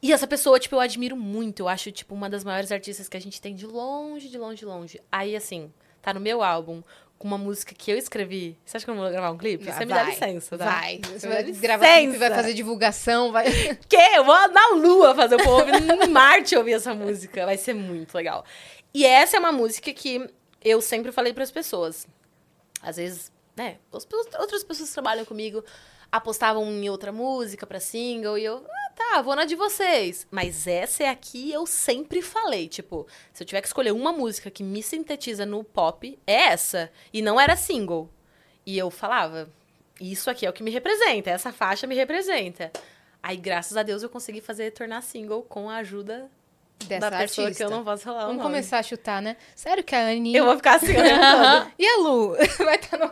[0.00, 1.60] E essa pessoa, tipo, eu admiro muito.
[1.60, 4.56] Eu acho, tipo, uma das maiores artistas que a gente tem de longe, de longe,
[4.56, 5.00] de longe.
[5.12, 6.82] Aí, assim, tá no meu álbum,
[7.22, 8.58] com uma música que eu escrevi.
[8.64, 9.64] Você acha que eu não vou gravar um clipe?
[9.64, 10.64] Você me dá licença, tá?
[10.64, 11.00] Vai.
[11.04, 13.44] Você vai gravar clipe, vai fazer divulgação, vai...
[13.88, 14.16] Que?
[14.16, 17.46] Eu vou na Lua fazer o povo em Marte ouvir essa música.
[17.46, 18.44] Vai ser muito legal.
[18.92, 20.28] E essa é uma música que
[20.64, 22.08] eu sempre falei pras pessoas.
[22.82, 24.04] Às vezes, né, as
[24.40, 25.64] outras pessoas que trabalham comigo
[26.12, 30.26] apostavam em outra música pra single e eu, ah, tá, vou na de vocês.
[30.30, 34.50] Mas essa é aqui eu sempre falei, tipo, se eu tiver que escolher uma música
[34.50, 36.90] que me sintetiza no pop, é essa.
[37.12, 38.10] E não era single.
[38.66, 39.50] E eu falava,
[39.98, 42.70] isso aqui é o que me representa, essa faixa me representa.
[43.22, 46.30] Aí, graças a Deus, eu consegui fazer tornar single com a ajuda
[46.86, 47.64] Dessa da pessoa artista.
[47.64, 48.48] que eu não posso falar o Vamos nome.
[48.50, 49.36] começar a chutar, né?
[49.54, 50.38] Sério que a Aninha...
[50.38, 50.92] Eu vou ficar assim.
[51.78, 52.36] E a Lu?
[52.64, 53.10] Vai estar no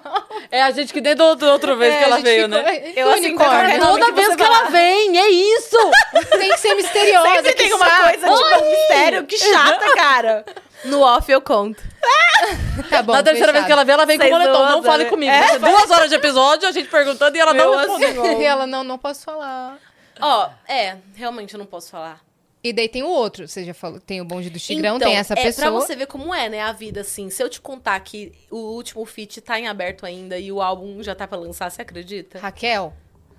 [0.50, 2.92] É a gente que da outra vez que É, a ela veio, ficou- né?
[2.96, 5.76] Eu, assim, Toda que vez você que ela vem, é isso!
[6.30, 10.44] Tem que ser misteriosa, Sempre que tem uma coisa, tipo, um mistério, que chata, cara.
[10.84, 11.82] No off eu conto.
[12.88, 14.66] Tá bom, Na terceira vez que ela vem, ela vem com o moletom.
[14.70, 15.10] Não fale né?
[15.10, 15.30] comigo.
[15.30, 18.22] É, duas horas de episódio, a gente perguntando e ela Meu, não respondeu.
[18.24, 19.76] assim, E ela, não, não posso falar.
[20.18, 22.18] Ó, é, realmente eu não posso falar.
[22.62, 25.16] E daí tem o outro, você já falou, tem o bonde do Tigrão, então, tem
[25.16, 25.70] essa é, pessoa.
[25.70, 27.30] Pra você ver como é, né, a vida, assim.
[27.30, 31.02] Se eu te contar que o último feat tá em aberto ainda e o álbum
[31.02, 32.38] já tá pra lançar, você acredita?
[32.38, 32.92] Raquel,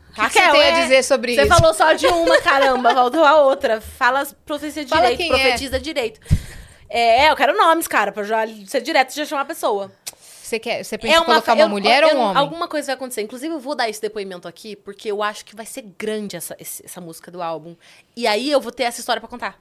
[0.10, 0.72] o que, você tem é.
[0.72, 1.56] a dizer sobre Você isso?
[1.56, 3.80] falou só de uma, caramba, faltou a outra.
[3.80, 5.38] Fala profecia Fala direito, é.
[5.38, 6.20] profetiza direito.
[6.90, 9.92] É, eu quero nomes, cara, pra já ser direto e já chamar a pessoa.
[10.52, 12.38] Você, quer, você pensa em colocar uma eu- mulher eu- ou um homem?
[12.38, 13.22] Alguma coisa vai acontecer.
[13.22, 16.58] Inclusive, eu vou dar esse depoimento aqui, porque eu acho que vai ser grande essa,
[16.60, 17.74] essa música do álbum.
[18.18, 19.58] E aí eu vou ter essa história pra contar.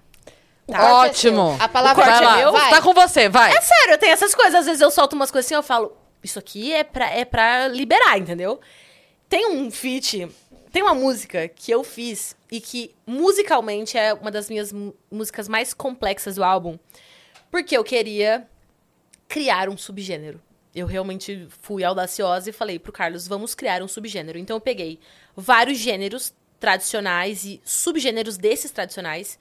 [0.67, 0.95] Tá?
[0.97, 1.57] Ótimo.
[1.61, 2.37] A palavra vai corte é lá.
[2.39, 2.51] meu?
[2.53, 2.71] Vai.
[2.71, 3.57] Tá com você, vai.
[3.57, 4.55] É sério, tem essas coisas.
[4.57, 7.69] Às vezes eu solto umas coisas assim, eu falo, isso aqui é pra, é pra
[7.69, 8.61] liberar, entendeu?
[9.29, 10.29] Tem um feat,
[10.73, 14.73] tem uma música que eu fiz e que musicalmente é uma das minhas
[15.09, 16.77] músicas mais complexas do álbum,
[17.49, 18.45] porque eu queria
[19.29, 20.41] criar um subgênero.
[20.75, 24.39] Eu realmente fui audaciosa e falei pro Carlos, vamos criar um subgênero.
[24.39, 25.01] Então eu peguei
[25.37, 29.39] vários gêneros tradicionais e subgêneros desses tradicionais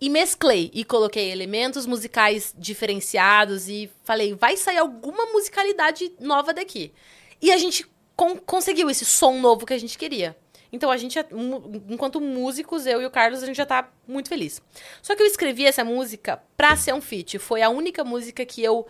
[0.00, 6.92] e mesclei e coloquei elementos musicais diferenciados e falei, vai sair alguma musicalidade nova daqui.
[7.40, 10.36] E a gente con- conseguiu esse som novo que a gente queria.
[10.70, 14.28] Então a gente, mu- enquanto músicos, eu e o Carlos, a gente já tá muito
[14.28, 14.60] feliz.
[15.00, 17.38] Só que eu escrevi essa música pra ser um feat.
[17.38, 18.86] Foi a única música que eu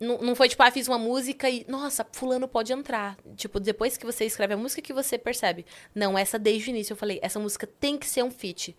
[0.00, 3.18] não, não foi tipo, ah, fiz uma música e, nossa, fulano pode entrar.
[3.36, 5.66] Tipo, depois que você escreve a música que você percebe.
[5.94, 8.74] Não, essa desde o início eu falei, essa música tem que ser um feat.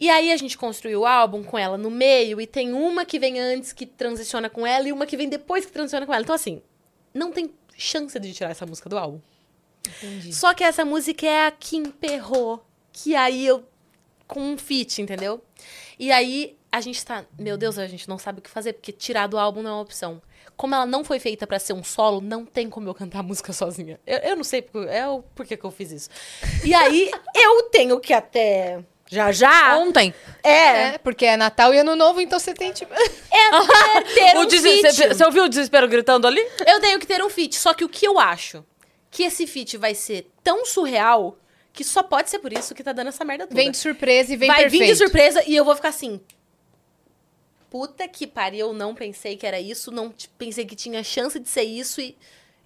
[0.00, 3.18] E aí a gente construiu o álbum com ela no meio, e tem uma que
[3.18, 6.22] vem antes que transiciona com ela, e uma que vem depois que transiciona com ela.
[6.22, 6.60] Então, assim,
[7.14, 9.20] não tem chance de tirar essa música do álbum.
[9.86, 10.32] Entendi.
[10.32, 12.62] Só que essa música é a Kim Perrot,
[12.92, 13.64] que aí eu.
[14.26, 15.44] com um feat, entendeu?
[15.98, 17.24] E aí a gente tá.
[17.38, 19.74] Meu Deus, a gente não sabe o que fazer, porque tirar do álbum não é
[19.74, 20.22] uma opção.
[20.56, 23.22] Como ela não foi feita pra ser um solo, não tem como eu cantar a
[23.22, 23.98] música sozinha.
[24.06, 26.10] Eu, eu não sei por, é o porquê que eu fiz isso.
[26.64, 28.80] E aí eu tenho que até.
[29.08, 29.76] Já já.
[29.78, 30.14] Ontem.
[30.42, 30.94] É.
[30.94, 32.92] É, porque é Natal e Ano Novo, então você tem tipo.
[33.32, 35.08] É ter um feat.
[35.14, 36.40] Você ouviu o desespero gritando ali?
[36.66, 37.56] Eu tenho que ter um feat.
[37.56, 38.64] Só que o que eu acho?
[39.10, 41.36] Que esse feat vai ser tão surreal
[41.72, 43.56] que só pode ser por isso que tá dando essa merda toda.
[43.60, 44.82] Vem de surpresa e vem vai perfeito.
[44.82, 46.20] vir de surpresa e eu vou ficar assim.
[47.70, 51.48] Puta que pariu, eu não pensei que era isso, não pensei que tinha chance de
[51.48, 52.16] ser isso e.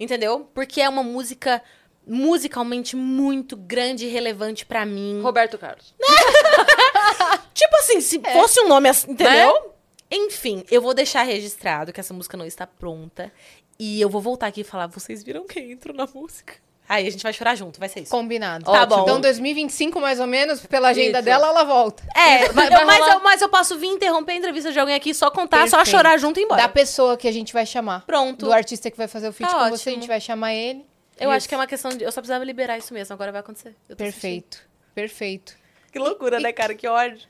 [0.00, 0.48] Entendeu?
[0.54, 1.62] Porque é uma música
[2.06, 5.20] musicalmente muito grande e relevante pra mim.
[5.22, 5.94] Roberto Carlos.
[7.54, 8.32] Tipo assim, se É.
[8.32, 9.52] fosse um nome assim, entendeu?
[9.52, 9.70] Né?
[10.10, 13.32] Enfim, eu vou deixar registrado que essa música não está pronta.
[13.78, 16.54] E eu vou voltar aqui e falar, vocês viram quem entrou na música?
[16.88, 18.10] Aí a gente vai chorar junto, vai ser isso.
[18.10, 18.64] Combinado.
[18.70, 19.02] Tá bom.
[19.02, 21.24] Então, 2025, mais ou menos, pela agenda Isso.
[21.24, 22.02] dela, ela volta.
[22.14, 24.94] É, Vai- eu- vai mas, eu, mas eu posso vir interromper a entrevista de alguém
[24.94, 25.96] aqui, só contar, só Perfeito.
[25.96, 26.60] chorar junto e ir embora.
[26.62, 28.04] Da pessoa que a gente vai chamar.
[28.04, 28.44] Pronto.
[28.44, 29.78] Do artista que vai fazer o feat Tá com ótimo.
[29.78, 30.84] você, a gente vai chamar ele.
[31.18, 31.36] Eu Isso.
[31.38, 32.04] acho que é uma questão de.
[32.04, 33.74] Eu só precisava liberar isso mesmo, agora vai acontecer.
[33.88, 34.58] Eu tô Perfeito.
[34.94, 35.50] Perfeito.
[35.52, 35.64] sentindo.
[35.92, 36.74] Que loucura, né, cara?
[36.74, 37.26] Que ódio.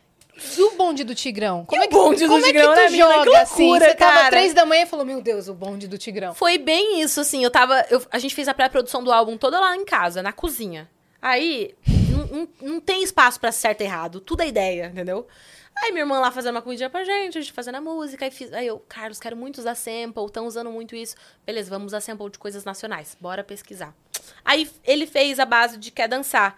[0.56, 1.64] Do bonde do Tigrão.
[1.64, 2.90] Como E é o que, bonde do como Tigrão, é que né, tu?
[2.92, 3.62] Que joga assim?
[3.68, 4.30] loucura, Você tava cara.
[4.30, 6.34] três da manhã e falou, meu Deus, o bonde do Tigrão.
[6.34, 7.42] Foi bem isso, assim.
[7.44, 7.84] Eu tava.
[7.90, 10.90] eu- a gente fez a pré-produção do álbum toda lá em casa, na cozinha.
[11.22, 11.74] Aí,
[12.10, 14.20] não, não- não tem espaço pra certo e errado.
[14.20, 15.26] Tudo é ideia, entendeu?
[15.76, 18.24] Aí minha irmã lá fazendo uma comidinha pra gente, a gente fazendo a música.
[18.24, 21.16] Aí, fiz, aí eu, Carlos, quero muito usar sample, estão usando muito isso.
[21.44, 23.16] Beleza, vamos usar sample de coisas nacionais.
[23.20, 23.92] Bora pesquisar.
[24.44, 26.56] Aí ele fez a base de Quer Dançar.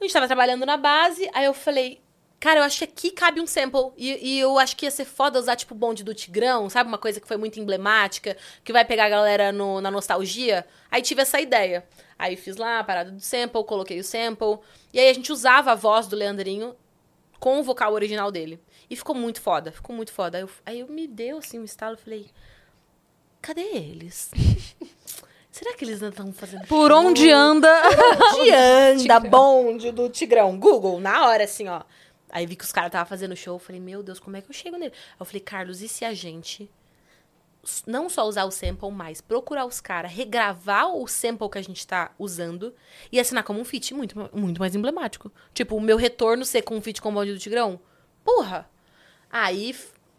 [0.00, 2.00] A gente tava trabalhando na base, aí eu falei,
[2.40, 3.92] cara, eu acho que aqui cabe um sample.
[3.96, 6.88] E, e eu acho que ia ser foda usar, tipo, o bonde do Tigrão, sabe?
[6.88, 10.66] Uma coisa que foi muito emblemática, que vai pegar a galera no- na nostalgia.
[10.90, 11.84] Aí tive essa ideia.
[12.18, 14.58] Aí fiz lá a parada do sample, coloquei o sample.
[14.92, 16.74] E aí a gente usava a voz do Leandrinho
[17.38, 18.60] com o vocal original dele.
[18.90, 20.38] E ficou muito foda, ficou muito foda.
[20.38, 22.26] Aí eu, aí eu me deu, assim, um estalo, eu falei,
[23.40, 24.30] cadê eles?
[25.50, 27.68] Será que eles não estão fazendo Por onde anda?
[28.36, 28.50] Onde
[29.10, 30.58] anda bonde do Tigrão?
[30.58, 31.82] Google, na hora, assim, ó.
[32.30, 33.56] Aí vi que os caras estavam fazendo show.
[33.56, 34.92] Eu falei, meu Deus, como é que eu chego nele?
[34.94, 36.70] Aí eu falei, Carlos, e se a gente
[37.86, 41.86] não só usar o sample, mas procurar os caras, regravar o sample que a gente
[41.86, 42.74] tá usando
[43.10, 45.32] e assinar como um feat muito, muito mais emblemático.
[45.52, 47.80] Tipo, o meu retorno ser com um feat com o bonde do Tigrão?
[48.24, 48.68] Porra!
[49.30, 49.76] Aí,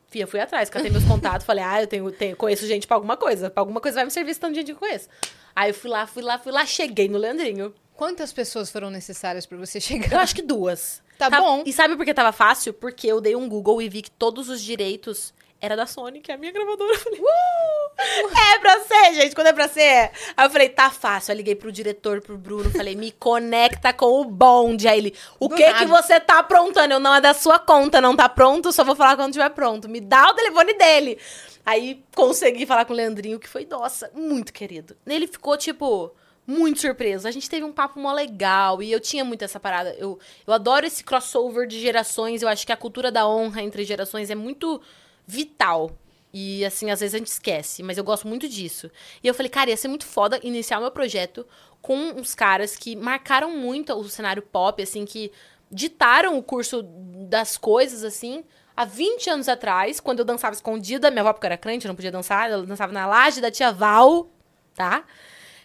[0.10, 3.18] fia, fui atrás, catei meus contatos, falei, ah, eu tenho, tenho, conheço gente pra alguma
[3.18, 3.50] coisa.
[3.50, 5.10] Pra alguma coisa vai me servir esse tanto de gente que eu conheço.
[5.56, 7.74] Aí eu fui lá, fui lá, fui lá, cheguei no Leandrinho.
[7.96, 10.12] Quantas pessoas foram necessárias pra você chegar?
[10.14, 11.02] Eu acho que duas.
[11.20, 11.64] Tá bom.
[11.66, 12.74] E sabe por que tava fácil?
[12.74, 16.32] Porque eu dei um Google e vi que todos os direitos era da Sony, que
[16.32, 16.94] é a minha gravadora.
[16.94, 18.54] Eu falei, uh!
[18.54, 20.12] É pra ser, gente, quando é pra ser.
[20.38, 21.32] Aí eu falei, tá fácil.
[21.32, 24.88] Aí liguei pro diretor, pro Bruno, falei, me conecta com o bonde.
[24.88, 25.80] Aí ele, o Do que nada.
[25.80, 26.94] que você tá aprontando?
[26.94, 29.90] Eu, não é da sua conta, não tá pronto, só vou falar quando tiver pronto.
[29.90, 31.20] Me dá o telefone dele.
[31.66, 34.96] Aí consegui falar com o Leandrinho, que foi, nossa, muito querido.
[35.06, 36.12] Ele ficou, tipo,
[36.50, 37.28] muito surpreso.
[37.28, 39.96] A gente teve um papo mó legal e eu tinha muito essa parada.
[40.00, 40.18] Eu,
[40.48, 42.42] eu adoro esse crossover de gerações.
[42.42, 44.82] Eu acho que a cultura da honra entre gerações é muito
[45.28, 45.92] vital.
[46.34, 48.90] E, assim, às vezes a gente esquece, mas eu gosto muito disso.
[49.24, 51.46] E eu falei, cara, ia ser muito foda iniciar o meu projeto
[51.82, 55.32] com uns caras que marcaram muito o cenário pop, assim, que
[55.72, 58.44] ditaram o curso das coisas, assim,
[58.76, 61.96] há 20 anos atrás, quando eu dançava escondida, minha avó porque era crente, eu não
[61.96, 64.30] podia dançar, ela dançava na laje da tia Val,
[64.76, 65.04] tá?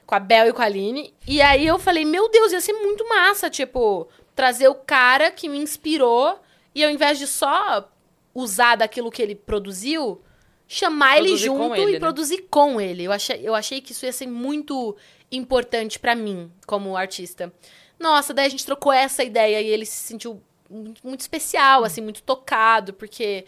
[0.07, 1.15] Com a Bel e com a Aline.
[1.27, 5.49] E aí eu falei, meu Deus, ia ser muito massa, tipo, trazer o cara que
[5.49, 6.39] me inspirou
[6.75, 7.89] e ao invés de só
[8.35, 10.21] usar daquilo que ele produziu,
[10.67, 11.99] chamar ele Produzir com junto ele, e né?
[12.01, 13.05] produzir com ele.
[13.05, 14.97] Eu achei, eu achei que isso ia ser muito
[15.31, 17.53] importante pra mim, como artista.
[17.99, 22.23] Nossa, daí a gente trocou essa ideia e ele se sentiu muito especial, assim, muito
[22.23, 23.45] tocado, porque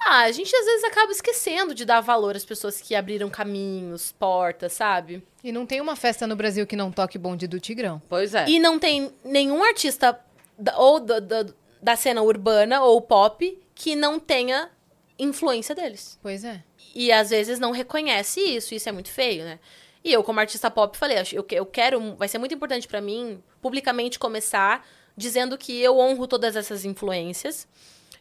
[0.00, 4.12] ah, a gente às vezes acaba esquecendo de dar valor às pessoas que abriram caminhos,
[4.12, 5.22] portas, sabe?
[5.42, 8.00] E não tem uma festa no Brasil que não toque bonde do Tigrão.
[8.08, 8.48] Pois é.
[8.48, 10.18] E não tem nenhum artista
[10.58, 11.46] da- ou da, da,
[11.82, 14.70] da cena urbana ou pop que não tenha
[15.18, 16.18] influência deles.
[16.22, 16.62] Pois é.
[16.94, 19.58] E às vezes não reconhece isso, isso é muito feio, né?
[20.04, 23.00] E eu, como artista pop, falei, eu, que- eu quero, vai ser muito importante pra
[23.00, 27.66] mim, publicamente começar dizendo que eu honro todas essas influências.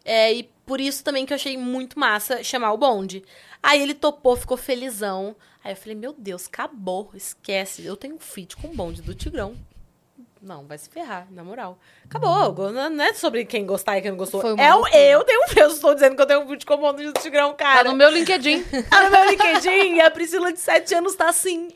[0.08, 3.24] É, e por isso também que eu achei muito massa chamar o bonde.
[3.62, 5.36] Aí ele topou, ficou felizão.
[5.62, 7.86] Aí eu falei, meu Deus, acabou, esquece.
[7.86, 9.54] Eu tenho um feat com o bonde do Tigrão.
[10.42, 11.78] Não, vai se ferrar, na moral.
[12.06, 12.72] Acabou.
[12.72, 14.40] Não não é sobre quem gostar e quem não gostou.
[14.40, 16.76] Foi é o, eu tenho um eu estou dizendo que eu tenho um feat com
[16.76, 17.84] o bonde do Tigrão, cara.
[17.84, 18.64] Tá no meu LinkedIn.
[18.90, 21.70] Tá no meu LinkedIn e a Priscila de 7 anos tá assim,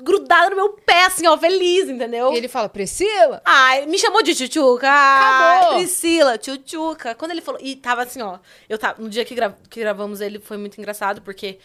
[0.00, 2.32] grudada no meu pé, assim, ó, feliz, entendeu?
[2.32, 3.42] E ele fala, Priscila?
[3.44, 4.88] Ai, me chamou de tchutchuca.
[4.88, 5.78] Acabou.
[5.78, 7.14] Priscila, tchutchuca.
[7.14, 7.60] Quando ele falou.
[7.62, 8.38] E tava assim, ó.
[8.68, 9.02] Eu tava.
[9.02, 11.58] No dia que, gra- que gravamos ele foi muito engraçado, porque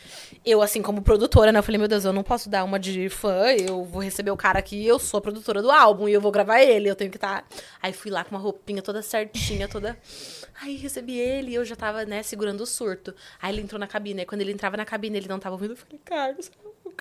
[0.45, 1.59] eu, assim, como produtora, né?
[1.59, 3.45] Eu falei, meu Deus, eu não posso dar uma de fã.
[3.53, 6.31] Eu vou receber o cara aqui, eu sou a produtora do álbum e eu vou
[6.31, 6.89] gravar ele.
[6.89, 7.47] Eu tenho que estar.
[7.81, 9.97] Aí fui lá com uma roupinha toda certinha, toda.
[10.61, 13.13] Aí recebi ele e eu já tava, né, segurando o surto.
[13.41, 14.21] Aí ele entrou na cabine.
[14.21, 15.71] Aí quando ele entrava na cabine, ele não tava ouvindo.
[15.73, 16.51] Eu falei, Carlos,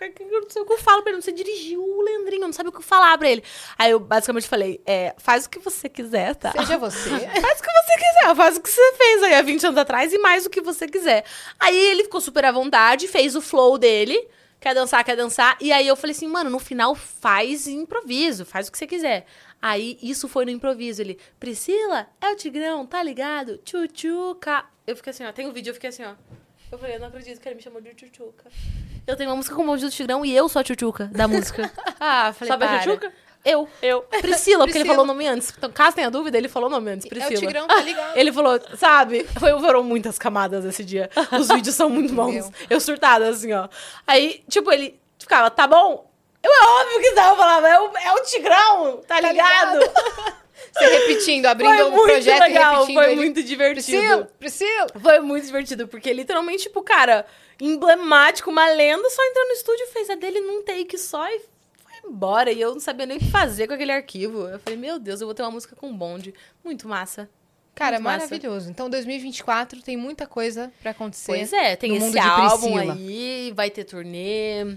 [0.05, 1.17] eu não sei o que eu falo pra ele.
[1.17, 3.43] Não sei dirigir o Leandrinho, não sabe o que falar pra ele.
[3.79, 6.53] Aí eu basicamente falei, é, faz o que você quiser, tá?
[6.53, 7.11] Seja você.
[7.47, 10.13] Faz o que você quiser, faz o que você fez aí há 20 anos atrás
[10.13, 11.25] e mais o que você quiser.
[11.59, 14.29] Aí ele ficou super à vontade, fez o flow dele.
[14.61, 15.57] Quer dançar, quer dançar.
[15.61, 19.27] E aí eu falei assim, mano, no final faz improviso, faz o que você quiser.
[19.61, 21.03] Aí isso foi no improviso.
[21.03, 23.59] Ele, Priscila, é o Tigrão, tá ligado?
[23.59, 24.65] Tchutchuca.
[24.87, 26.15] Eu fiquei assim, ó, tem um vídeo, eu fiquei assim, ó.
[26.71, 28.45] Eu falei, eu não acredito que ele me chamou de Tchutchuca.
[29.07, 31.27] Eu tenho uma música com o bonde do Tigrão e eu sou a Tchutchuca da
[31.29, 31.71] música.
[32.01, 32.79] Ah, falei, Sabe a para.
[32.81, 33.13] Tchutchuca?
[33.45, 33.69] Eu.
[33.81, 34.03] Eu.
[34.03, 35.55] Priscila, porque ele falou o nome antes.
[35.57, 37.37] Então, caso tenha dúvida, ele falou o nome antes, É Priscila.
[37.37, 38.17] o Tigrão, tá ligado?
[38.17, 39.23] Ele falou, sabe?
[39.39, 41.09] Foi, foram muitas camadas esse dia.
[41.39, 42.33] Os vídeos são muito bons.
[42.35, 42.53] Meu.
[42.69, 43.69] Eu surtada, assim, ó.
[44.05, 46.11] Aí, tipo, ele ficava, tá bom?
[46.43, 47.31] Eu, é óbvio que não.
[47.31, 49.79] Eu falava, é o, é o Tigrão, tá, Tá ligado?
[50.79, 52.95] Você repetindo, abrindo Foi um projeto e legal, repetindo.
[52.97, 53.99] foi ele, muito divertido.
[53.99, 54.87] Priscila, Priscila.
[55.01, 57.25] Foi muito divertido, porque literalmente, tipo, cara,
[57.61, 61.41] emblemático, uma lenda, só entrou no estúdio, fez a dele num take só e
[61.83, 62.53] foi embora.
[62.53, 64.47] E eu não sabia nem o que fazer com aquele arquivo.
[64.49, 66.35] Eu falei, meu Deus, eu vou ter uma música com bonde.
[66.65, 67.29] Muito massa.
[67.75, 68.25] Cara, Muito massa.
[68.27, 68.71] maravilhoso.
[68.71, 71.27] Então, 2024 tem muita coisa pra acontecer.
[71.27, 72.93] Pois é, tem no esse mundo de álbum Priscila.
[72.95, 74.77] aí, vai ter turnê.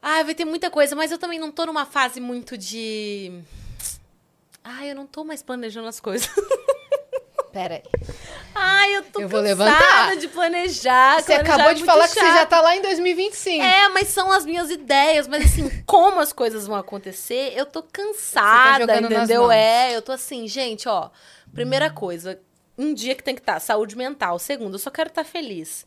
[0.00, 3.32] Ah, vai ter muita coisa, mas eu também não tô numa fase muito de.
[4.64, 6.28] Ai, eu não tô mais planejando as coisas.
[7.52, 7.82] Pera aí.
[8.54, 10.16] Ai, eu tô Eu vou cansada levantar.
[10.16, 11.20] de planejar.
[11.20, 12.34] Você planejar acabou é de falar que você chato.
[12.34, 13.62] já tá lá em 2025.
[13.62, 15.28] É, mas são as minhas ideias.
[15.28, 19.50] Mas assim, como as coisas vão acontecer, eu tô cansada, jogando nas entendeu?
[19.50, 21.10] É, eu tô assim, gente, ó.
[21.52, 22.40] Primeira coisa,
[22.78, 24.38] um dia que tem que estar saúde mental.
[24.38, 25.84] Segundo, eu só quero estar feliz.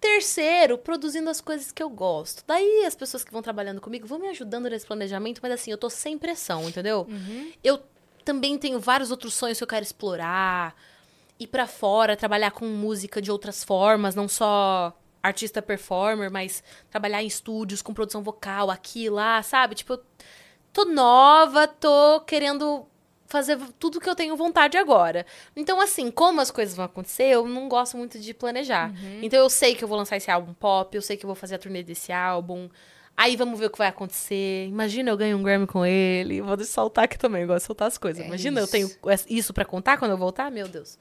[0.00, 2.42] Terceiro, produzindo as coisas que eu gosto.
[2.46, 5.78] Daí as pessoas que vão trabalhando comigo vão me ajudando nesse planejamento, mas assim, eu
[5.78, 7.06] tô sem pressão, entendeu?
[7.62, 7.80] Eu
[8.28, 10.76] também tenho vários outros sonhos que eu quero explorar.
[11.40, 17.22] Ir pra fora, trabalhar com música de outras formas, não só artista performer, mas trabalhar
[17.22, 19.76] em estúdios com produção vocal aqui lá, sabe?
[19.76, 20.04] Tipo, eu
[20.74, 22.86] tô nova, tô querendo
[23.24, 25.24] fazer tudo que eu tenho vontade agora.
[25.56, 28.92] Então, assim, como as coisas vão acontecer, eu não gosto muito de planejar.
[29.22, 31.34] Então, eu sei que eu vou lançar esse álbum pop, eu sei que eu vou
[31.34, 32.68] fazer a turnê desse álbum.
[33.20, 34.68] Aí vamos ver o que vai acontecer.
[34.68, 36.40] Imagina eu ganho um Grammy com ele.
[36.40, 38.22] Vou soltar aqui também, eu gosto de soltar as coisas.
[38.22, 38.70] É Imagina eu isso.
[38.72, 38.88] tenho
[39.28, 40.52] isso pra contar quando eu voltar?
[40.52, 40.96] Meu Deus.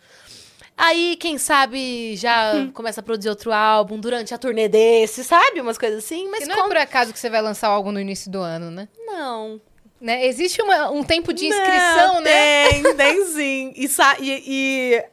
[0.76, 5.62] Aí, quem sabe, já começa a produzir outro álbum durante a turnê desse, sabe?
[5.62, 6.66] Umas coisas assim, mas E não como...
[6.66, 8.88] é por acaso que você vai lançar algo no início do ano, né?
[9.06, 9.62] Não.
[10.02, 10.26] Né?
[10.26, 12.70] Existe uma- um tempo de inscrição, Não, né?
[12.70, 13.74] Tem, tem sim.
[13.76, 13.86] E,
[14.22, 15.04] e- e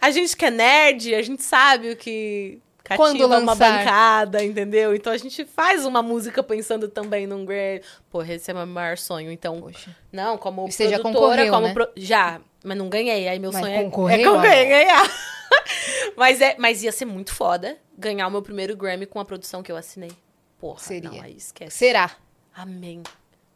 [0.00, 3.78] a gente que é nerd, a gente sabe o que cativa Quando uma lançar.
[3.78, 4.94] bancada, entendeu?
[4.94, 7.80] Então a gente faz uma música pensando também num Grammy.
[8.10, 9.30] Porra, esse é meu maior sonho.
[9.30, 9.94] Então, Poxa.
[10.12, 11.72] não, como E você já concorreu, como né?
[11.74, 13.28] pro- Já, mas não ganhei.
[13.28, 14.42] Aí meu Mas sonho é- é, concorreu, que eu Ana?
[14.42, 15.02] ganhei ganhar.
[16.16, 19.62] mas, é, mas ia ser muito foda ganhar o meu primeiro Grammy com a produção
[19.62, 20.10] que eu assinei.
[20.58, 21.10] Porra, Seria.
[21.10, 21.76] não, aí esquece.
[21.76, 22.10] Será?
[22.54, 23.02] Amém.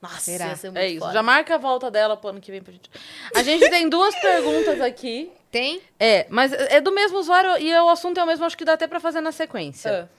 [0.02, 0.46] Nossa, Será?
[0.48, 1.00] ia ser muito É isso.
[1.00, 1.12] foda.
[1.12, 2.90] Já marca a volta dela pro ano que vem pra gente.
[3.34, 5.80] A gente tem duas perguntas aqui Tem?
[5.98, 8.74] É, mas é do mesmo usuário e o assunto é o mesmo, acho que dá
[8.74, 10.10] até pra fazer na sequência.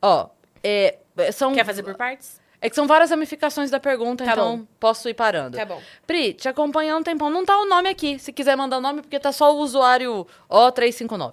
[0.00, 0.28] Ó,
[0.62, 0.98] é,
[1.32, 1.52] são...
[1.54, 2.40] Quer fazer por partes?
[2.62, 4.66] É que são várias ramificações da pergunta, Tá então bom.
[4.78, 5.56] posso ir parando.
[5.56, 5.80] Tá bom.
[6.06, 7.30] Pri, te acompanhando um tempão.
[7.30, 10.26] Não tá o nome aqui, se quiser mandar o nome, porque tá só o usuário
[10.50, 11.32] O359.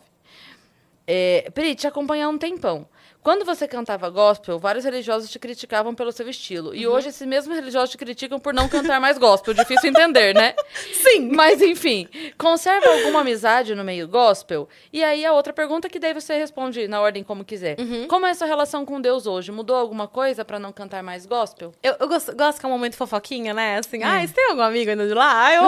[1.05, 2.88] É, Pri, te acompanhando um tempão.
[3.28, 6.70] Quando você cantava gospel, vários religiosos te criticavam pelo seu estilo.
[6.70, 6.76] Uhum.
[6.76, 9.54] E hoje esses mesmos religiosos te criticam por não cantar mais gospel.
[9.54, 10.56] Difícil entender, né?
[10.95, 11.30] Sim.
[11.34, 14.70] Mas enfim, conserva alguma amizade no meio gospel?
[14.94, 17.78] E aí a outra pergunta que daí você responde na ordem como quiser.
[17.78, 18.08] Uhum.
[18.08, 19.52] Como é a sua relação com Deus hoje?
[19.52, 21.74] Mudou alguma coisa pra não cantar mais gospel?
[21.84, 23.78] Eu, eu gosto, gosto que é um momento fofoquinha, né?
[23.78, 25.54] Assim, ah, você tem algum amigo indo de lá?
[25.54, 25.64] Eu.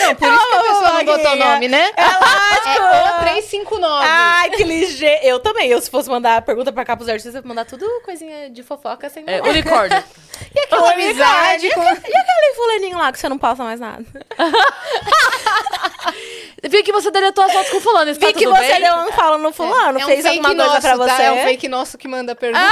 [0.00, 1.90] Não, por isso que a pessoa não botou o nome, né?
[1.94, 2.84] É lógico.
[2.84, 4.06] É o 359.
[4.08, 5.24] Ai, que ligeiro.
[5.24, 5.68] Eu também.
[5.68, 9.08] Eu, se fosse mandar a pergunta pra cá pros artistas, mandar tudo coisinha de fofoca
[9.08, 10.02] sem É, unicórnio.
[10.54, 14.02] E aquela amizade E aquele fulaninho lá que você não passa mais nada?
[16.62, 18.10] Vi que você deletou as fotos com fulano.
[18.10, 18.80] Está Vi que tudo você bem?
[18.82, 21.08] deu um fala no fulano, É um fez alguma coisa nosso, pra você.
[21.08, 21.22] tá?
[21.22, 22.64] É um fake nosso que manda pergunta.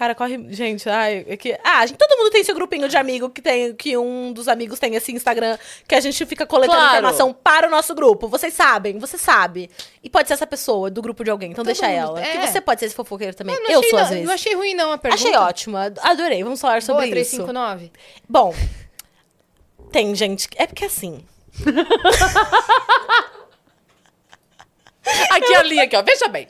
[0.00, 0.46] Cara, corre.
[0.48, 1.58] Gente, ai, é que.
[1.62, 3.74] Ah, gente, todo mundo tem seu grupinho de amigo que tem.
[3.74, 6.92] Que um dos amigos tem esse Instagram que a gente fica coletando Claro.
[6.96, 8.26] informação para o nosso grupo.
[8.26, 9.70] Vocês sabem, você sabe.
[10.02, 12.18] E pode ser essa pessoa do grupo de alguém, então deixa mundo- ela.
[12.22, 12.32] é.
[12.32, 13.54] Porque você pode ser esse fofoqueiro também.
[13.54, 14.24] Eu não Eu, achei sou não, às vezes.
[14.26, 15.22] Não achei ruim, não, a pergunta.
[15.22, 16.42] Achei ótimo, ad- adorei.
[16.42, 17.36] Vamos falar sobre Boa, isso.
[17.36, 17.92] 359.
[18.26, 18.54] Bom,
[19.92, 20.48] tem gente.
[20.48, 21.22] que- É porque assim.
[25.30, 26.02] Aqui a linha, aqui, ó.
[26.02, 26.48] Veja bem.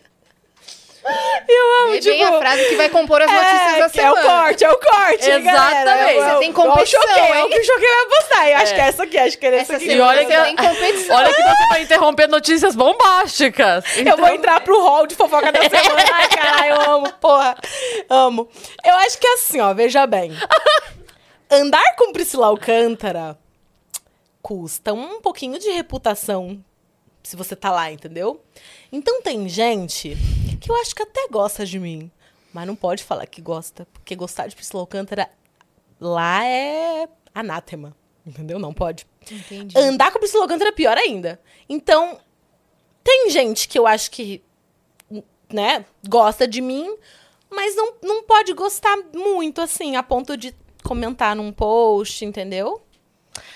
[1.48, 4.14] Eu amo, É bem a frase que vai compor as notícias da que é o
[4.14, 4.22] semana.
[4.42, 5.30] corte, é o corte.
[5.30, 5.44] Exatamente.
[5.44, 6.12] galera.
[6.12, 8.48] Eu- Você tem competição, Eu choquei, é o que o choquei vai postar.
[8.50, 8.74] Eu acho É.
[8.74, 9.86] que é essa aqui, acho que é essa Essa aqui.
[9.86, 11.16] semana olha que- você tem competição.
[11.16, 13.84] Olha que você vai interromper notícias bombásticas.
[13.96, 16.04] Eu vou entrar pro hall de fofoca da semana.
[16.14, 17.56] Ai, caralho, eu amo, porra.
[18.08, 18.48] Amo.
[18.84, 20.32] Eu acho que é assim, ó, veja bem.
[21.50, 23.36] Andar com Priscila Alcântara
[24.42, 26.62] custa um pouquinho de reputação
[27.22, 28.40] se você tá lá, entendeu?
[28.92, 30.16] Então tem gente
[30.60, 32.10] que eu acho que até gosta de mim,
[32.52, 35.30] mas não pode falar que gosta, porque gostar de Priscila Alcântara
[36.00, 37.96] lá é anátema,
[38.26, 38.58] entendeu?
[38.58, 39.06] Não pode.
[39.30, 39.76] Entendi.
[39.78, 41.40] Andar com Priscila Alcântara é pior ainda.
[41.68, 42.18] Então,
[43.02, 44.42] tem gente que eu acho que,
[45.52, 46.96] né, gosta de mim,
[47.50, 52.82] mas não, não pode gostar muito, assim, a ponto de comentar num post, entendeu?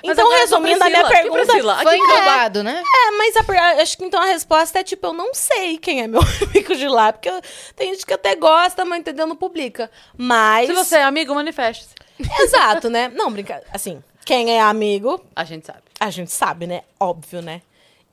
[0.05, 1.47] Mas então, essa resumindo a minha pergunta.
[1.47, 1.83] Priscila?
[1.83, 2.83] Foi englobado, né?
[2.83, 6.07] É, mas a acho que então a resposta é tipo, eu não sei quem é
[6.07, 6.21] meu
[6.51, 7.41] amigo de lá, porque eu-
[7.75, 9.91] tem gente que até gosta, mas entendeu, não publica.
[10.17, 10.69] Mas.
[10.69, 11.95] Se você é amigo, manifeste-se.
[12.43, 13.09] Exato, né?
[13.15, 13.69] Não, brincadeira.
[13.73, 15.83] Assim, quem é amigo, A gente sabe.
[15.99, 16.83] a gente sabe, né?
[17.01, 17.61] Óbvio, né?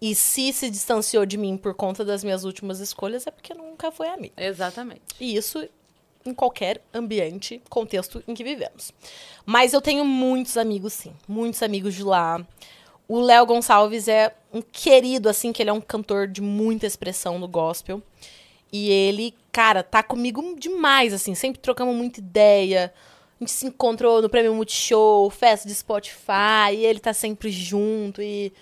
[0.01, 3.91] E se se distanciou de mim por conta das minhas últimas escolhas, é porque nunca
[3.91, 4.33] foi amigo.
[4.35, 5.01] Exatamente.
[5.19, 5.69] E isso
[6.25, 8.91] em qualquer ambiente, contexto em que vivemos.
[9.45, 11.13] Mas eu tenho muitos amigos, sim.
[11.27, 12.45] Muitos amigos de lá.
[13.07, 17.37] O Léo Gonçalves é um querido, assim, que ele é um cantor de muita expressão
[17.37, 18.01] no gospel.
[18.71, 21.35] E ele, cara, tá comigo demais, assim.
[21.35, 22.93] Sempre trocamos muita ideia.
[23.39, 28.21] A gente se encontrou no Prêmio Multishow, festa de Spotify, e ele tá sempre junto.
[28.21, 28.53] E,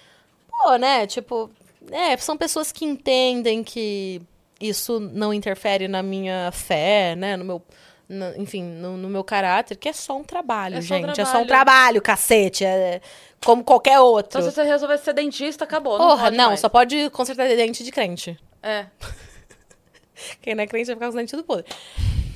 [0.50, 1.50] pô, né, tipo...
[1.92, 4.22] É, são pessoas que entendem que
[4.60, 7.36] isso não interfere na minha fé, né?
[7.38, 7.62] No meu.
[8.08, 11.22] na- enfim, no, no meu caráter, que é só um trabalho, É gente.
[11.22, 11.48] É só um trabalho.
[11.48, 12.66] trabalho, cacete.
[12.66, 13.02] É
[13.46, 14.40] como qualquer outro.
[14.40, 15.98] Então, se você resolver ser dentista, acabou.
[15.98, 16.60] Não Porra, não, mais.
[16.60, 18.38] só pode consertar dente de crente.
[18.62, 18.86] É.
[20.42, 21.66] Quem não é crente vai ficar com os dentes do podre.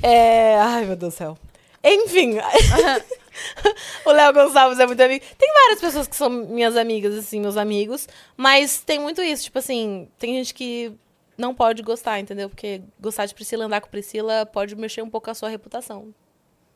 [0.01, 0.55] É...
[0.57, 1.37] Ai, meu Deus do céu.
[1.83, 2.37] Enfim.
[4.05, 5.25] o Léo Gonçalves é muito amigo.
[5.37, 8.07] Tem várias pessoas que são minhas amigas, assim, meus amigos.
[8.37, 9.43] Mas tem muito isso.
[9.43, 10.93] Tipo assim, tem gente que
[11.37, 12.49] não pode gostar, entendeu?
[12.49, 16.13] Porque gostar de Priscila, andar com Priscila, pode mexer um pouco a sua reputação.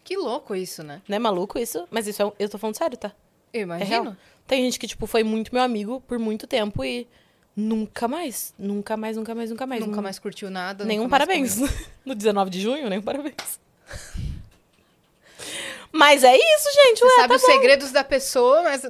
[0.03, 1.01] Que louco isso, né?
[1.07, 1.87] Não é maluco isso?
[1.91, 3.11] Mas isso é, eu tô falando sério, tá?
[3.53, 4.03] Eu É imagino.
[4.03, 4.15] real.
[4.47, 7.05] Tem gente que, tipo, foi muito meu amigo por muito tempo e
[7.55, 8.53] nunca mais.
[8.57, 9.81] Nunca mais, nunca mais, nunca mais.
[9.81, 10.85] Nunca Nun- mais curtiu nada.
[10.85, 11.57] Nenhum parabéns.
[12.05, 13.59] No 19 de junho, nenhum parabéns.
[15.91, 16.99] Mas é isso, gente.
[16.99, 17.47] Você Ué, sabe tá os bom.
[17.47, 18.83] segredos da pessoa, mas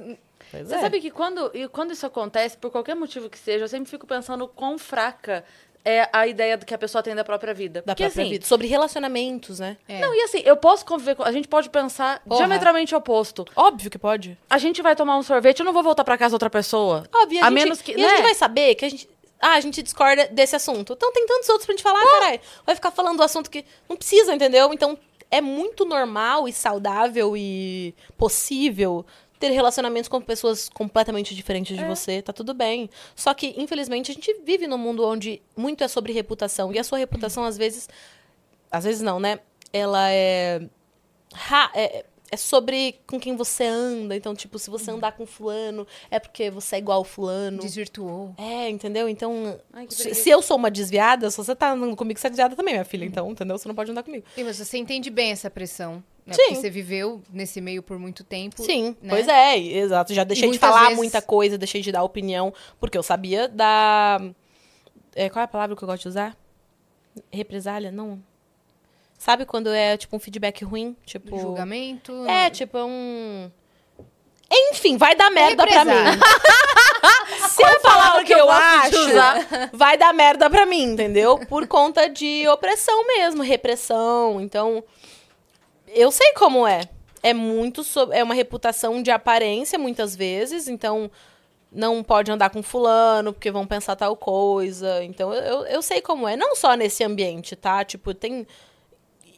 [0.50, 0.80] Pois Você é.
[0.80, 4.06] sabe que quando, e quando isso acontece, por qualquer motivo que seja, eu sempre fico
[4.06, 5.44] pensando quão fraca
[5.84, 7.80] é a ideia do que a pessoa tem da própria vida.
[7.80, 8.46] da Porque, própria assim, vida.
[8.46, 9.76] Sobre relacionamentos, né?
[9.88, 10.00] É.
[10.00, 11.22] Não, e assim, eu posso conviver com.
[11.22, 12.38] A gente pode pensar Porra.
[12.38, 13.46] diametralmente oposto.
[13.56, 14.36] Óbvio que pode.
[14.50, 17.04] A gente vai tomar um sorvete, eu não vou voltar pra casa outra pessoa.
[17.14, 17.40] Óbvio.
[17.40, 17.92] A gente, menos que.
[17.92, 18.06] E né?
[18.06, 19.08] a gente vai saber que a gente...
[19.40, 20.94] Ah, a gente discorda desse assunto.
[20.94, 22.40] Então tem tantos outros pra gente falar, caralho.
[22.66, 24.74] Vai ficar falando do assunto que não precisa, entendeu?
[24.74, 24.98] Então
[25.30, 29.06] é muito normal e saudável e possível
[29.38, 32.90] ter relacionamentos com pessoas completamente diferentes de você, tá tudo bem.
[33.14, 36.72] Só que, infelizmente, a gente vive num mundo onde muito é sobre reputação.
[36.72, 37.88] E a sua reputação, às vezes.
[38.70, 39.38] Às vezes não, né?
[39.72, 40.60] Ela é.
[41.32, 44.14] ra- é- é sobre com quem você anda.
[44.14, 47.58] Então, tipo, se você andar com fulano, é porque você é igual fulano.
[47.58, 48.34] Desvirtuou.
[48.36, 49.08] É, entendeu?
[49.08, 52.54] Então, Ai, se, eu sou uma desviada, se você tá andando comigo, você é desviada
[52.54, 53.06] também, minha filha.
[53.06, 53.56] Então, entendeu?
[53.56, 54.26] Você não pode andar comigo.
[54.36, 56.34] E mas você entende bem essa pressão, né?
[56.34, 56.42] Sim.
[56.48, 58.62] Porque você viveu nesse meio por muito tempo.
[58.62, 59.08] Sim, né?
[59.10, 60.12] pois é, exato.
[60.14, 64.20] Já deixei de falar vezes- muita coisa, deixei de dar opinião, porque eu sabia da.
[65.14, 66.36] é, qual é a palavra que eu gosto de usar?
[67.32, 67.90] Represália?
[67.90, 68.22] Não.
[69.18, 70.96] Sabe quando é, tipo, um feedback ruim?
[71.04, 71.36] Tipo.
[71.38, 72.12] Julgamento.
[72.26, 73.50] É, tipo, é um.
[74.50, 75.92] Enfim, vai dar merda pra mim.
[77.50, 79.70] Se eu falar o que eu, de acho, usar?
[79.72, 81.38] vai dar merda pra mim, entendeu?
[81.48, 84.40] Por conta de opressão mesmo, repressão.
[84.40, 84.82] Então,
[85.94, 86.82] eu sei como é.
[87.22, 87.82] É muito
[88.12, 91.10] é uma reputação de aparência muitas vezes, então
[91.70, 95.02] não pode andar com fulano porque vão pensar tal coisa.
[95.04, 97.84] Então, eu, eu, sei como é, não só nesse ambiente, tá?
[97.84, 98.46] Tipo, tem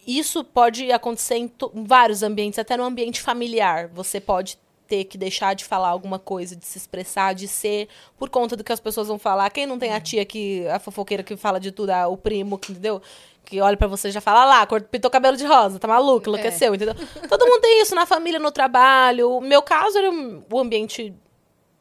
[0.07, 3.89] isso pode acontecer em, em vários ambientes, até no ambiente familiar.
[3.89, 8.29] Você pode ter que deixar de falar alguma coisa, de se expressar, de ser, por
[8.29, 9.49] conta do que as pessoas vão falar.
[9.51, 12.57] Quem não tem a tia que, a fofoqueira que fala de tudo, ah, o primo,
[12.57, 13.01] entendeu?
[13.45, 16.29] Que olha pra você e já fala, "Ah lá, pintou cabelo de rosa, tá maluco,
[16.29, 16.95] enlouqueceu, entendeu?
[17.29, 19.31] Todo mundo tem isso na família, no trabalho.
[19.37, 21.13] O meu caso era um- o ambiente.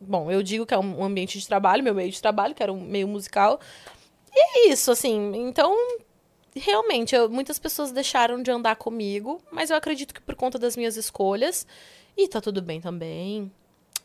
[0.01, 2.71] Bom, eu digo que é um ambiente de trabalho, meu meio de trabalho, que era
[2.73, 3.59] um meio musical.
[4.33, 5.31] E é isso, assim.
[5.35, 5.75] Então,
[6.55, 10.75] realmente, eu- muitas pessoas deixaram de andar comigo, mas eu acredito que por conta das
[10.77, 11.67] minhas escolhas.
[12.17, 13.51] E tá tudo bem também.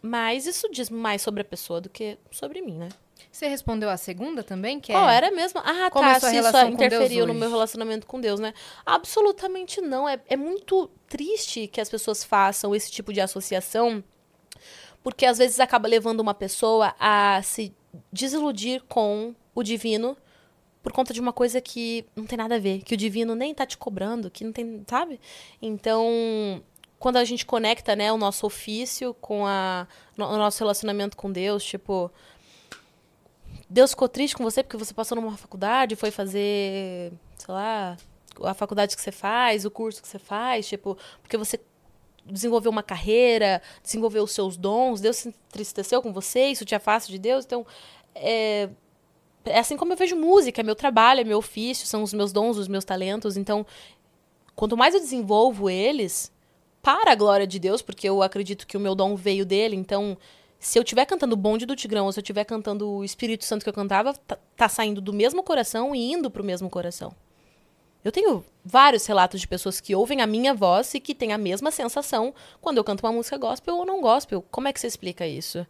[0.02, 2.88] Mas isso diz mais sobre a pessoa do que sobre mim, né?
[3.30, 4.78] Você respondeu a segunda também?
[4.78, 5.16] Que Qual é...
[5.16, 5.60] era mesmo?
[5.64, 6.16] Ah, Como tá.
[6.16, 8.54] a sua se isso interferiu no meu relacionamento com Deus, né?
[8.86, 10.08] Absolutamente não.
[10.08, 14.02] É, é muito triste que as pessoas façam esse tipo de associação,
[15.02, 17.74] porque às vezes acaba levando uma pessoa a se
[18.12, 20.16] desiludir com o divino
[20.82, 23.54] por conta de uma coisa que não tem nada a ver, que o divino nem
[23.54, 25.18] tá te cobrando, que não tem, sabe?
[25.62, 26.62] Então,
[26.98, 29.88] quando a gente conecta, né, o nosso ofício com a,
[30.18, 32.10] o nosso relacionamento com Deus, tipo,
[33.68, 37.96] Deus ficou triste com você porque você passou numa faculdade, foi fazer, sei lá,
[38.42, 41.60] a faculdade que você faz, o curso que você faz, tipo, porque você
[42.26, 47.10] desenvolveu uma carreira, desenvolveu os seus dons, Deus se entristeceu com você, isso te afasta
[47.10, 47.44] de Deus.
[47.44, 47.66] Então,
[48.14, 48.68] é,
[49.44, 52.32] é assim como eu vejo música, é meu trabalho, é meu ofício, são os meus
[52.32, 53.36] dons, os meus talentos.
[53.36, 53.66] Então,
[54.54, 56.32] quanto mais eu desenvolvo eles,
[56.84, 60.18] para a glória de Deus, porque eu acredito que o meu dom veio dele, então
[60.64, 63.44] se eu estiver cantando o bonde do Tigrão, ou se eu estiver cantando o Espírito
[63.44, 67.14] Santo que eu cantava, tá, tá saindo do mesmo coração e indo pro mesmo coração.
[68.02, 71.38] Eu tenho vários relatos de pessoas que ouvem a minha voz e que têm a
[71.38, 74.42] mesma sensação quando eu canto uma música gospel ou não gospel.
[74.50, 75.66] Como é que você explica isso?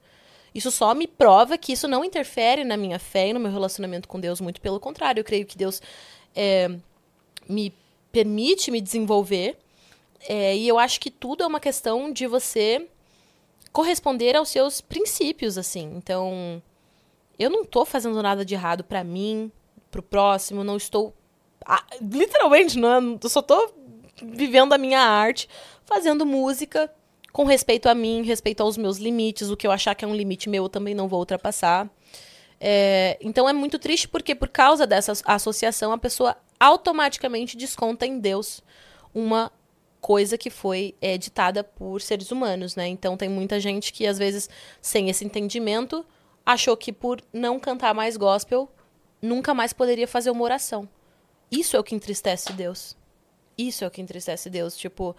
[0.54, 4.06] Isso só me prova que isso não interfere na minha fé e no meu relacionamento
[4.06, 5.18] com Deus, muito pelo contrário.
[5.18, 5.82] Eu creio que Deus
[6.36, 6.70] é,
[7.48, 7.74] me
[8.12, 9.58] permite me desenvolver.
[10.28, 12.88] é, e eu acho que tudo é uma questão de você
[13.74, 15.92] corresponder aos seus princípios, assim.
[15.96, 16.62] Então,
[17.36, 19.50] eu não tô fazendo nada de errado pra mim,
[19.90, 21.12] pro próximo, não estou.
[21.66, 23.72] ah, literalmente, não, é- eu só tô
[24.22, 25.48] vivendo a minha arte,
[25.84, 26.92] fazendo música
[27.32, 30.14] com respeito a mim, respeito aos meus limites, o que eu achar que é um
[30.14, 31.90] limite meu, eu também não vou ultrapassar.
[32.60, 38.20] É, então é muito triste porque, por causa dessa associação, a pessoa automaticamente desconta em
[38.20, 38.62] Deus
[39.12, 39.50] uma
[40.04, 42.86] coisa que foi é, ditada por seres humanos, né?
[42.88, 44.50] Então tem muita gente que, às vezes,
[44.82, 46.04] sem esse entendimento,
[46.44, 48.70] achou que por não cantar mais gospel,
[49.22, 50.86] nunca mais poderia fazer uma oração.
[51.50, 52.94] Isso é o que entristece Deus.
[53.56, 54.76] Isso é o que entristece Deus.
[54.76, 55.16] Tipo,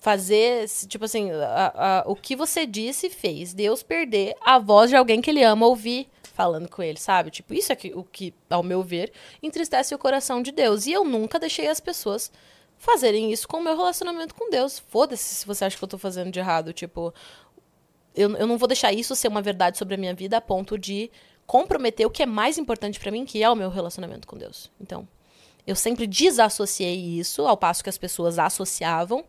[0.00, 4.96] fazer, tipo assim, a- a- o que você disse fez Deus perder a voz de
[4.96, 7.30] alguém que ele ama ouvir falando com ele, sabe?
[7.30, 9.12] Tipo, isso é que, o que, ao meu ver,
[9.42, 10.86] entristece o coração de Deus.
[10.86, 12.32] E eu nunca deixei as pessoas
[12.78, 14.78] fazerem isso com o meu relacionamento com Deus.
[14.78, 16.72] Foda-se se você acha que eu tô fazendo de errado.
[16.72, 17.12] Tipo,
[18.14, 20.78] eu, eu não vou deixar isso ser uma verdade sobre a minha vida a ponto
[20.78, 21.10] de
[21.46, 24.70] comprometer o que é mais importante pra mim, que é o meu relacionamento com Deus.
[24.80, 25.08] Então,
[25.66, 29.24] eu sempre desassociei isso, ao passo que as pessoas associavam,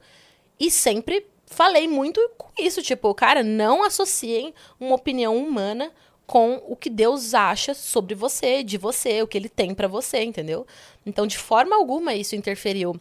[0.60, 5.92] e sempre falei muito com isso, tipo, cara, não associem uma opinião humana
[6.28, 10.22] com o que Deus acha sobre você, de você, o que ele tem pra você,
[10.22, 10.68] entendeu?
[11.06, 13.00] Então, de forma alguma isso interferiu.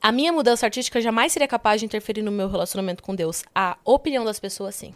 [0.00, 3.44] A minha mudança artística jamais seria capaz de interferir no meu relacionamento com Deus.
[3.54, 4.94] A opinião das pessoas, sim.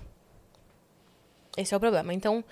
[1.56, 2.12] Esse é o problema.
[2.14, 2.42] Então,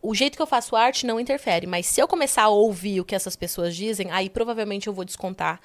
[0.00, 3.04] o jeito que eu faço arte não interfere, mas se eu começar a ouvir o
[3.04, 5.60] que essas pessoas dizem, aí provavelmente eu vou descontar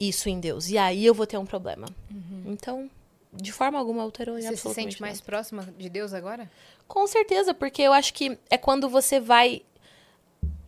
[0.00, 0.68] isso em Deus.
[0.68, 1.86] E aí eu vou ter um problema.
[2.46, 2.90] Então,
[3.32, 5.26] de forma alguma alterou Você se sente mais nada.
[5.26, 6.50] próxima de Deus agora?
[6.86, 9.62] Com certeza, porque eu acho que é quando você vai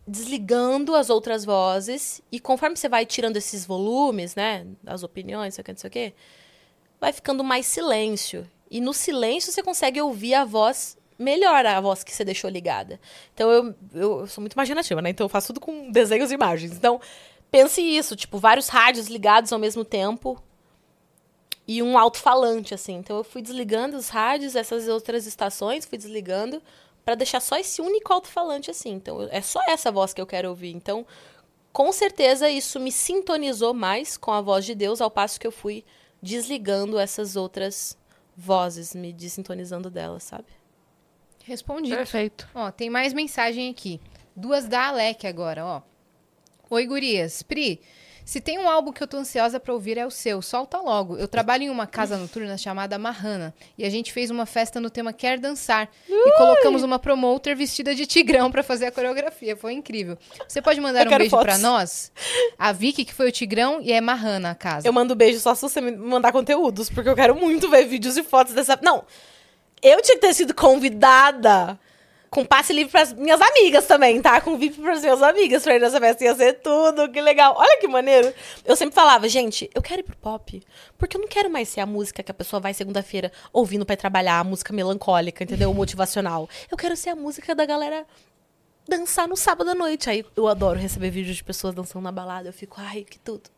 [0.07, 5.61] desligando as outras vozes e conforme você vai tirando esses volumes, né, as opiniões, sei
[5.61, 6.13] o que, não sei o quê,
[6.99, 8.49] vai ficando mais silêncio.
[8.69, 12.99] E no silêncio você consegue ouvir a voz melhor, a voz que você deixou ligada.
[13.33, 15.09] Então eu, eu, eu sou muito imaginativa, né?
[15.11, 16.71] Então eu faço tudo com desenhos e imagens.
[16.71, 16.99] Então
[17.51, 20.41] pense isso, tipo, vários rádios ligados ao mesmo tempo
[21.67, 22.95] e um alto-falante, assim.
[22.95, 26.61] Então eu fui desligando os rádios, essas outras estações, fui desligando
[27.03, 28.91] para deixar só esse único alto-falante, assim.
[28.91, 30.71] Então é só essa voz que eu quero ouvir.
[30.71, 31.05] Então,
[31.71, 35.51] com certeza isso me sintonizou mais com a voz de Deus, ao passo que eu
[35.51, 35.83] fui
[36.21, 37.97] desligando essas outras
[38.35, 40.47] vozes, me desintonizando delas, sabe?
[41.43, 41.97] Respondido.
[41.97, 42.47] Perfeito.
[42.53, 43.99] Ó, tem mais mensagem aqui.
[44.35, 45.81] Duas da Alec agora, ó.
[46.69, 47.41] Oi, gurias.
[47.41, 47.81] Pri,
[48.25, 51.17] se tem um álbum que eu tô ansiosa pra ouvir é o seu, solta logo.
[51.17, 54.89] Eu trabalho em uma casa noturna chamada Marrana e a gente fez uma festa no
[54.89, 59.55] tema Quer Dançar e colocamos uma promoter vestida de tigrão pra fazer a coreografia.
[59.55, 60.17] Foi incrível.
[60.47, 61.61] Você pode mandar Eu um beijo pra fotos.
[61.61, 62.11] nós?
[62.57, 64.87] A Vicky, que foi o tigrão, e é Marrana a casa.
[64.87, 68.17] Eu mando beijo só se você me mandar conteúdos, porque eu quero muito ver vídeos
[68.17, 68.79] e fotos dessa.
[68.81, 69.03] Não!
[69.81, 71.79] Eu tinha que ter sido convidada
[72.31, 74.39] com passe livre pras minhas amigas também, tá?
[74.39, 76.23] Com VIP pras minhas amigas pra ir nessa festa.
[76.23, 77.53] Ia ser tudo, que legal.
[77.57, 78.33] Olha que maneiro.
[78.63, 80.63] Eu sempre falava, gente, eu quero ir pro pop,
[80.97, 83.95] porque eu não quero mais ser a música que a pessoa vai segunda-feira ouvindo pra
[83.95, 85.73] ir trabalhar, a música melancólica, entendeu?
[85.75, 86.49] Motivacional.
[86.71, 88.05] Eu quero ser a música da galera
[88.87, 90.09] dançar no sábado à noite.
[90.09, 92.47] Aí eu adoro receber vídeos de pessoas dançando na balada.
[92.47, 93.49] Eu fico, ai, que tudo.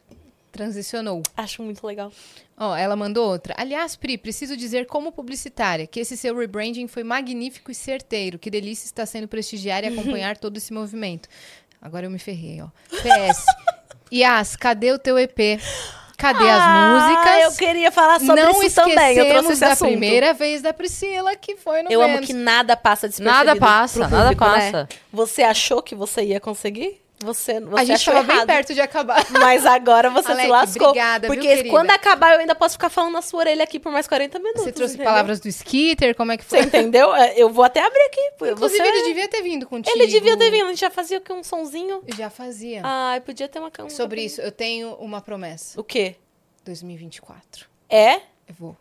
[0.54, 1.24] Transicionou.
[1.36, 2.12] Acho muito legal.
[2.56, 3.56] Ó, ela mandou outra.
[3.58, 8.38] Aliás, Pri, preciso dizer como publicitária que esse seu rebranding foi magnífico e certeiro.
[8.38, 11.28] Que delícia está sendo prestigiar e acompanhar todo esse movimento.
[11.82, 12.68] Agora eu me ferrei, ó.
[13.02, 13.44] PS.
[14.14, 15.60] Yas, cadê o teu EP?
[16.18, 16.64] Cadê as
[16.94, 17.26] músicas?
[17.28, 19.18] Ah, eu queria falar sobre Não isso também.
[19.18, 19.90] Eu trouxe esse da assunto.
[19.90, 22.28] primeira vez da Priscila, que foi no Eu amo Vênus.
[22.28, 24.72] que nada passa despercebido Nada passa, pro nada público, né?
[24.72, 24.90] passa.
[25.12, 27.02] Você achou que você ia conseguir?
[27.20, 29.26] Você, você A gente estava bem perto de acabar.
[29.32, 30.88] Mas agora você Alec, se lascou.
[30.90, 31.70] obrigada, viu, porque querida?
[31.70, 34.64] quando acabar, eu ainda posso ficar falando na sua orelha aqui por mais 40 minutos.
[34.64, 35.12] Você trouxe entendeu?
[35.12, 36.66] palavras do Skitter, como é que Você foi?
[36.66, 37.16] entendeu?
[37.16, 38.52] É, Eu vou até abrir aqui.
[38.52, 38.90] Inclusive, você...
[38.90, 39.98] ele devia ter vindo contigo.
[39.98, 40.66] Ele devia ter vindo.
[40.66, 41.32] A gente já fazia o quê?
[41.32, 42.04] Um sonzinho?
[42.18, 42.82] Já fazia.
[42.84, 43.90] Ai, podia ter uma cama.
[43.90, 45.80] Sobre isso, eu tenho uma promessa.
[45.80, 46.16] O quê?
[46.66, 47.68] 2024.
[47.90, 48.16] É?
[48.16, 48.78] Eu vou.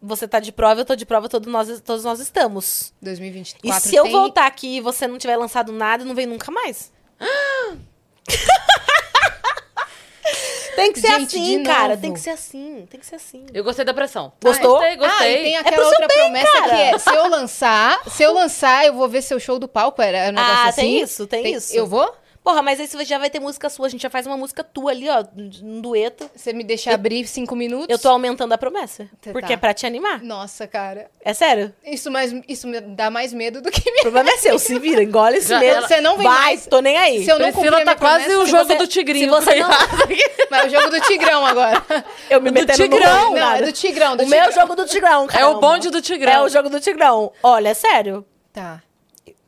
[0.00, 2.92] Você tá de prova, eu tô de prova, todos nós, todos nós estamos.
[3.00, 4.12] 2024 E se eu tem...
[4.12, 6.92] voltar aqui e você não tiver lançado nada, não vem nunca mais.
[10.76, 11.88] tem que ser Gente, assim, de cara.
[11.90, 12.00] novo.
[12.00, 12.86] Tem que ser assim.
[12.90, 13.46] Tem que ser assim.
[13.54, 14.32] Eu gostei da pressão.
[14.42, 14.72] Gostou?
[14.78, 15.26] Gostei, gostei.
[15.26, 16.68] Ah, e tem É aquela pro seu outra bem, promessa cara.
[16.68, 20.02] que é, se eu lançar, se eu lançar, eu vou ver seu show do palco,
[20.02, 20.80] era um negócio Ah, assim.
[20.80, 21.76] tem isso, tem isso.
[21.76, 22.12] Eu vou?
[22.44, 23.86] Porra, mas aí você já vai ter música sua.
[23.86, 25.24] A gente já faz uma música tua ali, ó.
[25.62, 26.30] Um dueto.
[26.36, 27.86] Você me deixa abrir cinco minutos?
[27.88, 29.08] Eu tô aumentando a promessa.
[29.22, 29.54] Tá, Porque tá.
[29.54, 30.22] é pra te animar.
[30.22, 31.10] Nossa, cara.
[31.24, 31.72] É sério.
[31.82, 34.02] Isso, mais, isso me dá mais medo do que O me...
[34.02, 34.58] problema é seu.
[34.60, 35.76] Se vira, engole esse Já medo.
[35.78, 36.66] ela- Você não vem vai, mais.
[36.66, 37.24] tô nem aí.
[37.24, 39.24] Se eu não Priscila tá quase promessa, o jogo você- do tigrinho.
[39.24, 39.70] se você não-
[40.50, 41.82] Mas é o jogo do Tigrão agora.
[42.28, 43.24] Eu me Do metendo no Tigrão.
[43.30, 43.58] Não, nada.
[43.58, 44.16] é do Tigrão.
[44.18, 44.60] Do O meu Tigrão.
[44.60, 45.42] jogo do Tigrão, cara.
[45.42, 46.30] É o bonde do Tigrão.
[46.32, 47.32] É o jogo do Tigrão.
[47.42, 48.22] Olha, é sério.
[48.52, 48.82] Tá.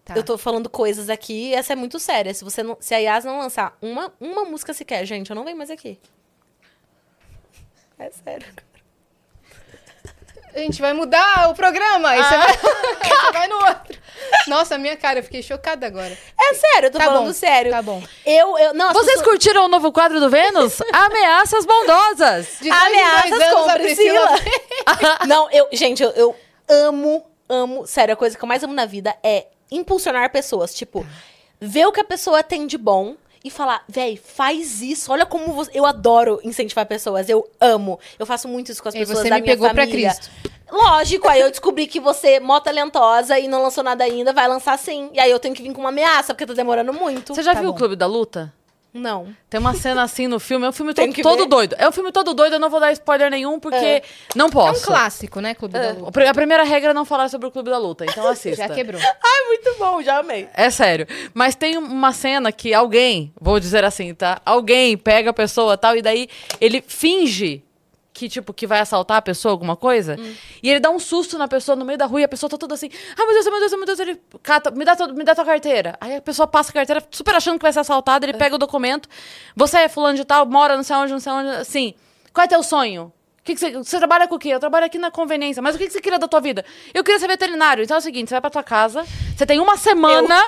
[0.07, 0.15] Tá.
[0.15, 2.33] Eu tô falando coisas aqui, essa é muito séria.
[2.33, 5.43] Se você não, se a Yas não lançar uma, uma música sequer, gente, eu não
[5.45, 5.99] venho mais aqui.
[7.99, 8.47] É sério.
[10.55, 12.09] A gente vai mudar o programa.
[12.11, 12.24] Aí Ah.
[12.24, 12.53] você, vai...
[13.27, 13.99] você vai no outro.
[14.47, 16.16] Nossa, minha cara, eu fiquei chocada agora.
[16.41, 17.70] É sério, eu tô Tá falando bom, sério.
[17.73, 18.03] Tá bom.
[18.24, 20.78] Eu, eu, não, Vocês pessoas- curtiram o novo quadro do Vênus?
[20.95, 22.59] Ameaças bondosas.
[22.61, 24.28] De dois Ameaças dois com a Priscila.
[25.28, 26.37] não, eu, gente, eu, eu
[26.69, 27.87] amo, amo.
[27.87, 30.75] Sério, a coisa que eu mais amo na vida é impulsionar pessoas.
[30.75, 31.07] Tipo,
[31.61, 35.13] ver o que a pessoa tem de bom e falar, véi, faz isso.
[35.13, 35.71] Olha como você...
[35.75, 37.29] eu adoro incentivar pessoas.
[37.29, 37.99] Eu amo.
[38.19, 40.13] Eu faço muito isso com as E pessoas você da me minha pegou pra família.
[40.15, 40.31] Cristo.
[40.71, 44.49] Lógico, aí eu descobri que você, é mó talentosa e não lançou nada ainda, vai
[44.49, 45.11] lançar sim.
[45.13, 47.33] E aí eu tenho que vir com uma ameaça, porque tá demorando muito.
[47.35, 47.77] Você já Tá viu bom.
[47.77, 48.53] o Clube da Luta?
[48.97, 49.35] Não.
[49.48, 51.77] Tem uma cena assim no filme, é um filme Tem todo, todo doido.
[51.78, 54.02] É um filme todo doido, eu não vou dar spoiler nenhum, porque É.
[54.35, 54.86] não É um posso.
[54.86, 56.31] clássico, né, Clube da O Luta?
[56.31, 58.66] A primeira regra é não falar sobre o Clube da Luta, então assista.
[58.66, 59.01] Já quebrou.
[59.01, 60.48] Ai, muito bom, já amei.
[60.55, 61.06] É sério.
[61.35, 64.40] Mas tem uma cena que alguém, vou dizer assim, tá?
[64.44, 66.28] Alguém pega a pessoa e tal, e daí
[66.60, 67.62] ele finge
[68.17, 70.17] que, tipo, que vai assaltar a pessoa, alguma coisa.
[70.63, 72.57] E ele dá um susto na pessoa no meio da rua e a pessoa tá
[72.57, 75.35] toda assim, ah, meu Deus, meu Deus, meu Deus, ele cata, me dá, me dá
[75.35, 75.99] tua carteira.
[76.01, 78.59] Aí a pessoa passa a carteira, super achando que vai ser assaltada, ele pega o
[78.59, 79.07] documento.
[79.55, 81.95] Você é fulano de tal, mora não sei onde, não sei onde, assim.
[82.33, 83.13] Qual é teu sonho?
[83.45, 84.49] Que que você, você trabalha com o quê?
[84.49, 85.63] Eu trabalho aqui na conveniência.
[85.63, 86.65] Mas o que, que você queria da tua vida?
[86.95, 87.85] Eu queria ser veterinário.
[87.85, 89.05] Então é o seguinte, você vai pra tua casa,
[89.37, 90.43] você tem uma semana...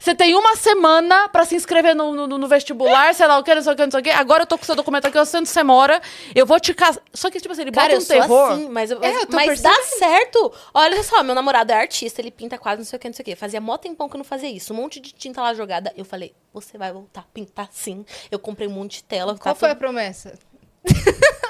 [0.00, 3.54] Você tem uma semana pra se inscrever no, no- no vestibular, sei lá o que,
[3.54, 4.10] não sei o que, não sei o que.
[4.10, 6.00] Agora eu tô com seu documento aqui, eu sei onde você mora.
[6.34, 7.02] Eu vou te casar.
[7.14, 8.52] Só que, tipo assim, ele Cara, bota eu um sou terror.
[8.52, 9.98] assim, mas, É, eu tô mas dá percebendo.
[9.98, 10.52] certo.
[10.74, 13.22] Olha só, meu namorado é artista, ele pinta quase não sei o que, não sei
[13.22, 13.36] o que.
[13.36, 14.72] Fazia mó tempão que eu não fazia isso.
[14.72, 15.92] Um monte de tinta lá jogada.
[15.96, 18.04] Eu falei, você vai voltar a pintar sim.
[18.30, 19.36] Eu comprei um monte de tela.
[19.38, 20.38] Qual tá foi a tudo- promessa?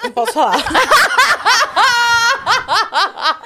[0.04, 0.62] Não posso falar.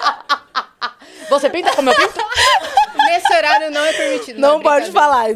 [1.40, 2.14] Você pinta como eu pinto?
[3.06, 4.38] Nesse horário não é permitido.
[4.40, 5.26] Não é pode falar.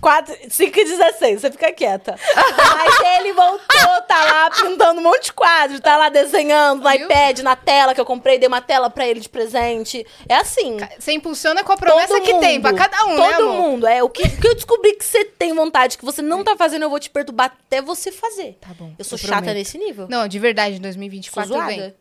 [0.00, 2.14] 4, 5 e 16, você fica quieta.
[2.36, 7.06] Mas ele voltou, tá lá pintando um monte de quadro, tá lá desenhando no Viu?
[7.06, 10.06] iPad, na tela que eu comprei, dei uma tela pra ele de presente.
[10.28, 10.76] É assim.
[10.98, 13.52] Você impulsiona com a promessa Todo que tem, pra cada um, Todo né, amor?
[13.54, 13.86] mundo.
[13.86, 16.82] É, o que, que eu descobri que você tem vontade, que você não tá fazendo,
[16.82, 18.58] eu vou te perturbar até você fazer.
[18.60, 18.92] Tá bom.
[18.98, 19.56] Eu sou eu chata prometo.
[19.56, 20.06] nesse nível.
[20.08, 21.66] Não, de verdade, em sou 2024 zoada.
[21.66, 21.94] vem.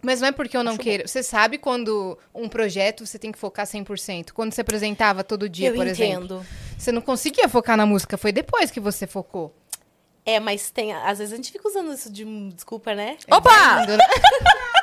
[0.00, 1.06] Mas não é porque eu não queira.
[1.06, 4.30] Você sabe quando um projeto você tem que focar 100%?
[4.32, 6.24] Quando você apresentava todo dia, eu por exemplo.
[6.24, 6.46] entendo.
[6.78, 9.52] Você não conseguia focar na música, foi depois que você focou.
[10.24, 10.92] É, mas tem.
[10.92, 13.16] Às vezes a gente fica usando isso de desculpa, né?
[13.30, 13.50] Opa!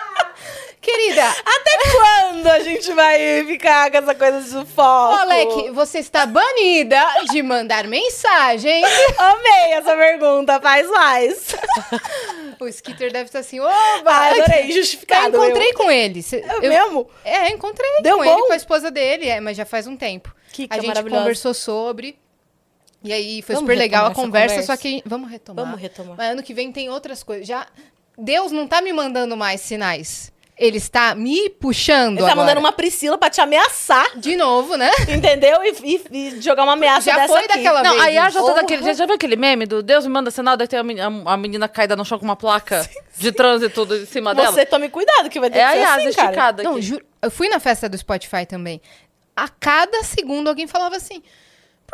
[0.85, 5.15] Querida, Até quando a gente vai ficar com essa coisa de foco?
[5.15, 8.83] Alec, você está banida de mandar mensagem.
[9.17, 11.55] Amei essa pergunta, faz mais.
[12.59, 13.73] O Skitter deve estar assim, oba!
[14.05, 15.35] Ah, adorei, Eu justificado.
[15.35, 16.23] encontrei com ele.
[16.31, 17.09] Eu, eu- mesmo?
[17.25, 18.31] É, encontrei Deu com bom?
[18.37, 20.33] ele, com a esposa dele, é, mas já faz um tempo.
[20.53, 21.19] Que a gente maravilhosa.
[21.21, 22.17] conversou sobre.
[23.03, 24.73] E aí foi Vamos super legal a conversa, conversa.
[24.73, 25.01] só que.
[25.05, 25.65] Vamos retomar.
[25.65, 26.15] Vamos retomar.
[26.15, 27.45] Mas ano que vem tem outras coisas.
[27.45, 27.67] Já.
[28.17, 30.31] Deus não tá me mandando mais sinais.
[30.57, 32.13] Ele está me puxando.
[32.17, 32.35] Ele tá agora.
[32.37, 34.89] mandando uma Priscila pra te ameaçar, De novo, né?
[35.13, 35.59] entendeu?
[35.63, 37.47] E, e- e jogar uma ameaça Já dessa foi aqui.
[37.49, 38.03] daquela Não, vez.
[38.03, 38.83] aí a já tá daquele.
[38.83, 41.37] Já, já viu aquele meme do Deus me manda sinal, daí tem a, a- a
[41.37, 44.51] menina caída no chão com uma placa de trânsito em cima dela?
[44.53, 46.27] Você tome cuidado, que vai ter É que ser a assim, Yasa cara.
[46.29, 47.05] esticada Não, juro.
[47.21, 48.81] Eu fui na festa do Spotify também.
[49.35, 51.21] A cada segundo alguém falava assim: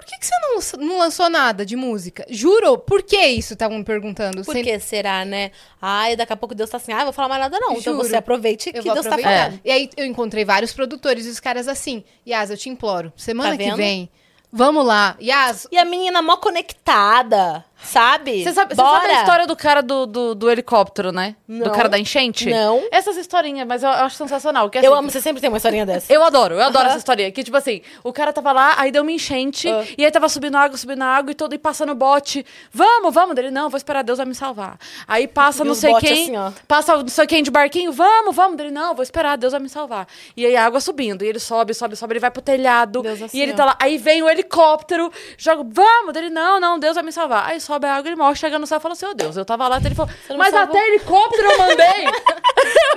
[0.01, 2.25] por que, que você não, lançou- não lançou nada de música?
[2.27, 3.53] Juro, por que isso?
[3.53, 4.43] Estavam me perguntando.
[4.43, 5.51] Por Sem- que será, né?
[5.79, 7.73] Ai, daqui a pouco Deus tá assim, ah, vou falar mais nada não.
[7.73, 8.07] Então Juro.
[8.07, 9.43] você aproveite Eu que vou Deus tá aproveitar.
[9.45, 9.61] falando.
[9.63, 13.51] E aí eu encontrei vários produtores e os caras assim: Yas, eu te imploro, semana
[13.51, 13.77] Tá que vendo?
[13.77, 14.09] vem,
[14.51, 15.15] vamos lá.
[15.21, 18.43] Yas, E a menina mó conectada, sabe?
[18.43, 19.01] Você sabe, Bora.
[19.01, 21.35] sabe a história do cara do, do, do helicóptero, né?
[21.47, 21.71] Do Não.
[21.71, 22.49] cara da enchente?
[22.49, 22.81] Não.
[22.91, 24.69] Essas historinhas, mas eu, eu acho sensacional.
[24.69, 26.11] Que, Eu assim, amo, você sempre tem uma historinha dessa.
[26.11, 26.89] Eu adoro, eu adoro Aham.
[26.89, 27.31] essa história.
[27.31, 29.83] Que, tipo assim, o cara tava lá, aí deu uma enchente, Ah.
[29.97, 32.45] e aí tava subindo água, subindo água, e todo e passando bote.
[32.71, 33.35] Vamos, vamos.
[33.35, 34.77] Dele, não, vou esperar, Deus vai me salvar.
[35.07, 36.35] Aí passa E não sei quem.
[36.35, 38.57] assim, passa não sei quem de barquinho, vamos, vamos.
[38.57, 40.07] Dele, não, vou esperar, Deus vai me salvar.
[40.37, 43.01] E aí a água subindo, e ele sobe, sobe, sobe, ele vai pro telhado.
[43.01, 43.55] Deus assim, e ele ó.
[43.55, 46.13] tá lá, aí vem o helicóptero, joga, vamos.
[46.13, 47.49] Dele, não, não, Deus vai me salvar.
[47.49, 49.45] Aí sobe a água, ele morre, chega no céu e fala assim, ô Deus, eu
[49.45, 52.05] tava lá, ele falou, não mas salvou?" até helicóptero eu mandei.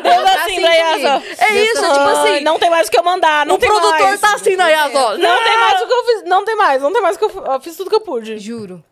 [0.04, 1.06] Deus tá assim, assim da comigo.
[1.08, 1.22] Yasa.
[1.38, 3.98] É isso, tipo assim, não tem mais o que eu mandar, não o tem produtor
[4.00, 4.20] mais.
[4.20, 5.16] tá assim na Yas, ó.
[5.16, 6.22] Não tem mais o que eu fiz.
[6.24, 8.00] Não tem mais, não tem mais o que eu, fi- eu fiz tudo que eu
[8.00, 8.38] pude.
[8.38, 8.84] juro.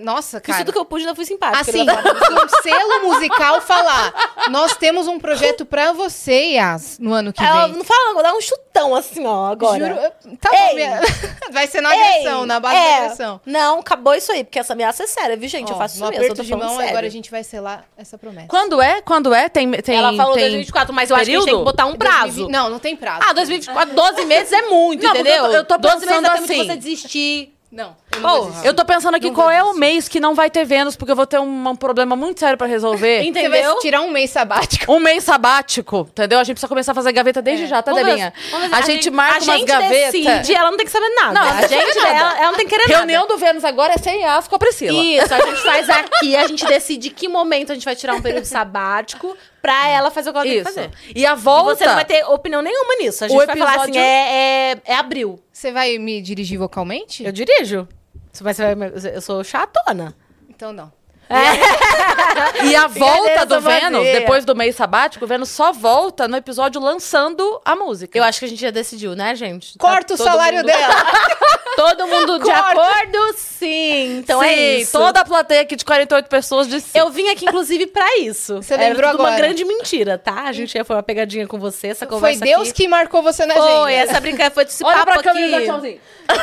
[0.00, 0.58] Nossa, Fiz cara.
[0.64, 1.60] tudo que eu pude, ainda fui simpática.
[1.60, 1.92] Assim, né?
[1.92, 4.14] um selo musical falar,
[4.48, 7.76] nós temos um projeto pra você, Yas, no ano que Ela vem.
[7.78, 10.12] não fala, vou dar um chutão assim, ó, agora.
[10.22, 10.68] Juro, tá Ei.
[10.68, 11.00] bom, minha...
[11.52, 13.40] vai ser na Ei, agressão, na base é, da agressão.
[13.44, 15.68] Não, acabou isso aí, porque essa ameaça é séria, viu, gente?
[15.70, 16.88] eu Ó, faço isso mesmo, eu tô de mão, sério.
[16.90, 18.46] agora a gente vai selar essa promessa.
[18.48, 19.02] Quando é?
[19.02, 19.48] Quando é?
[19.48, 20.42] Tem, tem, Ela falou tem...
[20.44, 21.64] 2024, mas eu acho que a gente tem que período?
[21.64, 22.22] botar um prazo.
[22.46, 23.20] 2020 Não, não tem prazo.
[23.28, 25.46] Ah, 2024, 12 meses é muito, Não, entendeu?
[25.46, 26.66] eu tô- eu tô 12 meses de assim.
[26.66, 27.52] você desistir.
[27.72, 28.66] Não, eu não desistir.
[28.66, 31.10] Eu tô pensando aqui Não qual é o mês que não vai ter Vênus, porque
[31.10, 33.22] eu vou ter um, um problema muito sério pra resolver.
[33.24, 33.78] Você vai Entendeu?
[33.78, 34.92] tirar um mês sabático.
[34.92, 36.38] Um mês sabático, entendeu?
[36.38, 37.68] A gente precisa começar a fazer gaveta desde É.
[37.68, 38.32] já, tá, Delinha?
[38.50, 40.12] ver- A, gente marca a umas gente gavetas.
[40.12, 41.32] decide, ela não tem que saber nada.
[41.32, 42.08] Não, a gente, nada.
[42.10, 43.32] ela, ela não tem que querer Reunião nada.
[43.34, 45.02] do Vênus agora é sem as com a Priscila.
[45.02, 48.20] Isso, a gente faz aqui, a gente decide que momento a gente vai tirar um
[48.20, 50.74] período sabático pra ela fazer o que ela tem que Isso.
[50.74, 50.90] fazer.
[51.14, 51.76] E a E volta...
[51.76, 53.24] você não vai ter opinião nenhuma nisso.
[53.24, 55.38] A gente O vai falar assim, episódio- é, é, é abril.
[55.62, 57.22] Você vai me dirigir vocalmente?
[57.22, 57.86] Eu dirijo.
[58.32, 60.12] Você vai, você vai- eu sou chatona.
[60.48, 60.92] Então não.
[62.64, 66.80] E a volta do Vênus, depois do mês sabático, o Vênus só volta no episódio
[66.80, 68.16] lançando a música.
[68.18, 69.76] Eu acho que a gente já decidiu, né, gente?
[69.78, 70.94] Tá Corta o todo salário mundo- dela.
[71.74, 72.60] Todo mundo de Corta.
[72.68, 73.34] acordo?
[73.38, 74.18] Sim.
[74.18, 74.92] Então Sim, é isso.
[74.92, 76.98] toda a plateia aqui de 48 pessoas disse sim.
[76.98, 78.56] Eu vim aqui, inclusive, pra isso.
[78.62, 79.42] Você Era lembrou tudo uma agora.
[79.46, 80.42] grande mentira, tá?
[80.44, 82.82] A gente ia foi uma pegadinha com você, essa Foi conversa Deus aqui.
[82.82, 83.70] que marcou você na agenda.
[83.80, 85.40] Foi, essa brincadeira foi desse Olha papo pra aqui.
[85.40, 86.00] câmera tchauzinho.
[86.28, 86.34] É,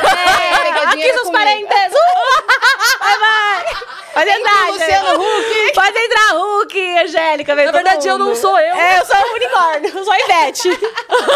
[0.64, 1.32] pegadinha aqui nos comigo.
[1.32, 1.68] parentes.
[2.98, 3.64] vai, vai.
[4.12, 5.72] Pode entrar, Luciano Huck.
[5.74, 7.54] Pode entrar, Huck, Angélica.
[7.54, 8.74] Na verdade, eu não sou eu.
[8.74, 10.68] É, eu sou o unicórnio, eu sou a Ivete.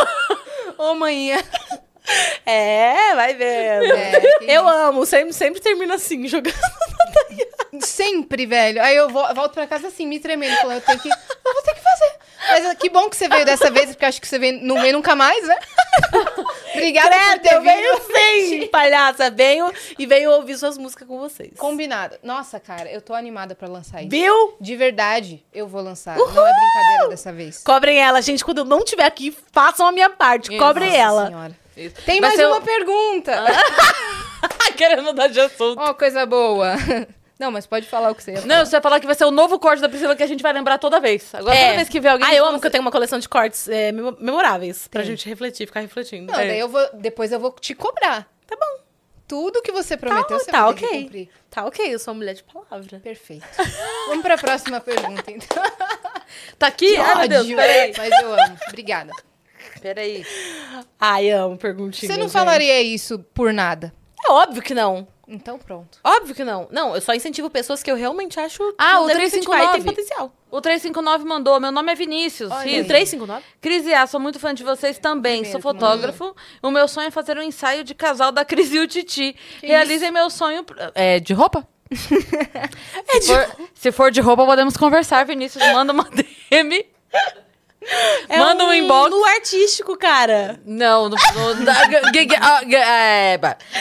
[0.79, 1.39] Ô, manhã.
[2.45, 3.93] É, vai vendo.
[3.95, 6.55] É, eu amo, sempre, sempre termina assim, jogando.
[7.81, 8.83] Sempre, velho.
[8.83, 11.09] Aí eu vo- volto pra casa assim, me tremendo, falando, eu tenho que.
[11.09, 12.14] Eu vou ter que fazer.
[12.49, 14.81] Mas ah, que bom que você veio dessa vez, porque acho que você veio, não
[14.81, 15.59] vem nunca mais, né?
[16.75, 18.49] Obrigada por Credo, ter eu venho vindo.
[18.49, 19.31] sim, palhaça.
[19.31, 21.53] Venho e venho ouvir suas músicas com vocês.
[21.57, 22.17] Combinado.
[22.23, 24.11] Nossa, cara, eu tô animada pra lançar isso.
[24.11, 24.57] Viu?
[24.61, 26.17] De verdade, eu vou lançar.
[26.17, 27.63] Não é brincadeira dessa vez.
[27.63, 28.45] Cobrem ela, gente.
[28.45, 30.57] Quando eu não estiver aqui, façam a minha parte.
[30.59, 31.27] Cobrem Nossa ela.
[31.27, 31.57] Senhora.
[31.77, 31.97] Isso.
[32.05, 33.45] Tem Vai mais uma pergunta.
[34.77, 35.81] Querendo mudar de assunto.
[35.81, 36.75] Ó, coisa boa.
[37.39, 38.47] Não, mas pode falar o que você ia falar.
[38.59, 40.43] Não, você vai falar que vai ser o novo corte da Priscila que a gente
[40.43, 41.35] vai lembrar toda vez.
[41.35, 41.65] Agora, É.
[41.65, 42.29] toda vez que vê alguém...
[42.29, 45.11] Ah, eu amo que eu tenho uma coleção de cortes é, memo- memoráveis pra Tem.
[45.11, 46.33] gente refletir, ficar refletindo.
[46.33, 46.47] Não, É.
[46.49, 46.89] daí eu vou.
[46.95, 48.29] Depois eu vou te cobrar.
[48.47, 48.85] Tá bom.
[49.27, 51.03] Tudo que você prometeu, você tá vai ter que ok.
[51.05, 51.29] cumprir.
[51.51, 53.01] Tá ok, eu sou uma mulher de palavra.
[53.01, 53.45] Perfeito.
[54.09, 55.63] Vamos pra próxima pergunta, então.
[56.59, 56.97] Tá aqui?
[56.97, 57.93] Ai, meu Deus, peraí.
[57.97, 58.57] Mas eu amo.
[58.69, 59.13] Obrigada.
[59.81, 60.25] Peraí.
[60.99, 62.13] Ai, amo perguntinhas.
[62.13, 62.33] Você não gente.
[62.33, 63.93] falaria isso por nada.
[64.27, 65.07] É óbvio que não.
[65.27, 65.99] Então pronto.
[66.05, 66.69] Óbvio que não.
[66.71, 69.63] Não, eu só incentivo pessoas que eu realmente acho que Ah, o devem incentivar e
[69.69, 69.85] 359.
[69.85, 70.33] tem potencial.
[70.51, 71.59] O 359 mandou.
[71.59, 72.51] Meu nome é Vinícius.
[72.51, 72.83] Olha.
[72.83, 73.43] O 359?
[73.61, 75.41] Cris e A, sou muito fã de vocês também.
[75.41, 76.37] Primeiro Sou que fotógrafo.
[76.63, 79.35] O meu sonho é fazer um ensaio de casal da Cris e o Titi.
[79.63, 80.65] Realizem meu sonho.
[80.95, 81.67] É de roupa?
[81.95, 85.65] se, for, se for de roupa, podemos conversar, Vinícius.
[85.73, 86.05] Manda uma
[86.51, 86.85] DM.
[88.29, 89.11] Manda um, inbox.
[89.11, 90.61] no artístico, cara.
[90.65, 93.39] Não, no, no, da- g- g- g- é,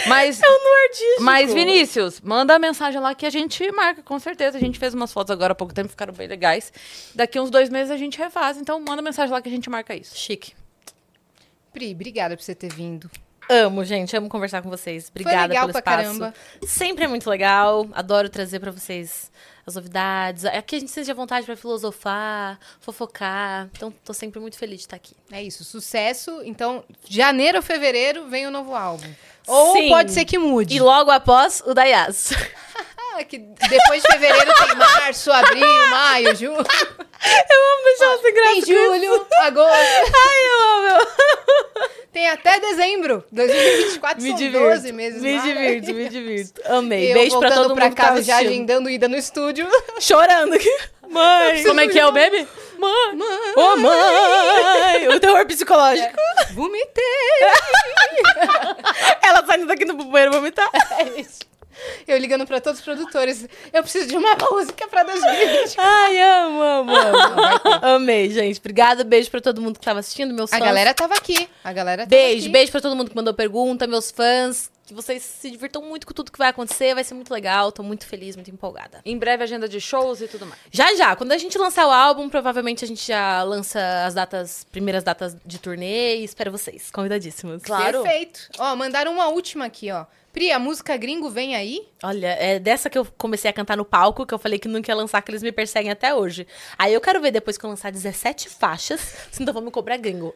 [0.08, 1.22] mas, É no artístico.
[1.24, 4.58] mas, Vinícius, manda a mensagem lá que a gente marca, com certeza.
[4.58, 6.72] A gente fez umas fotos agora há pouco tempo, ficaram bem legais.
[7.16, 9.96] Daqui uns dois meses a gente refaz, então manda mensagem lá que a gente marca
[9.96, 10.18] isso.
[10.18, 10.54] Chique.
[11.72, 13.10] Pri, obrigada por você ter vindo.
[13.50, 14.16] Amo, gente.
[14.16, 15.10] Amo conversar com vocês.
[15.10, 16.20] Obrigada legal pelo pra espaço.
[16.20, 16.34] caramba.
[16.66, 17.88] Sempre é muito legal.
[17.94, 19.32] Adoro trazer pra vocês
[19.66, 20.46] as novidades.
[20.46, 23.70] Aqui a gente sente à vontade pra filosofar, fofocar.
[23.76, 25.16] Então, tô sempre muito feliz de estar aqui.
[25.32, 26.42] É isso, sucesso.
[26.44, 29.08] Então, janeiro ou fevereiro vem o novo álbum.
[29.48, 29.90] Ou Sim.
[29.90, 30.76] pode ser que mude.
[30.76, 32.32] E logo após, o da Yas.
[33.16, 36.58] Ah, que depois de fevereiro tem março, abril, maio, junho.
[37.24, 38.54] Eu amo deixar graça.
[38.54, 39.72] Tem julho, agosto.
[39.72, 41.08] Ai, eu amo.
[42.14, 43.24] Tem até dezembro.
[43.32, 44.66] 2024 Me são divirto.
[44.68, 45.22] 12 meses.
[45.22, 45.44] Me mais.
[45.44, 46.62] divirto, me divirto.
[46.66, 47.10] Amei.
[47.12, 48.52] Eu Beijo pra todo pra mundo que tá casa já assistindo.
[48.54, 49.68] agendando ida no estúdio.
[50.00, 50.70] Chorando aqui.
[51.10, 51.64] Mãe.
[51.64, 52.48] Como é que é o meme?
[52.78, 53.20] Mãe.
[53.56, 55.08] Ô, mãe.
[55.10, 56.14] O terror psicológico.
[56.54, 57.04] Vomitei.
[59.22, 60.70] Ela saindo daqui no bueiro vomitar.
[61.00, 61.40] É isso.
[62.08, 63.48] Eu ligando pra todos os produtores.
[63.72, 65.76] Eu preciso de uma música pra 2020.
[65.78, 67.86] Ai, amo, amo, amo.
[67.96, 68.60] Amei, gente.
[68.60, 69.04] Obrigada.
[69.04, 70.68] Beijo pra todo mundo que tava assistindo, meus A fãs.
[70.68, 71.48] galera tava aqui.
[71.64, 72.50] A galera tava Beijo, aqui.
[72.52, 74.72] beijo pra todo mundo que mandou pergunta, meus fãs.
[74.86, 76.94] Que vocês se divirtam muito com tudo que vai acontecer.
[76.94, 77.72] Vai ser muito legal.
[77.72, 79.02] Tô muito feliz, muito empolgada.
[79.06, 80.60] Em breve, agenda de shows e tudo mais.
[80.72, 81.16] Já, já.
[81.16, 85.38] Quando a gente lançar o álbum, provavelmente a gente já lança as datas, primeiras datas
[85.46, 86.18] de turnê.
[86.18, 87.64] E espero vocês, convidadíssimos.
[87.64, 88.04] Claro.
[88.04, 88.50] Perfeito.
[88.60, 90.06] Ó, mandaram uma última aqui, ó.
[90.34, 91.88] Pri, a música gringo vem aí?
[92.02, 94.92] Olha, é dessa que eu comecei a cantar no palco, que eu falei que nunca
[94.92, 96.48] ia lançar, que eles me perseguem até hoje.
[96.76, 99.00] Aí eu quero ver depois que eu lançar 17 faixas,
[99.32, 100.34] se ainda vão me cobrar gringo.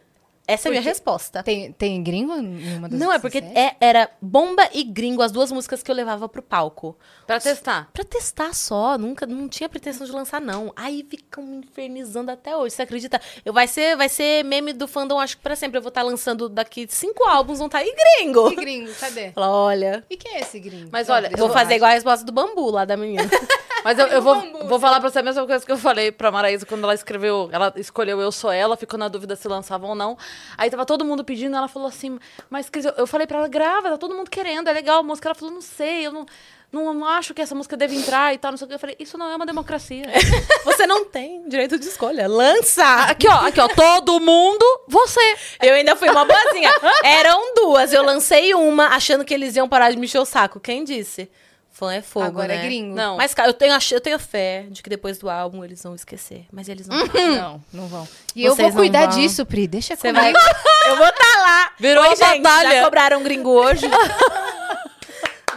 [0.48, 1.44] Essa é a minha Porque resposta.
[1.44, 3.60] Tem, tem gringo em uma das Não, é porque 17?
[3.60, 6.98] é- era Bomba e Gringo, as duas músicas que eu levava pro palco.
[7.26, 7.90] Pra testar.
[7.91, 10.72] Pra testar só, nunca, não tinha pretensão de lançar, não.
[10.76, 13.19] Aí ficam me infernizando até hoje, você acredita?
[13.44, 15.78] Eu, vai, ser, vai ser meme do fandom, acho que pra sempre.
[15.78, 18.49] Eu vou estar lançando daqui cinco álbuns, vão estar aí gringo.
[18.52, 19.32] E gringo, cadê?
[19.36, 20.90] Fala, olha, E quem é esse gringo?
[20.91, 23.24] Mas olha, deixa vou eu fazer igual a resposta do bambu lá da menina.
[23.83, 26.11] Mas eu, eu vou, Bambu, vou falar pra você a mesma coisa que eu falei
[26.11, 29.87] pra Maraísa quando ela escreveu, ela escolheu Eu Sou Ela, ficou na dúvida se lançava
[29.87, 30.17] ou não.
[30.57, 33.47] Aí tava todo mundo pedindo, ela falou assim, mas Cris, eu, eu falei pra ela,
[33.47, 35.29] grava, tá todo mundo querendo, é legal a música.
[35.29, 36.25] Ela falou, não sei, eu não,
[36.71, 38.75] não, não acho que essa música deve entrar e tal, não sei o que.
[38.75, 40.03] Eu falei, isso não é uma democracia.
[40.65, 42.27] Você não tem direito de escolha.
[42.27, 42.83] Lança!
[43.03, 45.21] aqui, ó, aqui, ó, todo mundo, você.
[45.61, 46.71] Eu ainda fui uma boazinha.
[47.03, 50.59] Eram duas, eu lancei uma achando que eles iam parar de me encher o saco.
[50.59, 51.29] Quem disse?
[51.77, 52.55] Fã é fogo, Agora né?
[52.55, 52.95] é gringo.
[52.95, 53.17] Não.
[53.17, 56.47] Mas, cara, eu tenho, eu tenho fé de que depois do álbum eles vão esquecer.
[56.51, 57.35] Mas eles não vão.
[57.35, 58.07] Não, não vão.
[58.35, 59.67] E eu Vocês vou cuidar disso, Pri.
[59.67, 60.33] Deixa Você comigo.
[60.33, 60.91] vai.
[60.91, 61.71] Eu vou estar lá.
[61.77, 62.71] Virou Oi, uma gente, batalha.
[62.79, 63.85] Já cobraram gringo hoje?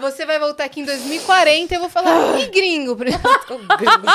[0.00, 2.96] Você vai voltar aqui em 2040 e eu vou falar, e gringo?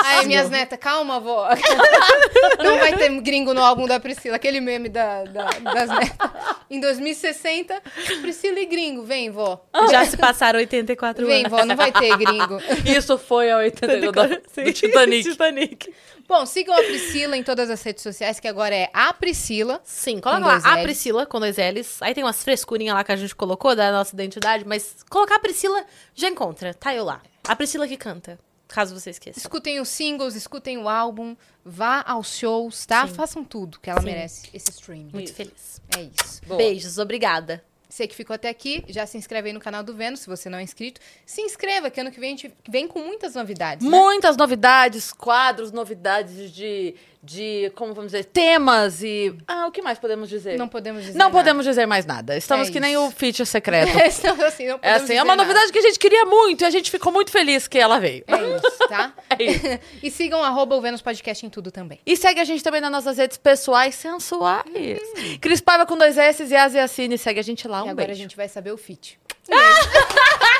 [0.06, 1.48] Aí minhas netas, calma, vó.
[2.64, 6.30] Não vai ter gringo no álbum da Priscila, aquele meme da, da- das netas.
[6.70, 7.82] Em 2060,
[8.22, 9.64] Priscila e gringo, vem, vó.
[9.92, 11.52] Já se passaram 84 Vem, anos.
[11.52, 12.60] vó, não vai ter gringo.
[12.86, 15.30] Isso foi a 82 do, do Titanic.
[15.30, 15.94] Titanic.
[16.28, 19.80] Bom, sigam a Priscila em todas as redes sociais, que agora é a Priscila.
[19.84, 20.78] Sim, coloca lá a.
[20.82, 22.02] Priscila com dois L's.
[22.02, 25.40] Aí tem umas frescurinhas lá que a gente colocou da nossa identidade, mas colocar a
[25.40, 25.75] Priscila
[26.14, 26.74] já encontra.
[26.74, 27.22] Tá eu lá.
[27.48, 29.40] A Priscila que canta, caso você esqueça.
[29.40, 33.08] Escutem os singles, escutem o álbum, vá aos shows, tá?
[33.08, 33.14] Sim.
[33.14, 34.08] Façam tudo, que ela Sim.
[34.08, 35.12] merece esse streaming.
[35.14, 35.82] Muito feliz.
[35.96, 36.42] É isso.
[36.46, 36.58] Boa.
[36.58, 37.64] Beijos, obrigada.
[37.88, 40.50] Você que ficou até aqui, já se inscreve aí no canal do Vênus, se você
[40.50, 41.00] não é inscrito.
[41.26, 43.88] Se inscreva, que ano que vem a gente vem com muitas novidades.
[43.88, 43.98] né?
[43.98, 46.94] Muitas novidades, quadros, novidades de,
[47.26, 49.36] de, como vamos dizer, temas e...
[49.48, 50.58] Ah, o que mais podemos dizer?
[50.58, 51.32] Não podemos dizer Não nada.
[51.38, 52.38] podemos dizer mais nada.
[52.38, 53.92] Estamos É que nem o feature secreto.
[54.20, 55.44] Então, assim, não É podemos assim, é dizer uma nada.
[55.44, 58.24] novidade que a gente queria muito e a gente ficou muito feliz que ela veio.
[58.28, 59.14] É isso, tá?
[59.38, 59.80] É isso.
[60.04, 62.00] e sigam arroba o Vênus Podcast em tudo também.
[62.06, 64.64] E segue a gente também nas nossas redes pessoais sensuais.
[65.42, 67.18] Cris Paiva com dois S e Asiacine.
[67.18, 67.84] Segue a gente lá.
[67.84, 68.20] Um e agora beijo.
[68.20, 69.20] a gente vai saber o feat.
[69.50, 70.55] Um beijo.